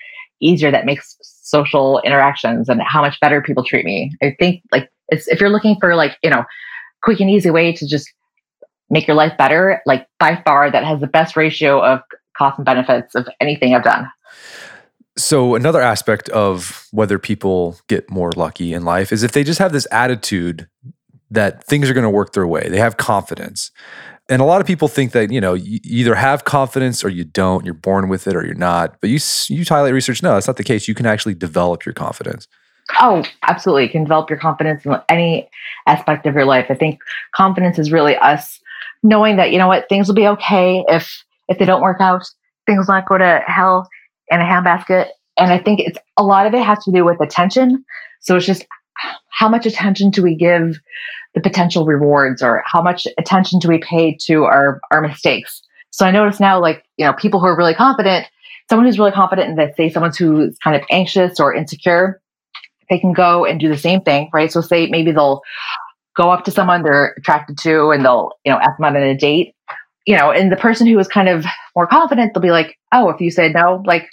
easier 0.42 0.70
that 0.70 0.84
makes 0.84 1.16
social 1.22 2.02
interactions 2.04 2.68
and 2.68 2.82
how 2.82 3.00
much 3.00 3.18
better 3.18 3.40
people 3.40 3.64
treat 3.64 3.86
me. 3.86 4.12
I 4.22 4.36
think 4.38 4.62
like 4.72 4.90
if 5.08 5.40
you're 5.40 5.48
looking 5.48 5.76
for 5.80 5.94
like, 5.94 6.18
you 6.22 6.28
know, 6.28 6.44
quick 7.02 7.20
and 7.20 7.30
easy 7.30 7.50
way 7.50 7.72
to 7.72 7.86
just 7.86 8.12
make 8.90 9.06
your 9.06 9.16
life 9.16 9.38
better, 9.38 9.80
like 9.86 10.06
by 10.18 10.42
far 10.44 10.70
that 10.70 10.84
has 10.84 11.00
the 11.00 11.06
best 11.06 11.34
ratio 11.34 11.82
of 11.82 12.00
cost 12.36 12.58
and 12.58 12.66
benefits 12.66 13.14
of 13.14 13.26
anything 13.40 13.74
I've 13.74 13.84
done. 13.84 14.06
So 15.16 15.54
another 15.54 15.80
aspect 15.80 16.28
of 16.30 16.86
whether 16.92 17.18
people 17.18 17.78
get 17.88 18.10
more 18.10 18.30
lucky 18.36 18.72
in 18.72 18.84
life 18.84 19.12
is 19.12 19.22
if 19.22 19.32
they 19.32 19.44
just 19.44 19.58
have 19.58 19.72
this 19.72 19.86
attitude 19.90 20.68
that 21.30 21.64
things 21.64 21.88
are 21.88 21.94
going 21.94 22.04
to 22.04 22.10
work 22.10 22.32
their 22.32 22.46
way. 22.46 22.68
They 22.68 22.78
have 22.78 22.96
confidence. 22.96 23.70
And 24.28 24.40
a 24.40 24.44
lot 24.44 24.60
of 24.60 24.66
people 24.66 24.88
think 24.88 25.12
that, 25.12 25.32
you 25.32 25.40
know, 25.40 25.54
you 25.54 25.80
either 25.84 26.14
have 26.14 26.44
confidence 26.44 27.04
or 27.04 27.08
you 27.08 27.24
don't, 27.24 27.64
you're 27.64 27.74
born 27.74 28.08
with 28.08 28.26
it 28.26 28.36
or 28.36 28.44
you're 28.44 28.54
not. 28.54 29.00
But 29.00 29.10
you 29.10 29.18
you 29.48 29.64
highlight 29.68 29.92
research 29.92 30.22
no, 30.22 30.34
that's 30.34 30.46
not 30.46 30.56
the 30.56 30.64
case. 30.64 30.86
You 30.86 30.94
can 30.94 31.06
actually 31.06 31.34
develop 31.34 31.84
your 31.84 31.92
confidence. 31.92 32.46
Oh, 33.00 33.24
absolutely. 33.42 33.84
You 33.84 33.90
can 33.90 34.04
develop 34.04 34.30
your 34.30 34.38
confidence 34.38 34.84
in 34.84 34.96
any 35.08 35.48
aspect 35.86 36.26
of 36.26 36.34
your 36.34 36.44
life. 36.44 36.66
I 36.70 36.74
think 36.74 37.00
confidence 37.34 37.78
is 37.78 37.92
really 37.92 38.16
us 38.16 38.60
knowing 39.02 39.36
that, 39.36 39.52
you 39.52 39.58
know 39.58 39.68
what, 39.68 39.88
things 39.88 40.08
will 40.08 40.14
be 40.14 40.26
okay 40.28 40.84
if 40.88 41.24
if 41.48 41.58
they 41.58 41.64
don't 41.64 41.82
work 41.82 42.00
out. 42.00 42.24
Things 42.66 42.86
will 42.86 42.94
not 42.94 43.08
go 43.08 43.18
to 43.18 43.42
hell 43.46 43.88
in 44.30 44.40
a 44.40 44.44
handbasket. 44.44 45.08
And 45.36 45.52
I 45.52 45.58
think 45.58 45.80
it's 45.80 45.98
a 46.16 46.22
lot 46.22 46.46
of 46.46 46.54
it 46.54 46.62
has 46.62 46.82
to 46.84 46.92
do 46.92 47.04
with 47.04 47.20
attention. 47.20 47.84
So 48.20 48.36
it's 48.36 48.46
just 48.46 48.66
how 49.30 49.48
much 49.48 49.66
attention 49.66 50.10
do 50.10 50.22
we 50.22 50.34
give 50.34 50.78
the 51.34 51.40
potential 51.40 51.86
rewards 51.86 52.42
or 52.42 52.62
how 52.66 52.82
much 52.82 53.06
attention 53.18 53.58
do 53.58 53.68
we 53.68 53.78
pay 53.78 54.16
to 54.26 54.44
our, 54.44 54.80
our 54.90 55.00
mistakes? 55.00 55.62
So 55.90 56.06
I 56.06 56.10
notice 56.10 56.40
now, 56.40 56.60
like, 56.60 56.84
you 56.96 57.06
know, 57.06 57.12
people 57.12 57.40
who 57.40 57.46
are 57.46 57.56
really 57.56 57.74
confident, 57.74 58.26
someone 58.68 58.86
who's 58.86 58.98
really 58.98 59.12
confident 59.12 59.48
and 59.48 59.58
they 59.58 59.72
say 59.76 59.92
someone 59.92 60.12
who's 60.16 60.56
kind 60.58 60.76
of 60.76 60.82
anxious 60.90 61.40
or 61.40 61.54
insecure, 61.54 62.20
they 62.88 62.98
can 62.98 63.12
go 63.12 63.44
and 63.44 63.58
do 63.58 63.68
the 63.68 63.78
same 63.78 64.00
thing, 64.00 64.28
right? 64.32 64.52
So 64.52 64.60
say 64.60 64.86
maybe 64.86 65.12
they'll 65.12 65.40
go 66.16 66.30
up 66.30 66.44
to 66.44 66.50
someone 66.50 66.82
they're 66.82 67.14
attracted 67.18 67.56
to 67.58 67.90
and 67.90 68.04
they'll, 68.04 68.32
you 68.44 68.52
know, 68.52 68.58
ask 68.58 68.76
them 68.76 68.84
out 68.84 68.96
on 68.96 69.02
a 69.02 69.16
date, 69.16 69.54
you 70.06 70.16
know, 70.16 70.30
and 70.30 70.50
the 70.50 70.56
person 70.56 70.86
who 70.86 70.98
is 70.98 71.08
kind 71.08 71.28
of 71.28 71.44
more 71.74 71.86
confident, 71.86 72.34
they'll 72.34 72.42
be 72.42 72.50
like, 72.50 72.76
oh, 72.92 73.08
if 73.10 73.20
you 73.20 73.30
said 73.30 73.54
no, 73.54 73.82
like, 73.86 74.08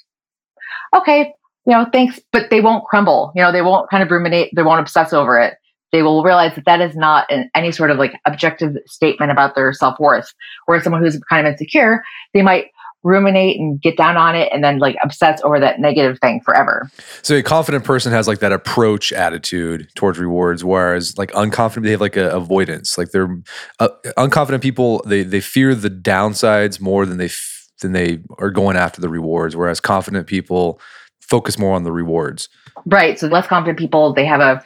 okay, 0.96 1.34
you 1.66 1.74
know, 1.74 1.86
thanks, 1.92 2.20
but 2.32 2.50
they 2.50 2.62
won't 2.62 2.86
crumble. 2.86 3.32
You 3.36 3.44
know, 3.44 3.52
they 3.52 3.62
won't 3.62 3.90
kind 3.90 4.04
of 4.04 4.10
ruminate, 4.10 4.52
they 4.56 4.64
won't 4.64 4.80
obsess 4.80 5.14
over 5.14 5.40
it. 5.40 5.56
They 5.92 6.02
will 6.02 6.24
realize 6.24 6.54
that 6.56 6.66
that 6.66 6.82
is 6.82 6.96
not 6.96 7.32
an, 7.32 7.50
any 7.56 7.72
sort 7.72 7.92
of 7.92 7.98
like 7.98 8.14
objective 8.26 8.76
statement 8.88 9.32
about 9.32 9.56
their 9.56 9.72
self 9.74 10.00
worth. 10.00 10.34
Whereas 10.66 10.84
someone 10.84 11.02
who's 11.02 11.20
kind 11.30 11.48
of 11.48 11.52
insecure, 11.52 12.04
they 12.34 12.42
might 12.42 12.68
ruminate 13.04 13.60
and 13.60 13.82
get 13.82 13.96
down 13.96 14.18
on 14.18 14.36
it 14.36 14.50
and 14.52 14.64
then 14.64 14.80
like 14.80 14.98
obsess 15.04 15.42
over 15.44 15.60
that 15.60 15.80
negative 15.80 16.20
thing 16.20 16.42
forever. 16.42 16.90
So 17.22 17.36
a 17.36 17.44
confident 17.44 17.84
person 17.86 18.12
has 18.12 18.28
like 18.28 18.40
that 18.40 18.52
approach 18.52 19.14
attitude 19.14 19.88
towards 19.96 20.20
rewards, 20.20 20.64
whereas 20.64 21.18
like 21.18 21.32
unconfident 21.32 21.84
they 21.84 21.92
have 21.92 22.02
like 22.02 22.18
a 22.18 22.30
avoidance. 22.32 22.98
Like 22.98 23.12
they're 23.12 23.38
uh, 23.80 23.90
unconfident 24.18 24.62
people 24.62 25.02
they 25.06 25.24
they 25.24 25.40
fear 25.42 25.74
the 25.74 25.90
downsides 25.90 26.82
more 26.82 27.06
than 27.06 27.18
they 27.18 27.26
f- 27.26 27.57
than 27.82 27.92
they 27.92 28.20
are 28.40 28.52
going 28.52 28.78
after 28.78 29.02
the 29.02 29.10
rewards. 29.10 29.56
Whereas 29.56 29.80
confident 29.80 30.28
people 30.28 30.80
focus 31.22 31.58
more 31.58 31.76
on 31.76 31.84
the 31.84 31.92
rewards. 31.92 32.50
Right. 32.86 33.20
So 33.20 33.28
less 33.28 33.48
confident 33.48 33.78
people 33.78 34.14
they 34.14 34.26
have 34.26 34.40
a 34.40 34.64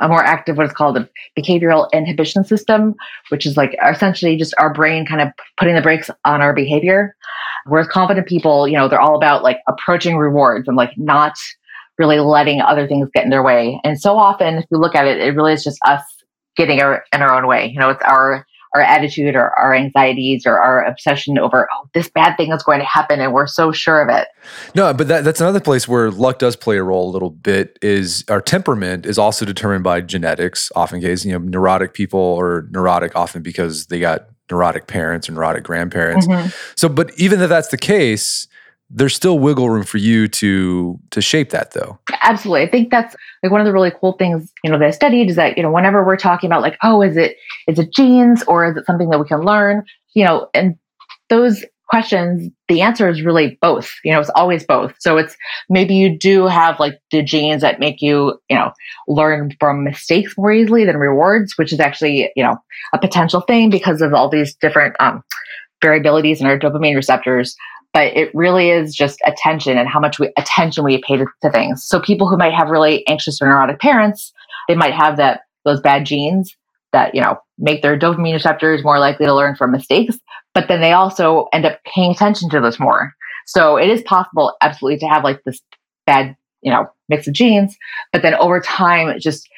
a 0.00 0.08
more 0.08 0.24
active 0.24 0.56
what 0.56 0.66
is 0.66 0.72
called 0.72 0.96
a 0.96 1.08
behavioral 1.38 1.90
inhibition 1.92 2.44
system, 2.44 2.94
which 3.28 3.46
is 3.46 3.56
like 3.56 3.76
essentially 3.88 4.36
just 4.36 4.54
our 4.58 4.72
brain 4.72 5.06
kind 5.06 5.20
of 5.20 5.28
putting 5.56 5.74
the 5.74 5.82
brakes 5.82 6.10
on 6.24 6.40
our 6.40 6.52
behavior. 6.52 7.14
Whereas 7.66 7.86
confident 7.88 8.26
people, 8.26 8.66
you 8.66 8.76
know, 8.76 8.88
they're 8.88 9.00
all 9.00 9.16
about 9.16 9.42
like 9.42 9.58
approaching 9.68 10.16
rewards 10.16 10.68
and 10.68 10.76
like 10.76 10.90
not 10.96 11.38
really 11.96 12.18
letting 12.18 12.60
other 12.60 12.88
things 12.88 13.08
get 13.14 13.24
in 13.24 13.30
their 13.30 13.42
way. 13.42 13.80
And 13.84 14.00
so 14.00 14.18
often, 14.18 14.56
if 14.56 14.64
you 14.70 14.78
look 14.78 14.96
at 14.96 15.06
it, 15.06 15.20
it 15.20 15.36
really 15.36 15.52
is 15.52 15.62
just 15.62 15.78
us 15.86 16.02
getting 16.56 16.80
our, 16.80 17.04
in 17.12 17.22
our 17.22 17.32
own 17.32 17.46
way. 17.46 17.66
You 17.66 17.78
know, 17.78 17.90
it's 17.90 18.02
our 18.04 18.44
our 18.74 18.82
attitude 18.82 19.34
or 19.34 19.50
our 19.58 19.74
anxieties 19.74 20.46
or 20.46 20.58
our 20.58 20.84
obsession 20.84 21.38
over 21.38 21.68
oh 21.72 21.88
this 21.94 22.08
bad 22.10 22.36
thing 22.36 22.52
is 22.52 22.62
going 22.62 22.78
to 22.78 22.84
happen 22.84 23.20
and 23.20 23.32
we're 23.32 23.46
so 23.46 23.72
sure 23.72 24.02
of 24.02 24.08
it 24.08 24.28
no 24.74 24.92
but 24.92 25.08
that, 25.08 25.24
that's 25.24 25.40
another 25.40 25.60
place 25.60 25.88
where 25.88 26.10
luck 26.10 26.38
does 26.38 26.56
play 26.56 26.76
a 26.76 26.82
role 26.82 27.08
a 27.08 27.12
little 27.12 27.30
bit 27.30 27.78
is 27.82 28.24
our 28.28 28.40
temperament 28.40 29.06
is 29.06 29.18
also 29.18 29.44
determined 29.44 29.84
by 29.84 30.00
genetics 30.00 30.70
often 30.76 31.00
case 31.00 31.24
you 31.24 31.32
know 31.32 31.38
neurotic 31.38 31.94
people 31.94 32.38
are 32.38 32.68
neurotic 32.70 33.14
often 33.16 33.42
because 33.42 33.86
they 33.86 34.00
got 34.00 34.28
neurotic 34.50 34.86
parents 34.86 35.28
and 35.28 35.36
neurotic 35.36 35.64
grandparents. 35.64 36.26
Mm-hmm. 36.26 36.48
So, 36.76 36.88
but 36.88 37.12
even 37.18 37.40
if 37.40 37.48
that's 37.48 37.68
the 37.68 37.78
case, 37.78 38.46
there's 38.90 39.14
still 39.14 39.38
wiggle 39.38 39.70
room 39.70 39.84
for 39.84 39.98
you 39.98 40.28
to 40.28 41.00
to 41.10 41.20
shape 41.20 41.50
that 41.50 41.72
though 41.72 41.98
absolutely 42.24 42.62
i 42.62 42.70
think 42.70 42.90
that's 42.90 43.14
like 43.42 43.52
one 43.52 43.60
of 43.60 43.66
the 43.66 43.72
really 43.72 43.92
cool 44.00 44.12
things 44.12 44.52
you 44.62 44.70
know 44.70 44.78
that 44.78 44.86
i 44.86 44.90
studied 44.90 45.30
is 45.30 45.36
that 45.36 45.56
you 45.56 45.62
know 45.62 45.70
whenever 45.70 46.04
we're 46.04 46.16
talking 46.16 46.48
about 46.48 46.62
like 46.62 46.76
oh 46.82 47.02
is 47.02 47.16
it 47.16 47.36
is 47.68 47.78
it 47.78 47.92
genes 47.92 48.42
or 48.44 48.70
is 48.70 48.76
it 48.76 48.86
something 48.86 49.08
that 49.10 49.20
we 49.20 49.26
can 49.26 49.40
learn 49.40 49.84
you 50.14 50.24
know 50.24 50.48
and 50.54 50.76
those 51.30 51.64
questions, 51.88 52.50
the 52.68 52.80
answer 52.80 53.08
is 53.08 53.22
really 53.22 53.58
both. 53.60 53.92
You 54.04 54.12
know, 54.12 54.20
it's 54.20 54.30
always 54.34 54.64
both. 54.64 54.94
So 54.98 55.16
it's 55.16 55.36
maybe 55.68 55.94
you 55.94 56.18
do 56.18 56.46
have 56.46 56.80
like 56.80 56.98
the 57.10 57.22
genes 57.22 57.62
that 57.62 57.78
make 57.78 58.00
you, 58.00 58.38
you 58.48 58.56
know, 58.56 58.72
learn 59.06 59.52
from 59.60 59.84
mistakes 59.84 60.34
more 60.36 60.52
easily 60.52 60.84
than 60.84 60.96
rewards, 60.96 61.54
which 61.56 61.72
is 61.72 61.80
actually, 61.80 62.30
you 62.34 62.42
know, 62.42 62.56
a 62.92 62.98
potential 62.98 63.42
thing 63.42 63.70
because 63.70 64.00
of 64.00 64.14
all 64.14 64.28
these 64.28 64.54
different 64.56 64.96
um, 64.98 65.22
variabilities 65.82 66.40
in 66.40 66.46
our 66.46 66.58
dopamine 66.58 66.96
receptors. 66.96 67.54
But 67.94 68.16
it 68.16 68.30
really 68.34 68.70
is 68.70 68.94
just 68.94 69.20
attention 69.24 69.78
and 69.78 69.88
how 69.88 70.00
much 70.00 70.18
we, 70.18 70.30
attention 70.36 70.84
we 70.84 71.00
pay 71.06 71.16
to, 71.16 71.26
to 71.42 71.50
things. 71.50 71.86
So 71.86 72.00
people 72.00 72.28
who 72.28 72.36
might 72.36 72.52
have 72.52 72.68
really 72.68 73.06
anxious 73.06 73.40
or 73.40 73.46
neurotic 73.46 73.80
parents, 73.80 74.32
they 74.68 74.74
might 74.74 74.92
have 74.92 75.16
that 75.16 75.42
those 75.64 75.80
bad 75.80 76.04
genes 76.04 76.54
that 76.92 77.14
you 77.14 77.20
know 77.20 77.36
make 77.58 77.82
their 77.82 77.98
dopamine 77.98 78.32
receptors 78.32 78.84
more 78.84 78.98
likely 78.98 79.26
to 79.26 79.34
learn 79.34 79.56
from 79.56 79.72
mistakes 79.72 80.16
but 80.54 80.68
then 80.68 80.80
they 80.80 80.92
also 80.92 81.48
end 81.52 81.66
up 81.66 81.78
paying 81.84 82.12
attention 82.12 82.48
to 82.48 82.60
this 82.60 82.78
more 82.78 83.12
so 83.46 83.76
it 83.76 83.90
is 83.90 84.02
possible 84.02 84.54
absolutely 84.62 84.98
to 84.98 85.06
have 85.06 85.24
like 85.24 85.42
this 85.44 85.60
bad 86.06 86.36
you 86.62 86.70
know 86.70 86.86
mix 87.08 87.26
of 87.26 87.34
genes 87.34 87.76
but 88.12 88.22
then 88.22 88.34
over 88.36 88.60
time 88.60 89.18
just 89.18 89.48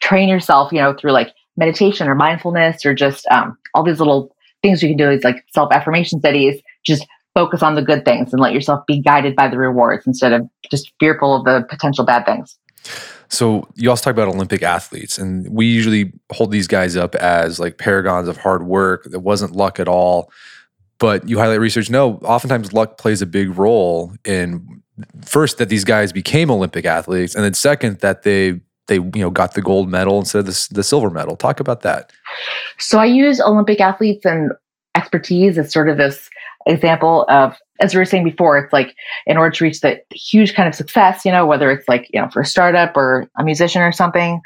train 0.00 0.28
yourself 0.28 0.72
you 0.72 0.80
know 0.80 0.94
through 0.94 1.12
like 1.12 1.32
meditation 1.56 2.08
or 2.08 2.14
mindfulness 2.14 2.84
or 2.84 2.94
just 2.94 3.26
um, 3.28 3.56
all 3.74 3.84
these 3.84 3.98
little 3.98 4.34
things 4.62 4.82
you 4.82 4.88
can 4.88 4.96
do 4.96 5.10
is 5.10 5.24
like 5.24 5.44
self 5.52 5.72
affirmation 5.72 6.18
studies 6.18 6.60
just 6.84 7.06
focus 7.36 7.62
on 7.62 7.74
the 7.74 7.82
good 7.82 8.04
things 8.04 8.32
and 8.32 8.40
let 8.40 8.54
yourself 8.54 8.84
be 8.86 8.98
guided 9.00 9.36
by 9.36 9.46
the 9.46 9.58
rewards 9.58 10.06
instead 10.06 10.32
of 10.32 10.48
just 10.70 10.90
fearful 10.98 11.36
of 11.36 11.44
the 11.44 11.66
potential 11.68 12.04
bad 12.04 12.24
things 12.24 12.58
so 13.28 13.66
you 13.74 13.90
also 13.90 14.04
talk 14.04 14.12
about 14.12 14.28
Olympic 14.28 14.62
athletes, 14.62 15.18
and 15.18 15.48
we 15.48 15.66
usually 15.66 16.12
hold 16.32 16.52
these 16.52 16.66
guys 16.66 16.96
up 16.96 17.14
as 17.16 17.58
like 17.58 17.78
paragons 17.78 18.28
of 18.28 18.36
hard 18.36 18.64
work. 18.64 19.04
That 19.04 19.20
wasn't 19.20 19.52
luck 19.52 19.80
at 19.80 19.88
all. 19.88 20.30
But 20.98 21.28
you 21.28 21.38
highlight 21.38 21.60
research. 21.60 21.90
No, 21.90 22.14
oftentimes 22.18 22.72
luck 22.72 22.98
plays 22.98 23.20
a 23.20 23.26
big 23.26 23.58
role 23.58 24.14
in 24.24 24.82
first 25.22 25.58
that 25.58 25.68
these 25.68 25.84
guys 25.84 26.12
became 26.12 26.50
Olympic 26.50 26.84
athletes, 26.84 27.34
and 27.34 27.44
then 27.44 27.54
second 27.54 27.98
that 28.00 28.22
they 28.22 28.60
they 28.86 28.96
you 28.96 29.10
know 29.16 29.30
got 29.30 29.54
the 29.54 29.62
gold 29.62 29.90
medal 29.90 30.18
instead 30.18 30.40
of 30.40 30.46
the, 30.46 30.68
the 30.70 30.82
silver 30.82 31.10
medal. 31.10 31.36
Talk 31.36 31.60
about 31.60 31.82
that. 31.82 32.12
So 32.78 32.98
I 32.98 33.06
use 33.06 33.40
Olympic 33.40 33.80
athletes 33.80 34.24
and 34.24 34.52
expertise 34.94 35.58
as 35.58 35.72
sort 35.72 35.90
of 35.90 35.98
this 35.98 36.30
example 36.66 37.24
of 37.28 37.56
as 37.80 37.94
we 37.94 37.98
were 37.98 38.04
saying 38.04 38.24
before, 38.24 38.58
it's 38.58 38.72
like 38.72 38.94
in 39.26 39.36
order 39.36 39.54
to 39.54 39.64
reach 39.64 39.80
that 39.80 40.00
huge 40.12 40.54
kind 40.54 40.68
of 40.68 40.74
success, 40.74 41.24
you 41.24 41.32
know, 41.32 41.46
whether 41.46 41.70
it's 41.70 41.88
like, 41.88 42.08
you 42.12 42.20
know, 42.20 42.28
for 42.30 42.40
a 42.40 42.46
startup 42.46 42.96
or 42.96 43.28
a 43.38 43.44
musician 43.44 43.82
or 43.82 43.92
something, 43.92 44.40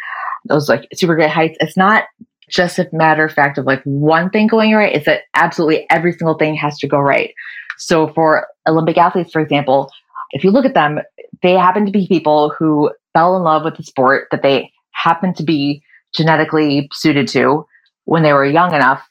those 0.47 0.69
like 0.69 0.87
super 0.95 1.15
great 1.15 1.31
heights, 1.31 1.57
it's 1.61 1.77
not 1.77 2.05
just 2.49 2.79
a 2.79 2.89
matter 2.93 3.25
of 3.25 3.33
fact 3.33 3.59
of 3.59 3.67
like 3.67 3.83
one 3.85 4.31
thing 4.31 4.47
going 4.47 4.75
right. 4.75 4.95
It's 4.95 5.07
that 5.07 5.23
absolutely 5.35 5.87
every 5.91 6.13
single 6.13 6.37
thing 6.37 6.57
has 6.57 6.79
to 6.79 6.89
go 6.89 6.99
right. 6.99 7.33
So 7.79 8.09
for 8.09 8.47
Olympic 8.69 8.99
athletes, 8.99 9.33
for 9.33 9.41
example, 9.41 9.91
if 10.33 10.45
you 10.45 10.51
look 10.51 10.65
at 10.65 10.75
them, 10.75 10.99
they 11.43 11.53
happen 11.53 11.87
to 11.87 11.93
be 11.93 12.07
people 12.09 12.53
who 12.59 12.91
fell 13.13 13.37
in 13.37 13.43
love 13.43 13.65
with 13.65 13.77
the 13.77 13.83
sport 13.83 14.29
that 14.31 14.43
they 14.43 14.71
happen 14.93 15.33
to 15.35 15.45
be 15.45 15.83
genetically 16.15 16.89
suited 16.93 17.29
to 17.29 17.65
when 18.05 18.23
they 18.23 18.33
were 18.33 18.45
young 18.45 18.75
enough. 18.75 19.07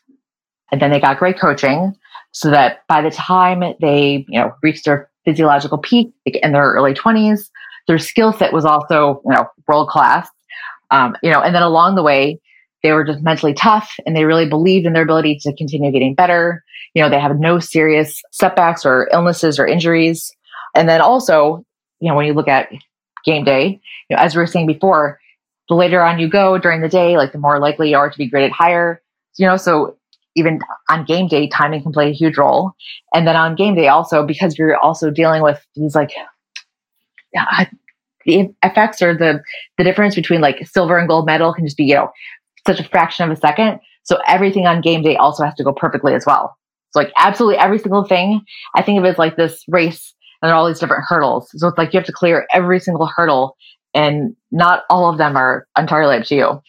And 0.71 0.81
then 0.81 0.91
they 0.91 0.99
got 0.99 1.17
great 1.17 1.39
coaching 1.39 1.95
so 2.31 2.49
that 2.51 2.87
by 2.87 3.01
the 3.01 3.11
time 3.11 3.63
they, 3.81 4.25
you 4.27 4.39
know, 4.39 4.53
reached 4.61 4.85
their 4.85 5.09
physiological 5.25 5.77
peak 5.77 6.13
in 6.25 6.51
their 6.51 6.71
early 6.71 6.93
20s, 6.93 7.49
their 7.87 7.97
skill 7.97 8.33
set 8.33 8.53
was 8.53 8.65
also, 8.65 9.21
you 9.25 9.31
know, 9.31 9.47
world 9.67 9.89
class. 9.89 10.27
Um, 10.91 11.15
you 11.21 11.31
know, 11.31 11.41
and 11.41 11.53
then 11.53 11.63
along 11.63 11.95
the 11.95 12.03
way, 12.03 12.39
they 12.83 12.91
were 12.93 13.03
just 13.03 13.21
mentally 13.21 13.53
tough 13.53 13.93
and 14.05 14.15
they 14.15 14.25
really 14.25 14.47
believed 14.47 14.85
in 14.85 14.93
their 14.93 15.03
ability 15.03 15.37
to 15.41 15.53
continue 15.55 15.91
getting 15.91 16.15
better. 16.15 16.63
You 16.93 17.01
know, 17.01 17.09
they 17.09 17.19
have 17.19 17.37
no 17.39 17.59
serious 17.59 18.21
setbacks 18.31 18.85
or 18.85 19.09
illnesses 19.11 19.59
or 19.59 19.67
injuries. 19.67 20.31
And 20.75 20.87
then 20.87 21.01
also, 21.01 21.65
you 21.99 22.09
know, 22.09 22.15
when 22.15 22.25
you 22.25 22.33
look 22.33 22.47
at 22.47 22.69
game 23.25 23.43
day, 23.43 23.79
you 24.09 24.15
know, 24.15 24.21
as 24.21 24.35
we 24.35 24.39
were 24.39 24.47
saying 24.47 24.67
before, 24.67 25.19
the 25.67 25.75
later 25.75 26.01
on 26.01 26.19
you 26.19 26.27
go 26.27 26.57
during 26.57 26.81
the 26.81 26.89
day, 26.89 27.17
like 27.17 27.31
the 27.31 27.37
more 27.37 27.59
likely 27.59 27.91
you 27.91 27.97
are 27.97 28.09
to 28.09 28.17
be 28.17 28.29
graded 28.29 28.51
higher. 28.51 29.01
You 29.37 29.47
know, 29.47 29.57
so 29.57 29.97
even 30.35 30.59
on 30.89 31.05
game 31.05 31.27
day, 31.27 31.47
timing 31.47 31.83
can 31.83 31.91
play 31.91 32.09
a 32.09 32.13
huge 32.13 32.37
role. 32.37 32.71
And 33.13 33.27
then 33.27 33.35
on 33.35 33.55
game 33.55 33.75
day, 33.75 33.87
also 33.87 34.25
because 34.25 34.57
you're 34.57 34.77
also 34.77 35.09
dealing 35.09 35.41
with 35.41 35.65
these 35.75 35.95
like 35.95 36.11
uh, 37.37 37.65
the 38.25 38.49
effects 38.63 39.01
or 39.01 39.15
the 39.15 39.41
the 39.77 39.83
difference 39.83 40.15
between 40.15 40.41
like 40.41 40.65
silver 40.67 40.97
and 40.97 41.07
gold 41.07 41.25
medal 41.25 41.53
can 41.53 41.65
just 41.65 41.77
be 41.77 41.85
you 41.85 41.95
know 41.95 42.11
such 42.67 42.79
a 42.79 42.83
fraction 42.83 43.29
of 43.29 43.35
a 43.35 43.39
second. 43.39 43.79
So 44.03 44.17
everything 44.27 44.65
on 44.67 44.81
game 44.81 45.01
day 45.03 45.15
also 45.15 45.43
has 45.43 45.55
to 45.55 45.63
go 45.63 45.73
perfectly 45.73 46.13
as 46.13 46.25
well. 46.25 46.55
So 46.91 46.99
like 46.99 47.11
absolutely 47.17 47.57
every 47.57 47.79
single 47.79 48.03
thing, 48.03 48.41
I 48.75 48.81
think 48.81 48.99
of 48.99 49.05
it 49.05 49.09
as 49.09 49.17
like 49.17 49.37
this 49.37 49.63
race 49.67 50.13
and 50.41 50.51
all 50.51 50.67
these 50.67 50.79
different 50.79 51.03
hurdles. 51.07 51.49
So 51.55 51.67
it's 51.67 51.77
like 51.77 51.93
you 51.93 51.99
have 51.99 52.07
to 52.07 52.13
clear 52.13 52.47
every 52.53 52.79
single 52.79 53.05
hurdle 53.05 53.55
and 53.93 54.35
not 54.51 54.83
all 54.89 55.09
of 55.09 55.17
them 55.17 55.35
are 55.35 55.67
entirely 55.77 56.17
up 56.17 56.25
to 56.25 56.35
you. 56.35 56.63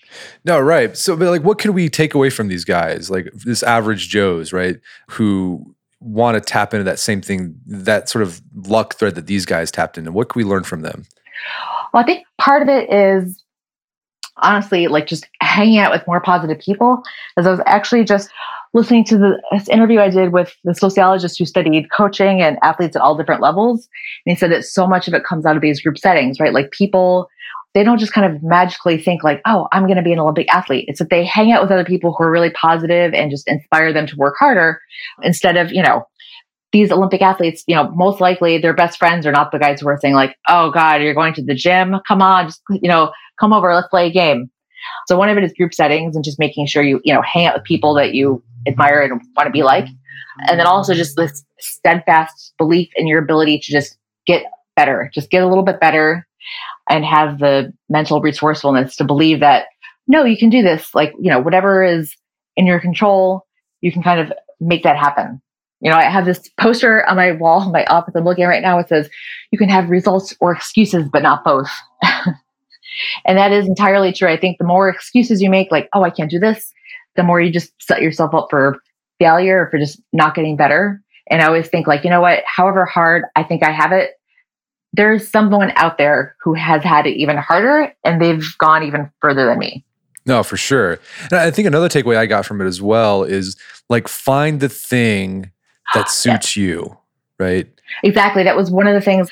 No, 0.44 0.60
right. 0.60 0.96
So, 0.96 1.16
but 1.16 1.28
like, 1.28 1.42
what 1.42 1.58
can 1.58 1.72
we 1.72 1.88
take 1.88 2.14
away 2.14 2.30
from 2.30 2.48
these 2.48 2.64
guys, 2.64 3.10
like 3.10 3.30
this 3.32 3.62
average 3.62 4.08
Joes, 4.08 4.52
right, 4.52 4.76
who 5.08 5.74
want 6.00 6.34
to 6.34 6.40
tap 6.40 6.72
into 6.72 6.84
that 6.84 6.98
same 6.98 7.20
thing, 7.20 7.54
that 7.66 8.08
sort 8.08 8.22
of 8.22 8.40
luck 8.54 8.94
thread 8.94 9.14
that 9.14 9.26
these 9.26 9.46
guys 9.46 9.70
tapped 9.70 9.98
into? 9.98 10.12
What 10.12 10.28
can 10.28 10.40
we 10.40 10.48
learn 10.48 10.64
from 10.64 10.80
them? 10.80 11.06
Well, 11.92 12.02
I 12.02 12.06
think 12.06 12.26
part 12.38 12.62
of 12.62 12.68
it 12.68 12.92
is 12.92 13.42
honestly 14.36 14.88
like 14.88 15.06
just 15.06 15.28
hanging 15.40 15.78
out 15.78 15.92
with 15.92 16.06
more 16.06 16.20
positive 16.20 16.58
people. 16.58 17.02
As 17.36 17.46
I 17.46 17.50
was 17.50 17.60
actually 17.66 18.04
just 18.04 18.30
listening 18.72 19.04
to 19.04 19.18
the, 19.18 19.42
this 19.52 19.68
interview 19.68 19.98
I 19.98 20.10
did 20.10 20.32
with 20.32 20.54
the 20.64 20.74
sociologist 20.74 21.38
who 21.38 21.44
studied 21.44 21.88
coaching 21.96 22.40
and 22.40 22.58
athletes 22.62 22.96
at 22.96 23.02
all 23.02 23.16
different 23.16 23.42
levels. 23.42 23.88
And 24.24 24.32
he 24.32 24.38
said 24.38 24.52
that 24.52 24.64
so 24.64 24.86
much 24.86 25.08
of 25.08 25.14
it 25.14 25.24
comes 25.24 25.44
out 25.44 25.56
of 25.56 25.62
these 25.62 25.82
group 25.82 25.98
settings, 25.98 26.38
right? 26.38 26.52
Like 26.52 26.70
people, 26.70 27.28
they 27.74 27.82
don't 27.82 27.98
just 27.98 28.12
kind 28.12 28.32
of 28.32 28.42
magically 28.42 28.96
think 28.96 29.24
like, 29.24 29.40
oh, 29.44 29.66
I'm 29.72 29.86
going 29.86 29.96
to 29.96 30.02
be 30.02 30.12
an 30.12 30.20
Olympic 30.20 30.52
athlete. 30.52 30.84
It's 30.88 31.00
that 31.00 31.10
they 31.10 31.24
hang 31.24 31.50
out 31.52 31.62
with 31.62 31.72
other 31.72 31.84
people 31.84 32.14
who 32.16 32.24
are 32.24 32.30
really 32.30 32.50
positive 32.50 33.12
and 33.12 33.30
just 33.30 33.48
inspire 33.48 33.92
them 33.92 34.06
to 34.06 34.16
work 34.16 34.36
harder 34.38 34.80
instead 35.22 35.56
of, 35.56 35.72
you 35.72 35.82
know, 35.82 36.04
these 36.72 36.92
Olympic 36.92 37.20
athletes, 37.20 37.64
you 37.66 37.74
know, 37.74 37.90
most 37.90 38.20
likely 38.20 38.58
their 38.58 38.74
best 38.74 38.98
friends 38.98 39.26
are 39.26 39.32
not 39.32 39.50
the 39.50 39.58
guys 39.58 39.80
who 39.80 39.88
are 39.88 39.98
saying 40.00 40.14
like, 40.14 40.36
"Oh 40.48 40.70
God, 40.70 41.02
you're 41.02 41.14
going 41.14 41.34
to 41.34 41.42
the 41.42 41.54
gym? 41.54 41.96
Come 42.06 42.22
on, 42.22 42.46
just 42.46 42.62
you 42.70 42.88
know, 42.88 43.10
come 43.40 43.52
over, 43.52 43.74
let's 43.74 43.88
play 43.88 44.06
a 44.06 44.12
game." 44.12 44.48
So 45.06 45.16
one 45.16 45.28
of 45.28 45.36
it 45.36 45.44
is 45.44 45.52
group 45.52 45.74
settings 45.74 46.14
and 46.14 46.24
just 46.24 46.38
making 46.38 46.66
sure 46.66 46.82
you 46.82 47.00
you 47.04 47.12
know 47.14 47.22
hang 47.22 47.46
out 47.46 47.54
with 47.54 47.64
people 47.64 47.94
that 47.94 48.14
you 48.14 48.42
admire 48.66 49.02
and 49.02 49.20
want 49.36 49.46
to 49.46 49.50
be 49.50 49.62
like, 49.62 49.86
and 50.48 50.58
then 50.58 50.66
also 50.66 50.94
just 50.94 51.16
this 51.16 51.44
steadfast 51.58 52.54
belief 52.58 52.88
in 52.96 53.06
your 53.06 53.22
ability 53.22 53.58
to 53.58 53.72
just 53.72 53.96
get 54.26 54.44
better, 54.76 55.10
just 55.14 55.30
get 55.30 55.42
a 55.42 55.48
little 55.48 55.64
bit 55.64 55.80
better, 55.80 56.26
and 56.88 57.04
have 57.04 57.38
the 57.38 57.72
mental 57.88 58.20
resourcefulness 58.20 58.96
to 58.96 59.04
believe 59.04 59.40
that 59.40 59.66
no, 60.06 60.24
you 60.24 60.36
can 60.36 60.50
do 60.50 60.62
this. 60.62 60.94
Like 60.94 61.12
you 61.20 61.30
know, 61.30 61.40
whatever 61.40 61.82
is 61.84 62.14
in 62.56 62.66
your 62.66 62.80
control, 62.80 63.46
you 63.80 63.92
can 63.92 64.02
kind 64.02 64.20
of 64.20 64.32
make 64.60 64.82
that 64.82 64.96
happen. 64.96 65.40
You 65.80 65.90
know, 65.90 65.96
I 65.96 66.04
have 66.04 66.26
this 66.26 66.50
poster 66.58 67.06
on 67.08 67.16
my 67.16 67.32
wall 67.32 67.70
my 67.70 67.84
office 67.86 68.14
I'm 68.14 68.24
looking 68.24 68.44
at 68.44 68.48
right 68.48 68.62
now. 68.62 68.78
It 68.78 68.88
says, 68.88 69.08
you 69.50 69.58
can 69.58 69.70
have 69.70 69.88
results 69.88 70.36
or 70.40 70.52
excuses, 70.52 71.08
but 71.10 71.22
not 71.22 71.42
both. 71.42 71.70
and 73.24 73.38
that 73.38 73.52
is 73.52 73.66
entirely 73.66 74.12
true. 74.12 74.28
I 74.28 74.36
think 74.36 74.58
the 74.58 74.64
more 74.64 74.88
excuses 74.88 75.40
you 75.40 75.50
make, 75.50 75.70
like, 75.70 75.88
oh, 75.94 76.02
I 76.02 76.10
can't 76.10 76.30
do 76.30 76.38
this, 76.38 76.72
the 77.16 77.22
more 77.22 77.40
you 77.40 77.50
just 77.50 77.72
set 77.80 78.02
yourself 78.02 78.34
up 78.34 78.48
for 78.50 78.80
failure 79.18 79.64
or 79.64 79.70
for 79.70 79.78
just 79.78 80.00
not 80.12 80.34
getting 80.34 80.56
better. 80.56 81.02
And 81.28 81.42
I 81.42 81.46
always 81.46 81.68
think, 81.68 81.86
like, 81.86 82.04
you 82.04 82.10
know 82.10 82.20
what, 82.20 82.42
however 82.46 82.84
hard 82.84 83.24
I 83.36 83.44
think 83.44 83.62
I 83.62 83.70
have 83.70 83.92
it, 83.92 84.12
there's 84.92 85.28
someone 85.28 85.72
out 85.76 85.98
there 85.98 86.34
who 86.42 86.54
has 86.54 86.82
had 86.82 87.06
it 87.06 87.16
even 87.16 87.36
harder 87.36 87.92
and 88.04 88.20
they've 88.20 88.44
gone 88.58 88.82
even 88.82 89.10
further 89.20 89.46
than 89.46 89.58
me. 89.58 89.84
No, 90.26 90.42
for 90.42 90.56
sure. 90.56 90.98
And 91.24 91.34
I 91.34 91.50
think 91.50 91.66
another 91.66 91.88
takeaway 91.88 92.16
I 92.16 92.26
got 92.26 92.44
from 92.44 92.60
it 92.60 92.66
as 92.66 92.82
well 92.82 93.22
is 93.22 93.56
like 93.88 94.08
find 94.08 94.60
the 94.60 94.68
thing 94.68 95.50
that 95.94 96.08
suits 96.10 96.56
yeah. 96.56 96.62
you, 96.62 96.98
right? 97.38 97.68
Exactly. 98.02 98.42
That 98.42 98.56
was 98.56 98.70
one 98.70 98.86
of 98.86 98.94
the 98.94 99.00
things. 99.00 99.30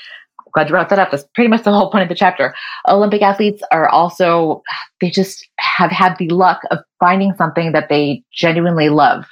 Glad 0.53 0.68
you 0.68 0.72
brought 0.72 0.88
that 0.88 0.99
up. 0.99 1.11
That's 1.11 1.24
pretty 1.34 1.49
much 1.49 1.62
the 1.64 1.72
whole 1.72 1.90
point 1.90 2.03
of 2.03 2.09
the 2.09 2.14
chapter. 2.14 2.55
Olympic 2.88 3.22
athletes 3.22 3.62
are 3.72 3.88
also, 3.88 4.62
they 5.01 5.11
just 5.11 5.46
have 5.59 5.90
had 5.90 6.16
the 6.18 6.28
luck 6.30 6.61
of 6.70 6.78
finding 7.01 7.34
something 7.36 7.72
that 7.72 7.88
they 7.88 8.22
genuinely 8.32 8.88
love. 8.88 9.24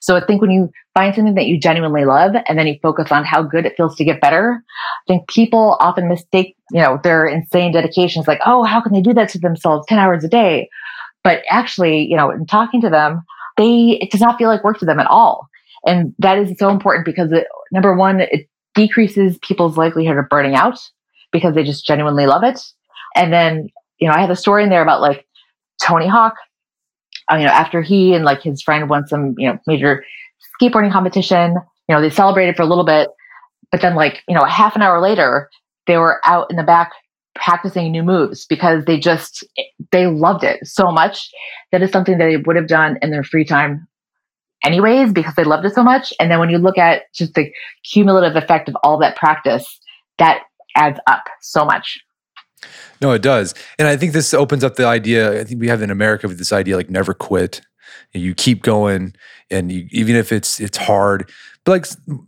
So 0.00 0.16
I 0.16 0.24
think 0.24 0.40
when 0.40 0.50
you 0.50 0.70
find 0.94 1.14
something 1.14 1.34
that 1.34 1.46
you 1.46 1.60
genuinely 1.60 2.04
love 2.04 2.32
and 2.48 2.58
then 2.58 2.66
you 2.66 2.76
focus 2.82 3.12
on 3.12 3.24
how 3.24 3.42
good 3.42 3.66
it 3.66 3.74
feels 3.76 3.96
to 3.96 4.04
get 4.04 4.20
better, 4.20 4.62
I 5.06 5.12
think 5.12 5.28
people 5.28 5.76
often 5.78 6.08
mistake, 6.08 6.56
you 6.70 6.80
know, 6.80 6.98
their 7.02 7.26
insane 7.26 7.72
dedications 7.72 8.26
like, 8.26 8.40
oh, 8.46 8.64
how 8.64 8.80
can 8.80 8.92
they 8.92 9.02
do 9.02 9.12
that 9.14 9.28
to 9.30 9.38
themselves 9.38 9.86
10 9.88 9.98
hours 9.98 10.24
a 10.24 10.28
day? 10.28 10.68
But 11.22 11.42
actually, 11.50 12.06
you 12.08 12.16
know, 12.16 12.30
in 12.30 12.46
talking 12.46 12.80
to 12.80 12.88
them, 12.88 13.22
they, 13.58 13.98
it 14.00 14.10
does 14.10 14.22
not 14.22 14.38
feel 14.38 14.48
like 14.48 14.64
work 14.64 14.78
to 14.78 14.86
them 14.86 15.00
at 15.00 15.06
all. 15.06 15.48
And 15.86 16.14
that 16.18 16.38
is 16.38 16.58
so 16.58 16.70
important 16.70 17.04
because 17.04 17.30
it, 17.32 17.46
number 17.70 17.94
one, 17.94 18.20
it 18.20 18.48
decreases 18.74 19.38
people's 19.38 19.76
likelihood 19.76 20.16
of 20.16 20.28
burning 20.28 20.54
out 20.54 20.78
because 21.32 21.54
they 21.54 21.64
just 21.64 21.86
genuinely 21.86 22.26
love 22.26 22.42
it. 22.44 22.60
And 23.16 23.32
then, 23.32 23.68
you 23.98 24.08
know, 24.08 24.14
I 24.14 24.20
have 24.20 24.30
a 24.30 24.36
story 24.36 24.62
in 24.62 24.70
there 24.70 24.82
about 24.82 25.00
like 25.00 25.26
Tony 25.82 26.06
Hawk. 26.06 26.34
Uh, 27.30 27.36
you 27.36 27.44
know, 27.44 27.52
after 27.52 27.80
he 27.80 28.14
and 28.14 28.24
like 28.24 28.42
his 28.42 28.62
friend 28.62 28.88
won 28.88 29.06
some, 29.06 29.34
you 29.38 29.48
know, 29.48 29.58
major 29.66 30.04
skateboarding 30.60 30.92
competition, 30.92 31.56
you 31.88 31.94
know, 31.94 32.00
they 32.00 32.10
celebrated 32.10 32.56
for 32.56 32.62
a 32.62 32.66
little 32.66 32.84
bit, 32.84 33.08
but 33.70 33.80
then 33.80 33.94
like, 33.94 34.22
you 34.28 34.34
know, 34.34 34.42
a 34.42 34.48
half 34.48 34.74
an 34.74 34.82
hour 34.82 35.00
later, 35.00 35.48
they 35.86 35.96
were 35.96 36.20
out 36.24 36.50
in 36.50 36.56
the 36.56 36.62
back 36.62 36.92
practicing 37.34 37.90
new 37.90 38.02
moves 38.02 38.46
because 38.46 38.84
they 38.84 38.98
just 38.98 39.44
they 39.92 40.06
loved 40.06 40.44
it 40.44 40.58
so 40.64 40.90
much 40.90 41.30
that 41.72 41.82
is 41.82 41.90
something 41.90 42.18
that 42.18 42.26
they 42.26 42.36
would 42.36 42.56
have 42.56 42.66
done 42.66 42.98
in 43.02 43.10
their 43.10 43.22
free 43.22 43.44
time 43.44 43.86
anyways 44.64 45.12
because 45.12 45.34
they 45.34 45.44
loved 45.44 45.64
it 45.64 45.74
so 45.74 45.82
much. 45.82 46.12
And 46.20 46.30
then 46.30 46.38
when 46.38 46.50
you 46.50 46.58
look 46.58 46.78
at 46.78 47.12
just 47.14 47.34
the 47.34 47.50
cumulative 47.84 48.36
effect 48.36 48.68
of 48.68 48.76
all 48.82 48.98
that 48.98 49.16
practice, 49.16 49.80
that 50.18 50.42
adds 50.76 51.00
up 51.06 51.24
so 51.40 51.64
much. 51.64 51.98
No, 53.00 53.12
it 53.12 53.22
does. 53.22 53.54
And 53.78 53.88
I 53.88 53.96
think 53.96 54.12
this 54.12 54.34
opens 54.34 54.62
up 54.62 54.76
the 54.76 54.86
idea. 54.86 55.40
I 55.40 55.44
think 55.44 55.60
we 55.60 55.68
have 55.68 55.82
in 55.82 55.90
America 55.90 56.28
with 56.28 56.38
this 56.38 56.52
idea 56.52 56.76
like 56.76 56.90
never 56.90 57.14
quit. 57.14 57.62
You 58.12 58.34
keep 58.34 58.62
going, 58.62 59.14
and 59.50 59.70
you, 59.70 59.86
even 59.90 60.16
if 60.16 60.32
it's 60.32 60.60
it's 60.60 60.76
hard, 60.76 61.30
but 61.64 61.72
like 61.72 61.86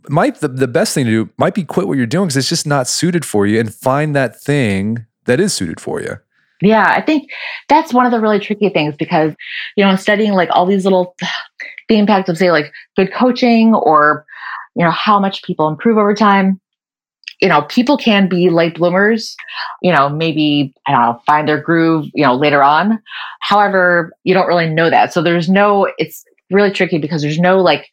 might 0.09 0.35
the, 0.39 0.47
the 0.47 0.67
best 0.67 0.93
thing 0.93 1.05
to 1.05 1.11
do 1.11 1.29
might 1.37 1.53
be 1.53 1.63
quit 1.63 1.87
what 1.87 1.97
you're 1.97 2.05
doing 2.05 2.27
because 2.27 2.37
it's 2.37 2.47
just 2.47 2.65
not 2.65 2.87
suited 2.87 3.25
for 3.25 3.45
you, 3.45 3.59
and 3.59 3.73
find 3.73 4.15
that 4.15 4.41
thing 4.41 5.05
that 5.25 5.41
is 5.41 5.53
suited 5.53 5.81
for 5.81 6.01
you. 6.01 6.17
Yeah, 6.61 6.85
I 6.87 7.01
think 7.01 7.29
that's 7.67 7.93
one 7.93 8.05
of 8.05 8.13
the 8.13 8.21
really 8.21 8.39
tricky 8.39 8.69
things 8.69 8.95
because, 8.97 9.33
you 9.75 9.83
know, 9.83 9.95
studying 9.97 10.31
like 10.31 10.49
all 10.51 10.65
these 10.65 10.85
little, 10.85 11.13
the 11.89 11.97
impact 11.97 12.29
of 12.29 12.37
say 12.37 12.51
like 12.51 12.71
good 12.95 13.13
coaching 13.13 13.73
or, 13.73 14.25
you 14.75 14.83
know, 14.83 14.91
how 14.91 15.19
much 15.19 15.43
people 15.43 15.67
improve 15.67 15.97
over 15.97 16.13
time. 16.13 16.59
You 17.41 17.49
know, 17.49 17.63
people 17.63 17.97
can 17.97 18.29
be 18.29 18.49
late 18.49 18.75
bloomers, 18.75 19.35
you 19.81 19.91
know, 19.91 20.07
maybe, 20.07 20.73
I 20.87 20.91
don't 20.91 21.01
know, 21.01 21.21
find 21.25 21.47
their 21.47 21.59
groove, 21.59 22.05
you 22.13 22.23
know, 22.23 22.35
later 22.35 22.63
on. 22.63 23.01
However, 23.41 24.13
you 24.23 24.33
don't 24.33 24.47
really 24.47 24.69
know 24.69 24.89
that. 24.89 25.13
So 25.13 25.21
there's 25.21 25.49
no, 25.49 25.91
it's 25.97 26.23
really 26.49 26.71
tricky 26.71 26.99
because 26.99 27.21
there's 27.21 27.39
no 27.39 27.59
like 27.61 27.89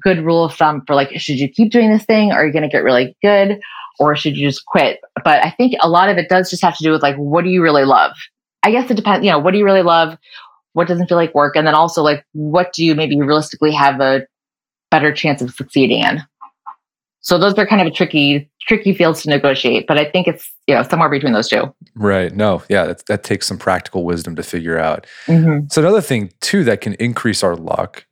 good 0.00 0.24
rule 0.24 0.44
of 0.44 0.54
thumb 0.54 0.82
for 0.86 0.94
like, 0.94 1.10
should 1.18 1.40
you 1.40 1.48
keep 1.48 1.72
doing 1.72 1.90
this 1.90 2.04
thing? 2.04 2.30
Are 2.30 2.46
you 2.46 2.52
going 2.52 2.62
to 2.62 2.68
get 2.68 2.84
really 2.84 3.16
good? 3.22 3.60
or 4.00 4.16
should 4.16 4.36
you 4.36 4.48
just 4.48 4.66
quit? 4.66 4.98
But 5.22 5.44
I 5.44 5.50
think 5.50 5.74
a 5.80 5.88
lot 5.88 6.08
of 6.08 6.16
it 6.16 6.28
does 6.28 6.50
just 6.50 6.62
have 6.62 6.76
to 6.78 6.82
do 6.82 6.90
with 6.90 7.02
like, 7.02 7.16
what 7.16 7.44
do 7.44 7.50
you 7.50 7.62
really 7.62 7.84
love? 7.84 8.12
I 8.62 8.72
guess 8.72 8.90
it 8.90 8.96
depends, 8.96 9.24
you 9.24 9.30
know, 9.30 9.38
what 9.38 9.52
do 9.52 9.58
you 9.58 9.64
really 9.64 9.82
love? 9.82 10.16
What 10.72 10.88
doesn't 10.88 11.08
feel 11.08 11.16
like 11.16 11.34
work? 11.34 11.56
And 11.56 11.66
then 11.66 11.74
also 11.74 12.02
like, 12.02 12.24
what 12.32 12.72
do 12.72 12.84
you 12.84 12.94
maybe 12.94 13.20
realistically 13.20 13.72
have 13.72 14.00
a 14.00 14.26
better 14.90 15.12
chance 15.12 15.42
of 15.42 15.50
succeeding 15.52 16.00
in? 16.02 16.22
So 17.22 17.38
those 17.38 17.54
are 17.54 17.66
kind 17.66 17.82
of 17.82 17.86
a 17.86 17.90
tricky, 17.90 18.50
tricky 18.62 18.94
fields 18.94 19.22
to 19.22 19.28
negotiate, 19.28 19.86
but 19.86 19.98
I 19.98 20.06
think 20.06 20.26
it's, 20.26 20.50
you 20.66 20.74
know, 20.74 20.82
somewhere 20.82 21.10
between 21.10 21.34
those 21.34 21.48
two. 21.48 21.72
Right. 21.94 22.34
No, 22.34 22.62
yeah, 22.70 22.86
that, 22.86 23.04
that 23.06 23.24
takes 23.24 23.46
some 23.46 23.58
practical 23.58 24.04
wisdom 24.04 24.36
to 24.36 24.42
figure 24.42 24.78
out. 24.78 25.06
Mm-hmm. 25.26 25.66
So 25.70 25.82
another 25.82 26.00
thing 26.00 26.32
too, 26.40 26.64
that 26.64 26.80
can 26.80 26.94
increase 26.94 27.42
our 27.42 27.56
luck 27.56 28.06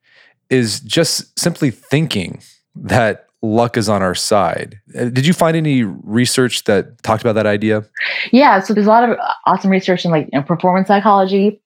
is 0.50 0.80
just 0.80 1.38
simply 1.38 1.70
thinking 1.70 2.42
that 2.74 3.28
luck 3.40 3.76
is 3.76 3.88
on 3.88 4.02
our 4.02 4.14
side. 4.14 4.78
Uh, 4.98 5.04
did 5.04 5.26
you 5.26 5.32
find 5.32 5.56
any 5.56 5.84
research 5.84 6.64
that 6.64 7.02
talked 7.02 7.22
about 7.22 7.34
that 7.34 7.46
idea? 7.46 7.84
Yeah, 8.32 8.61
so 8.61 8.74
there's 8.74 8.86
a 8.86 8.90
lot 8.90 9.09
of 9.09 9.16
awesome 9.46 9.70
research 9.70 10.04
in 10.04 10.11
like 10.11 10.28
you 10.32 10.38
know, 10.38 10.42
performance 10.42 10.88
psychology. 10.88 11.61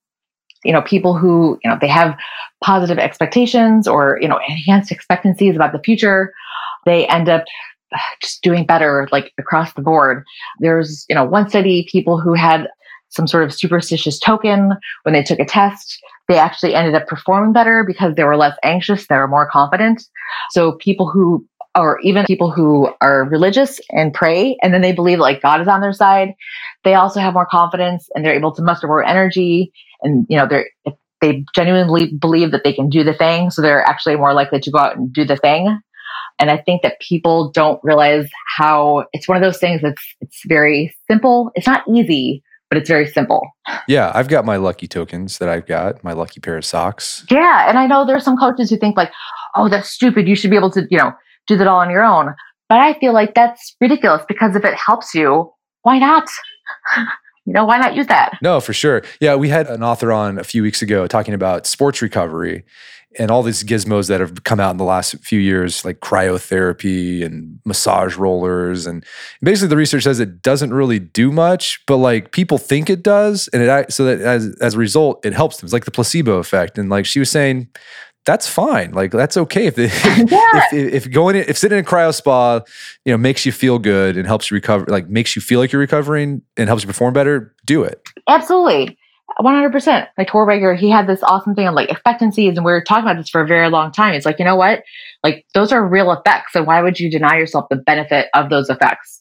You 0.64 0.72
know, 0.72 0.82
people 0.82 1.16
who 1.16 1.58
you 1.62 1.70
know 1.70 1.78
they 1.80 1.88
have 1.88 2.16
positive 2.62 2.98
expectations 2.98 3.88
or 3.88 4.18
you 4.20 4.28
know 4.28 4.38
enhanced 4.48 4.92
expectancies 4.92 5.56
about 5.56 5.72
the 5.72 5.80
future, 5.80 6.32
they 6.86 7.06
end 7.08 7.28
up 7.28 7.44
uh, 7.94 7.98
just 8.20 8.42
doing 8.42 8.66
better 8.66 9.08
like 9.12 9.32
across 9.38 9.72
the 9.74 9.82
board. 9.82 10.24
There's 10.60 11.04
you 11.08 11.14
know 11.14 11.24
one 11.24 11.48
study 11.48 11.86
people 11.90 12.20
who 12.20 12.34
had 12.34 12.68
some 13.08 13.26
sort 13.26 13.44
of 13.44 13.52
superstitious 13.52 14.18
token 14.18 14.72
when 15.02 15.12
they 15.12 15.22
took 15.22 15.38
a 15.38 15.44
test 15.44 16.02
they 16.28 16.38
actually 16.38 16.74
ended 16.74 16.94
up 16.94 17.06
performing 17.06 17.52
better 17.52 17.84
because 17.86 18.14
they 18.14 18.24
were 18.24 18.36
less 18.36 18.56
anxious, 18.62 19.06
they 19.06 19.16
were 19.16 19.28
more 19.28 19.48
confident. 19.50 20.02
So 20.50 20.72
people 20.72 21.10
who 21.10 21.46
or 21.74 21.98
even 22.00 22.24
people 22.26 22.50
who 22.50 22.90
are 23.00 23.24
religious 23.24 23.80
and 23.90 24.12
pray 24.12 24.56
and 24.62 24.74
then 24.74 24.82
they 24.82 24.92
believe 24.92 25.18
like 25.18 25.40
God 25.40 25.60
is 25.60 25.68
on 25.68 25.80
their 25.80 25.92
side, 25.92 26.34
they 26.84 26.94
also 26.94 27.20
have 27.20 27.34
more 27.34 27.46
confidence 27.46 28.08
and 28.14 28.24
they're 28.24 28.34
able 28.34 28.54
to 28.54 28.62
muster 28.62 28.86
more 28.86 29.02
energy 29.04 29.72
and 30.02 30.26
you 30.28 30.36
know 30.36 30.46
they're 30.46 30.68
they 31.22 31.44
genuinely 31.54 32.12
believe 32.12 32.50
that 32.50 32.64
they 32.64 32.72
can 32.74 32.90
do 32.90 33.04
the 33.04 33.14
thing, 33.14 33.50
so 33.50 33.62
they're 33.62 33.88
actually 33.88 34.16
more 34.16 34.34
likely 34.34 34.58
to 34.60 34.70
go 34.70 34.78
out 34.78 34.96
and 34.96 35.10
do 35.10 35.24
the 35.24 35.36
thing. 35.36 35.78
And 36.38 36.50
I 36.50 36.58
think 36.58 36.82
that 36.82 37.00
people 37.00 37.52
don't 37.52 37.78
realize 37.84 38.28
how 38.56 39.04
it's 39.12 39.28
one 39.28 39.36
of 39.36 39.42
those 39.42 39.58
things 39.58 39.80
that's 39.80 40.02
it's 40.20 40.40
very 40.46 40.94
simple. 41.08 41.52
It's 41.54 41.66
not 41.66 41.84
easy, 41.88 42.42
but 42.68 42.76
it's 42.76 42.88
very 42.88 43.06
simple. 43.06 43.48
Yeah, 43.86 44.10
I've 44.14 44.28
got 44.28 44.44
my 44.44 44.56
lucky 44.56 44.88
tokens 44.88 45.38
that 45.38 45.48
I've 45.48 45.66
got, 45.66 46.02
my 46.02 46.12
lucky 46.12 46.40
pair 46.40 46.56
of 46.56 46.64
socks. 46.64 47.24
Yeah. 47.30 47.68
And 47.68 47.78
I 47.78 47.86
know 47.86 48.04
there's 48.04 48.24
some 48.24 48.36
coaches 48.36 48.70
who 48.70 48.76
think 48.76 48.96
like, 48.96 49.12
oh, 49.54 49.68
that's 49.68 49.90
stupid. 49.90 50.26
You 50.26 50.34
should 50.34 50.50
be 50.50 50.56
able 50.56 50.72
to, 50.72 50.86
you 50.90 50.98
know, 50.98 51.12
do 51.46 51.56
that 51.56 51.66
all 51.66 51.80
on 51.80 51.90
your 51.90 52.04
own. 52.04 52.34
But 52.68 52.80
I 52.80 52.98
feel 52.98 53.12
like 53.12 53.34
that's 53.34 53.76
ridiculous 53.80 54.22
because 54.26 54.56
if 54.56 54.64
it 54.64 54.74
helps 54.74 55.14
you, 55.14 55.52
why 55.82 55.98
not? 55.98 56.28
you 57.44 57.52
know, 57.52 57.64
why 57.64 57.78
not 57.78 57.94
use 57.94 58.06
that? 58.06 58.38
No, 58.40 58.60
for 58.60 58.72
sure. 58.72 59.02
Yeah, 59.20 59.34
we 59.34 59.48
had 59.48 59.66
an 59.66 59.82
author 59.82 60.12
on 60.12 60.38
a 60.38 60.44
few 60.44 60.62
weeks 60.62 60.80
ago 60.80 61.06
talking 61.06 61.34
about 61.34 61.66
sports 61.66 62.00
recovery 62.00 62.64
and 63.18 63.30
all 63.30 63.42
these 63.42 63.62
gizmos 63.62 64.08
that 64.08 64.20
have 64.20 64.44
come 64.44 64.60
out 64.60 64.70
in 64.70 64.76
the 64.76 64.84
last 64.84 65.16
few 65.18 65.38
years, 65.38 65.84
like 65.84 66.00
cryotherapy 66.00 67.24
and 67.24 67.58
massage 67.64 68.16
rollers. 68.16 68.86
And 68.86 69.04
basically, 69.42 69.68
the 69.68 69.76
research 69.76 70.04
says 70.04 70.20
it 70.20 70.42
doesn't 70.42 70.72
really 70.72 70.98
do 70.98 71.30
much, 71.30 71.80
but 71.86 71.96
like 71.96 72.32
people 72.32 72.58
think 72.58 72.88
it 72.88 73.02
does. 73.02 73.48
And 73.48 73.62
it, 73.62 73.92
so 73.92 74.04
that 74.04 74.20
as, 74.20 74.56
as 74.60 74.74
a 74.74 74.78
result, 74.78 75.24
it 75.24 75.32
helps 75.32 75.58
them. 75.58 75.66
It's 75.66 75.72
like 75.72 75.84
the 75.84 75.90
placebo 75.90 76.38
effect. 76.38 76.78
And 76.78 76.88
like 76.88 77.06
she 77.06 77.18
was 77.18 77.30
saying, 77.30 77.68
that's 78.24 78.48
fine. 78.48 78.92
Like 78.92 79.10
that's 79.10 79.36
okay 79.36 79.66
if, 79.66 79.78
yeah. 79.78 79.88
if, 80.72 80.72
if 80.72 81.10
going 81.10 81.36
in, 81.36 81.44
if 81.48 81.58
sitting 81.58 81.78
in 81.78 81.84
a 81.84 81.86
cryo 81.86 82.14
spa, 82.14 82.60
you 83.04 83.12
know, 83.12 83.18
makes 83.18 83.44
you 83.44 83.52
feel 83.52 83.78
good 83.78 84.16
and 84.16 84.26
helps 84.26 84.50
you 84.50 84.54
recover, 84.54 84.86
like 84.86 85.08
makes 85.08 85.34
you 85.34 85.42
feel 85.42 85.60
like 85.60 85.72
you're 85.72 85.80
recovering 85.80 86.42
and 86.56 86.68
helps 86.68 86.82
you 86.82 86.86
perform 86.86 87.12
better, 87.12 87.54
do 87.64 87.82
it. 87.82 88.00
Absolutely. 88.28 88.98
100%. 89.40 90.06
Like 90.18 90.28
Tor 90.28 90.44
Wager, 90.44 90.74
he 90.74 90.90
had 90.90 91.06
this 91.06 91.22
awesome 91.22 91.54
thing 91.54 91.66
on 91.66 91.74
like 91.74 91.90
expectancies, 91.90 92.56
and 92.56 92.64
we 92.64 92.72
were 92.72 92.82
talking 92.82 93.04
about 93.04 93.16
this 93.16 93.30
for 93.30 93.40
a 93.40 93.46
very 93.46 93.70
long 93.70 93.90
time. 93.90 94.14
It's 94.14 94.26
like, 94.26 94.38
you 94.38 94.44
know 94.44 94.56
what? 94.56 94.82
Like, 95.24 95.46
those 95.54 95.72
are 95.72 95.86
real 95.86 96.12
effects. 96.12 96.54
And 96.54 96.66
why 96.66 96.82
would 96.82 97.00
you 97.00 97.10
deny 97.10 97.36
yourself 97.38 97.66
the 97.70 97.76
benefit 97.76 98.28
of 98.34 98.50
those 98.50 98.68
effects? 98.68 99.20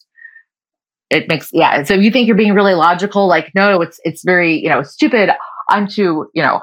It 1.09 1.27
makes, 1.27 1.49
yeah. 1.53 1.83
So 1.83 1.93
if 1.93 2.01
you 2.01 2.11
think 2.11 2.27
you're 2.27 2.35
being 2.35 2.53
really 2.53 2.73
logical, 2.73 3.27
like, 3.27 3.51
no, 3.55 3.81
it's, 3.81 3.99
it's 4.03 4.23
very, 4.23 4.61
you 4.61 4.69
know, 4.69 4.83
stupid. 4.83 5.29
I'm 5.69 5.87
too, 5.87 6.29
you 6.33 6.41
know, 6.41 6.61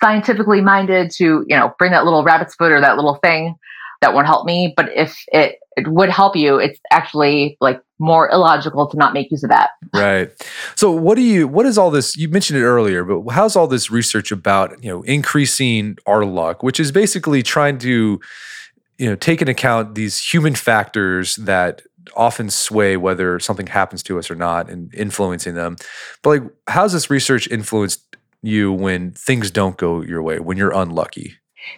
scientifically 0.00 0.60
minded 0.60 1.10
to, 1.12 1.44
you 1.46 1.56
know, 1.56 1.74
bring 1.78 1.92
that 1.92 2.04
little 2.04 2.24
rabbit's 2.24 2.54
foot 2.54 2.72
or 2.72 2.80
that 2.80 2.96
little 2.96 3.16
thing 3.22 3.54
that 4.00 4.14
won't 4.14 4.26
help 4.26 4.46
me. 4.46 4.72
But 4.76 4.90
if 4.94 5.16
it, 5.32 5.58
it 5.76 5.88
would 5.88 6.10
help 6.10 6.36
you, 6.36 6.58
it's 6.58 6.80
actually 6.90 7.56
like 7.60 7.80
more 7.98 8.30
illogical 8.30 8.88
to 8.88 8.96
not 8.96 9.14
make 9.14 9.30
use 9.30 9.42
of 9.42 9.50
that. 9.50 9.70
Right. 9.94 10.30
So 10.74 10.90
what 10.90 11.16
do 11.16 11.22
you 11.22 11.48
what 11.48 11.66
is 11.66 11.78
all 11.78 11.90
this 11.90 12.16
you 12.16 12.28
mentioned 12.28 12.58
it 12.58 12.64
earlier, 12.64 13.04
but 13.04 13.30
how's 13.32 13.56
all 13.56 13.66
this 13.66 13.90
research 13.90 14.32
about, 14.32 14.82
you 14.82 14.90
know, 14.90 15.02
increasing 15.02 15.96
our 16.06 16.24
luck, 16.24 16.62
which 16.62 16.80
is 16.80 16.92
basically 16.92 17.42
trying 17.42 17.78
to 17.78 18.20
you 18.98 19.10
know, 19.10 19.16
take 19.16 19.42
into 19.42 19.52
account 19.52 19.94
these 19.94 20.18
human 20.18 20.54
factors 20.54 21.36
that 21.36 21.82
often 22.16 22.48
sway 22.48 22.96
whether 22.96 23.38
something 23.38 23.66
happens 23.66 24.02
to 24.02 24.18
us 24.18 24.30
or 24.30 24.34
not 24.34 24.70
and 24.70 24.94
influencing 24.94 25.54
them. 25.54 25.76
But 26.22 26.30
like 26.30 26.42
how's 26.68 26.92
this 26.92 27.10
research 27.10 27.48
influenced 27.48 28.16
you 28.46 28.72
when 28.72 29.12
things 29.12 29.50
don't 29.50 29.76
go 29.76 30.02
your 30.02 30.22
way, 30.22 30.38
when 30.38 30.56
you're 30.56 30.72
unlucky? 30.72 31.34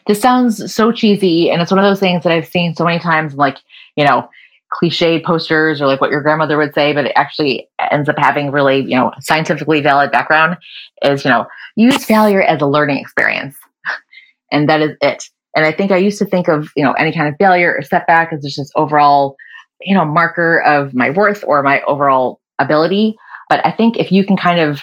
This 0.07 0.21
sounds 0.21 0.73
so 0.73 0.93
cheesy 0.93 1.51
and 1.51 1.63
it's 1.63 1.71
one 1.71 1.79
of 1.79 1.85
those 1.85 2.01
things 2.01 2.23
that 2.23 2.33
I've 2.33 2.47
seen 2.47 2.75
so 2.75 2.85
many 2.85 2.99
times 2.99 3.35
like, 3.35 3.59
you 3.97 4.05
know, 4.05 4.29
cliche 4.71 5.21
posters 5.21 5.81
or 5.81 5.87
like 5.87 6.01
what 6.01 6.11
your 6.11 6.21
grandmother 6.21 6.59
would 6.59 6.75
say, 6.75 6.93
but 6.93 7.07
it 7.07 7.13
actually 7.17 7.69
ends 7.91 8.09
up 8.09 8.19
having 8.19 8.51
really, 8.51 8.81
you 8.81 8.97
know, 8.97 9.13
scientifically 9.21 9.81
valid 9.81 10.11
background 10.11 10.59
is, 11.03 11.25
you 11.25 11.31
know, 11.31 11.47
use 11.77 12.05
failure 12.05 12.43
as 12.43 12.61
a 12.61 12.67
learning 12.67 12.99
experience. 12.99 13.57
and 14.53 14.69
that 14.69 14.83
is 14.83 14.97
it. 15.01 15.25
And 15.57 15.65
I 15.65 15.73
think 15.73 15.91
I 15.91 15.97
used 15.97 16.19
to 16.19 16.27
think 16.27 16.49
of, 16.49 16.71
you 16.77 16.85
know, 16.85 16.93
any 16.93 17.13
kind 17.13 17.29
of 17.29 17.35
failure 17.39 17.75
or 17.77 17.83
setback 17.83 18.33
as 18.33 18.43
just 18.43 18.59
this 18.59 18.71
overall, 18.77 19.37
you 19.81 19.95
know, 19.95 20.05
marker 20.05 20.61
of 20.61 20.95
my 20.95 21.11
worth 21.11 21.43
or 21.47 21.63
my 21.63 21.81
overall 21.83 22.41
ability. 22.59 23.17
But 23.49 23.65
I 23.65 23.71
think 23.71 23.97
if 23.97 24.13
you 24.13 24.25
can 24.25 24.37
kind 24.37 24.61
of 24.61 24.83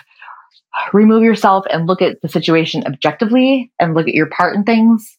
remove 0.93 1.23
yourself 1.23 1.65
and 1.71 1.87
look 1.87 2.01
at 2.01 2.21
the 2.21 2.29
situation 2.29 2.83
objectively 2.85 3.71
and 3.79 3.93
look 3.93 4.07
at 4.07 4.13
your 4.13 4.27
part 4.27 4.55
in 4.55 4.63
things 4.63 5.15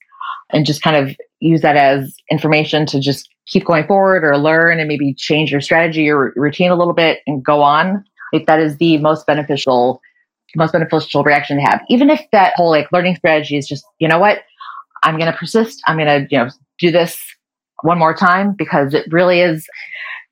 and 0.50 0.66
just 0.66 0.82
kind 0.82 0.96
of 0.96 1.16
use 1.40 1.61
that 1.62 1.76
as 1.76 2.16
information 2.30 2.86
to 2.86 3.00
just 3.00 3.28
keep 3.46 3.64
going 3.64 3.86
forward 3.86 4.24
or 4.24 4.36
learn 4.38 4.78
and 4.78 4.88
maybe 4.88 5.14
change 5.14 5.50
your 5.50 5.61
strategy 5.61 6.09
or 6.09 6.32
routine 6.36 6.70
a 6.70 6.76
little 6.76 6.94
bit 6.94 7.20
and 7.26 7.44
go 7.44 7.62
on. 7.62 8.04
Like 8.32 8.46
that 8.46 8.61
is 8.61 8.76
the 8.78 8.98
most 8.98 9.26
beneficial, 9.26 10.00
most 10.57 10.72
beneficial 10.72 11.22
reaction 11.22 11.57
to 11.57 11.62
have. 11.62 11.80
Even 11.88 12.11
if 12.11 12.20
that 12.32 12.54
whole 12.57 12.70
like 12.70 12.90
learning 12.92 13.16
strategy 13.16 13.57
is 13.57 13.68
just, 13.68 13.84
you 13.98 14.09
know 14.09 14.18
what, 14.18 14.40
I'm 15.02 15.18
going 15.18 15.30
to 15.30 15.38
persist. 15.38 15.80
I'm 15.86 15.96
going 15.96 16.26
to, 16.26 16.26
you 16.30 16.38
know, 16.38 16.50
do 16.78 16.90
this 16.90 17.20
one 17.82 17.98
more 17.98 18.14
time 18.14 18.54
because 18.57 18.94
it 18.94 19.07
really 19.12 19.40
is, 19.40 19.66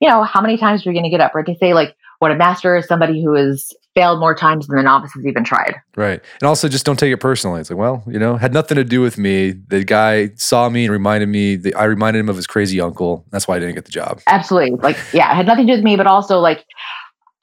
you 0.01 0.09
know, 0.09 0.25
how 0.25 0.41
many 0.41 0.57
times 0.57 0.85
are 0.85 0.91
you 0.91 0.95
going 0.95 1.05
to 1.05 1.11
get 1.11 1.20
up? 1.20 1.35
Right? 1.35 1.47
They 1.47 1.57
say 1.57 1.75
like 1.75 1.95
what 2.18 2.31
a 2.31 2.37
master 2.37 2.77
is 2.77 2.87
somebody 2.87 3.22
who 3.22 3.35
has 3.35 3.72
failed 3.95 4.21
more 4.21 4.35
times 4.35 4.67
than 4.67 4.77
the 4.77 4.83
novices 4.83 5.25
even 5.27 5.45
tried. 5.45 5.77
Right. 5.97 6.21
And 6.41 6.49
also 6.49 6.69
just 6.69 6.85
don't 6.85 6.99
take 6.99 7.13
it 7.13 7.19
personally. 7.19 7.61
It's 7.61 7.71
like, 7.71 7.79
well, 7.79 8.03
you 8.07 8.19
know, 8.19 8.37
had 8.37 8.53
nothing 8.53 8.77
to 8.77 8.85
do 8.85 9.01
with 9.01 9.19
me. 9.19 9.53
The 9.53 9.85
guy 9.85 10.31
saw 10.35 10.69
me 10.69 10.85
and 10.85 10.93
reminded 10.93 11.29
me 11.29 11.57
that 11.57 11.77
I 11.77 11.85
reminded 11.85 12.21
him 12.21 12.29
of 12.29 12.37
his 12.37 12.47
crazy 12.47 12.81
uncle. 12.81 13.25
That's 13.31 13.47
why 13.47 13.57
I 13.57 13.59
didn't 13.61 13.77
get 13.77 13.85
the 13.85 13.93
job. 13.93 14.21
Absolutely. 14.27 14.79
Like, 14.79 14.99
yeah, 15.13 15.31
it 15.31 15.37
had 15.37 15.47
nothing 15.47 15.67
to 15.67 15.73
do 15.73 15.77
with 15.77 15.85
me, 15.85 15.97
but 15.97 16.07
also 16.07 16.41
like, 16.41 16.65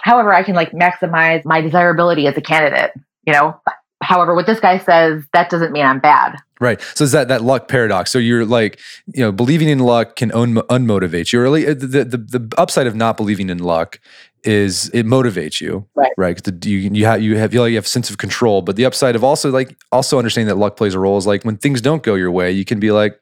however, 0.02 0.34
I 0.34 0.44
can 0.44 0.56
like 0.56 0.72
maximize 0.72 1.46
my 1.46 1.62
desirability 1.62 2.28
as 2.28 2.36
a 2.38 2.42
candidate, 2.42 2.92
you 3.26 3.34
know? 3.34 3.60
However, 4.02 4.34
what 4.34 4.46
this 4.46 4.60
guy 4.60 4.78
says, 4.80 5.24
that 5.34 5.50
doesn't 5.50 5.72
mean 5.72 5.86
I'm 5.86 6.00
bad. 6.00 6.38
Right. 6.60 6.82
So 6.96 7.04
is 7.04 7.12
that 7.12 7.28
that 7.28 7.42
luck 7.44 7.68
paradox? 7.68 8.12
So 8.12 8.20
you're 8.20 8.46
like, 8.46 8.80
you 9.08 9.22
know, 9.22 9.32
believing 9.32 9.70
in 9.70 9.80
luck 9.80 10.16
can 10.16 10.32
un- 10.32 10.56
unmotivate 10.56 11.32
you. 11.34 11.40
Or 11.40 11.44
really, 11.44 11.66
the, 11.66 12.04
the 12.04 12.18
the 12.18 12.54
upside 12.58 12.88
of 12.88 12.96
not 12.96 13.18
believing 13.18 13.50
in 13.50 13.60
luck 13.60 14.00
is 14.44 14.90
it 14.90 15.06
motivates 15.06 15.62
you, 15.62 15.88
right? 15.96 16.12
Right. 16.18 16.44
The, 16.44 16.70
you 16.70 16.78
you 16.78 17.06
have 17.06 17.22
you 17.22 17.38
have 17.38 17.54
you, 17.54 17.64
you 17.66 17.76
have 17.76 17.86
a 17.86 17.88
sense 17.88 18.10
of 18.10 18.18
control, 18.18 18.62
but 18.62 18.76
the 18.76 18.86
upside 18.86 19.16
of 19.16 19.24
also 19.24 19.52
like 19.52 19.76
also 19.92 20.18
understanding 20.18 20.48
that 20.48 20.60
luck 20.60 20.78
plays 20.78 20.94
a 20.94 21.00
role 21.00 21.18
is 21.18 21.28
like 21.28 21.44
when 21.44 21.58
things 21.58 21.82
don't 21.82 22.04
go 22.04 22.16
your 22.16 22.32
way, 22.32 22.52
you 22.52 22.66
can 22.66 22.80
be 22.80 22.92
like, 22.92 23.20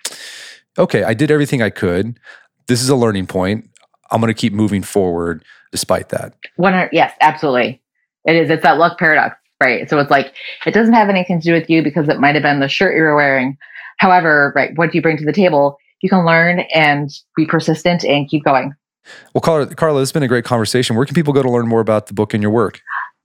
okay, 0.77 1.03
I 1.03 1.13
did 1.13 1.31
everything 1.31 1.61
I 1.61 1.69
could. 1.69 2.19
This 2.67 2.81
is 2.81 2.89
a 2.89 2.95
learning 2.95 3.27
point. 3.27 3.69
I'm 4.11 4.21
going 4.21 4.33
to 4.33 4.39
keep 4.39 4.53
moving 4.53 4.83
forward 4.83 5.43
despite 5.71 6.09
that. 6.09 6.33
One, 6.55 6.89
yes, 6.91 7.13
absolutely. 7.21 7.81
It 8.25 8.35
is. 8.35 8.49
It's 8.49 8.63
that 8.63 8.77
luck 8.77 8.99
paradox, 8.99 9.37
right? 9.59 9.89
So 9.89 9.99
it's 9.99 10.11
like 10.11 10.33
it 10.65 10.73
doesn't 10.73 10.93
have 10.93 11.09
anything 11.09 11.39
to 11.41 11.45
do 11.45 11.53
with 11.53 11.69
you 11.69 11.83
because 11.83 12.09
it 12.09 12.19
might 12.19 12.35
have 12.35 12.43
been 12.43 12.59
the 12.59 12.67
shirt 12.67 12.95
you 12.95 13.03
were 13.03 13.15
wearing. 13.15 13.57
However, 13.97 14.53
right, 14.55 14.71
what 14.75 14.91
do 14.91 14.97
you 14.97 15.01
bring 15.01 15.17
to 15.17 15.25
the 15.25 15.33
table? 15.33 15.77
You 16.01 16.09
can 16.09 16.25
learn 16.25 16.61
and 16.73 17.09
be 17.35 17.45
persistent 17.45 18.05
and 18.05 18.29
keep 18.29 18.45
going. 18.45 18.73
Well, 19.33 19.41
Karla, 19.41 19.73
Karla, 19.75 19.99
this 19.99 20.09
has 20.09 20.13
been 20.13 20.23
a 20.23 20.27
great 20.27 20.45
conversation. 20.45 20.95
Where 20.95 21.05
can 21.05 21.15
people 21.15 21.33
go 21.33 21.43
to 21.43 21.49
learn 21.49 21.67
more 21.67 21.81
about 21.81 22.07
the 22.07 22.13
book 22.13 22.33
and 22.33 22.41
your 22.41 22.51
work? 22.51 22.79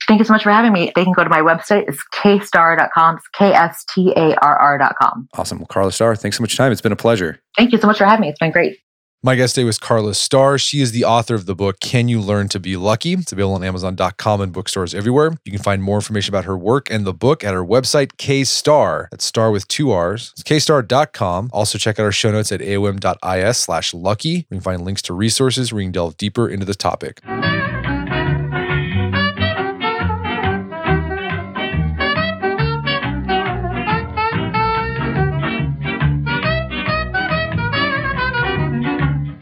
Thank 0.08 0.18
you 0.18 0.24
so 0.24 0.32
much 0.32 0.42
for 0.42 0.50
having 0.50 0.72
me. 0.72 0.92
They 0.94 1.04
can 1.04 1.14
go 1.14 1.24
to 1.24 1.30
my 1.30 1.40
website. 1.40 1.88
It's 1.88 2.02
kstarr.com. 2.14 3.16
It's 3.16 3.28
K-S-T-A-R-R.com. 3.28 5.28
Awesome. 5.34 5.58
Well, 5.58 5.66
Karla 5.66 5.92
Starr, 5.92 6.16
thanks 6.16 6.36
so 6.36 6.42
much 6.42 6.50
for 6.50 6.62
your 6.62 6.66
time. 6.66 6.72
It's 6.72 6.80
been 6.80 6.92
a 6.92 6.96
pleasure. 6.96 7.40
Thank 7.56 7.72
you 7.72 7.78
so 7.78 7.86
much 7.86 7.98
for 7.98 8.04
having 8.04 8.22
me. 8.22 8.28
It's 8.28 8.38
been 8.38 8.50
great. 8.50 8.78
My 9.24 9.36
guest 9.36 9.54
today 9.54 9.64
was 9.64 9.78
Karla 9.78 10.12
Starr. 10.12 10.58
She 10.58 10.82
is 10.82 10.92
the 10.92 11.06
author 11.06 11.34
of 11.34 11.46
the 11.46 11.54
book, 11.54 11.80
Can 11.80 12.08
You 12.08 12.20
Learn 12.20 12.46
to 12.50 12.60
Be 12.60 12.76
Lucky? 12.76 13.14
It's 13.14 13.32
available 13.32 13.54
on 13.54 13.64
Amazon.com 13.64 14.42
and 14.42 14.52
bookstores 14.52 14.94
everywhere. 14.94 15.32
You 15.46 15.50
can 15.50 15.62
find 15.62 15.82
more 15.82 15.96
information 15.96 16.30
about 16.30 16.44
her 16.44 16.58
work 16.58 16.90
and 16.90 17.06
the 17.06 17.14
book 17.14 17.42
at 17.42 17.54
her 17.54 17.64
website, 17.64 18.18
K-Starr. 18.18 19.08
That's 19.10 19.24
star 19.24 19.50
with 19.50 19.66
two 19.66 19.92
R's. 19.92 20.34
It's 20.34 20.42
kstarr.com. 20.42 21.48
Also 21.54 21.78
check 21.78 21.98
out 21.98 22.04
our 22.04 22.12
show 22.12 22.32
notes 22.32 22.52
at 22.52 22.60
aom.is 22.60 23.56
slash 23.56 23.94
lucky. 23.94 24.46
We 24.50 24.56
can 24.56 24.60
find 24.60 24.84
links 24.84 25.00
to 25.00 25.14
resources 25.14 25.72
where 25.72 25.80
you 25.80 25.86
can 25.86 25.92
delve 25.92 26.18
deeper 26.18 26.46
into 26.46 26.66
the 26.66 26.74
topic. 26.74 27.22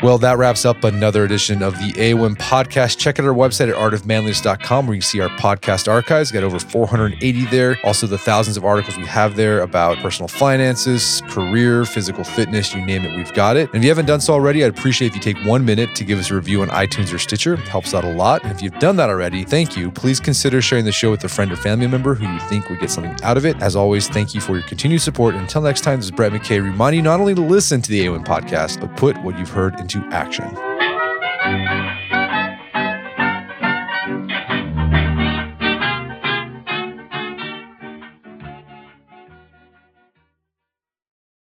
Well, 0.02 0.18
that 0.18 0.36
wraps 0.36 0.64
up 0.64 0.82
another 0.82 1.22
edition 1.22 1.62
of 1.62 1.74
the 1.74 1.92
AOM 1.92 2.36
podcast. 2.36 2.98
Check 2.98 3.20
out 3.20 3.24
our 3.24 3.32
website 3.32 3.68
at 3.68 3.76
artofmanliness.com 3.76 4.86
where 4.88 4.96
you 4.96 5.00
can 5.00 5.06
see 5.06 5.20
our 5.20 5.28
podcast 5.38 5.86
archives. 5.86 6.32
Got 6.32 6.42
over 6.42 6.58
480 6.58 7.44
there. 7.44 7.78
Also, 7.84 8.08
the 8.08 8.18
thousands 8.18 8.56
of 8.56 8.64
articles 8.64 8.96
we 8.96 9.06
have 9.06 9.36
there 9.36 9.60
about 9.60 9.98
personal 9.98 10.26
finances, 10.26 11.22
career, 11.28 11.84
physical 11.84 12.24
fitness, 12.24 12.74
you 12.74 12.84
name 12.84 13.04
it, 13.04 13.16
we've 13.16 13.32
got 13.32 13.56
it. 13.56 13.68
And 13.68 13.76
if 13.76 13.84
you 13.84 13.90
haven't 13.90 14.06
done 14.06 14.20
so 14.20 14.32
already, 14.32 14.64
I'd 14.64 14.76
appreciate 14.76 15.14
if 15.14 15.14
you 15.14 15.20
take 15.20 15.36
one 15.46 15.64
minute 15.64 15.94
to 15.94 16.04
give 16.04 16.18
us 16.18 16.32
a 16.32 16.34
review 16.34 16.62
on 16.62 16.68
iTunes 16.70 17.14
or 17.14 17.18
Stitcher. 17.18 17.54
It 17.54 17.60
helps 17.60 17.94
out 17.94 18.02
a 18.02 18.12
lot. 18.12 18.42
And 18.42 18.50
if 18.50 18.60
you've 18.60 18.80
done 18.80 18.96
that 18.96 19.08
already, 19.08 19.44
thank 19.44 19.76
you. 19.76 19.92
Please 19.92 20.18
consider 20.18 20.60
sharing 20.60 20.84
the 20.84 20.90
show 20.90 21.12
with 21.12 21.22
a 21.22 21.28
friend 21.28 21.52
or 21.52 21.56
family 21.56 21.86
member 21.86 22.16
who 22.16 22.26
you 22.26 22.40
think 22.48 22.68
would 22.68 22.80
get 22.80 22.90
something 22.90 23.14
out 23.22 23.36
of 23.36 23.46
it. 23.46 23.62
As 23.62 23.76
always, 23.76 24.08
thank 24.08 24.34
you 24.34 24.40
for 24.40 24.54
your 24.54 24.66
continued 24.66 25.00
support. 25.00 25.34
And 25.34 25.42
until 25.42 25.62
next 25.62 25.82
time, 25.82 26.00
this 26.00 26.06
is 26.06 26.10
Brett 26.10 26.32
McKay 26.32 26.60
reminding 26.60 26.98
you 26.98 27.02
not 27.04 27.20
only 27.20 27.36
to 27.36 27.40
listen 27.40 27.80
to 27.82 27.88
the 27.88 28.04
AOM 28.04 28.24
podcast, 28.24 28.80
but 28.80 28.96
put 28.96 29.16
what 29.22 29.38
you've 29.38 29.48
heard 29.48 29.78
into 29.94 30.06
action. 30.14 31.91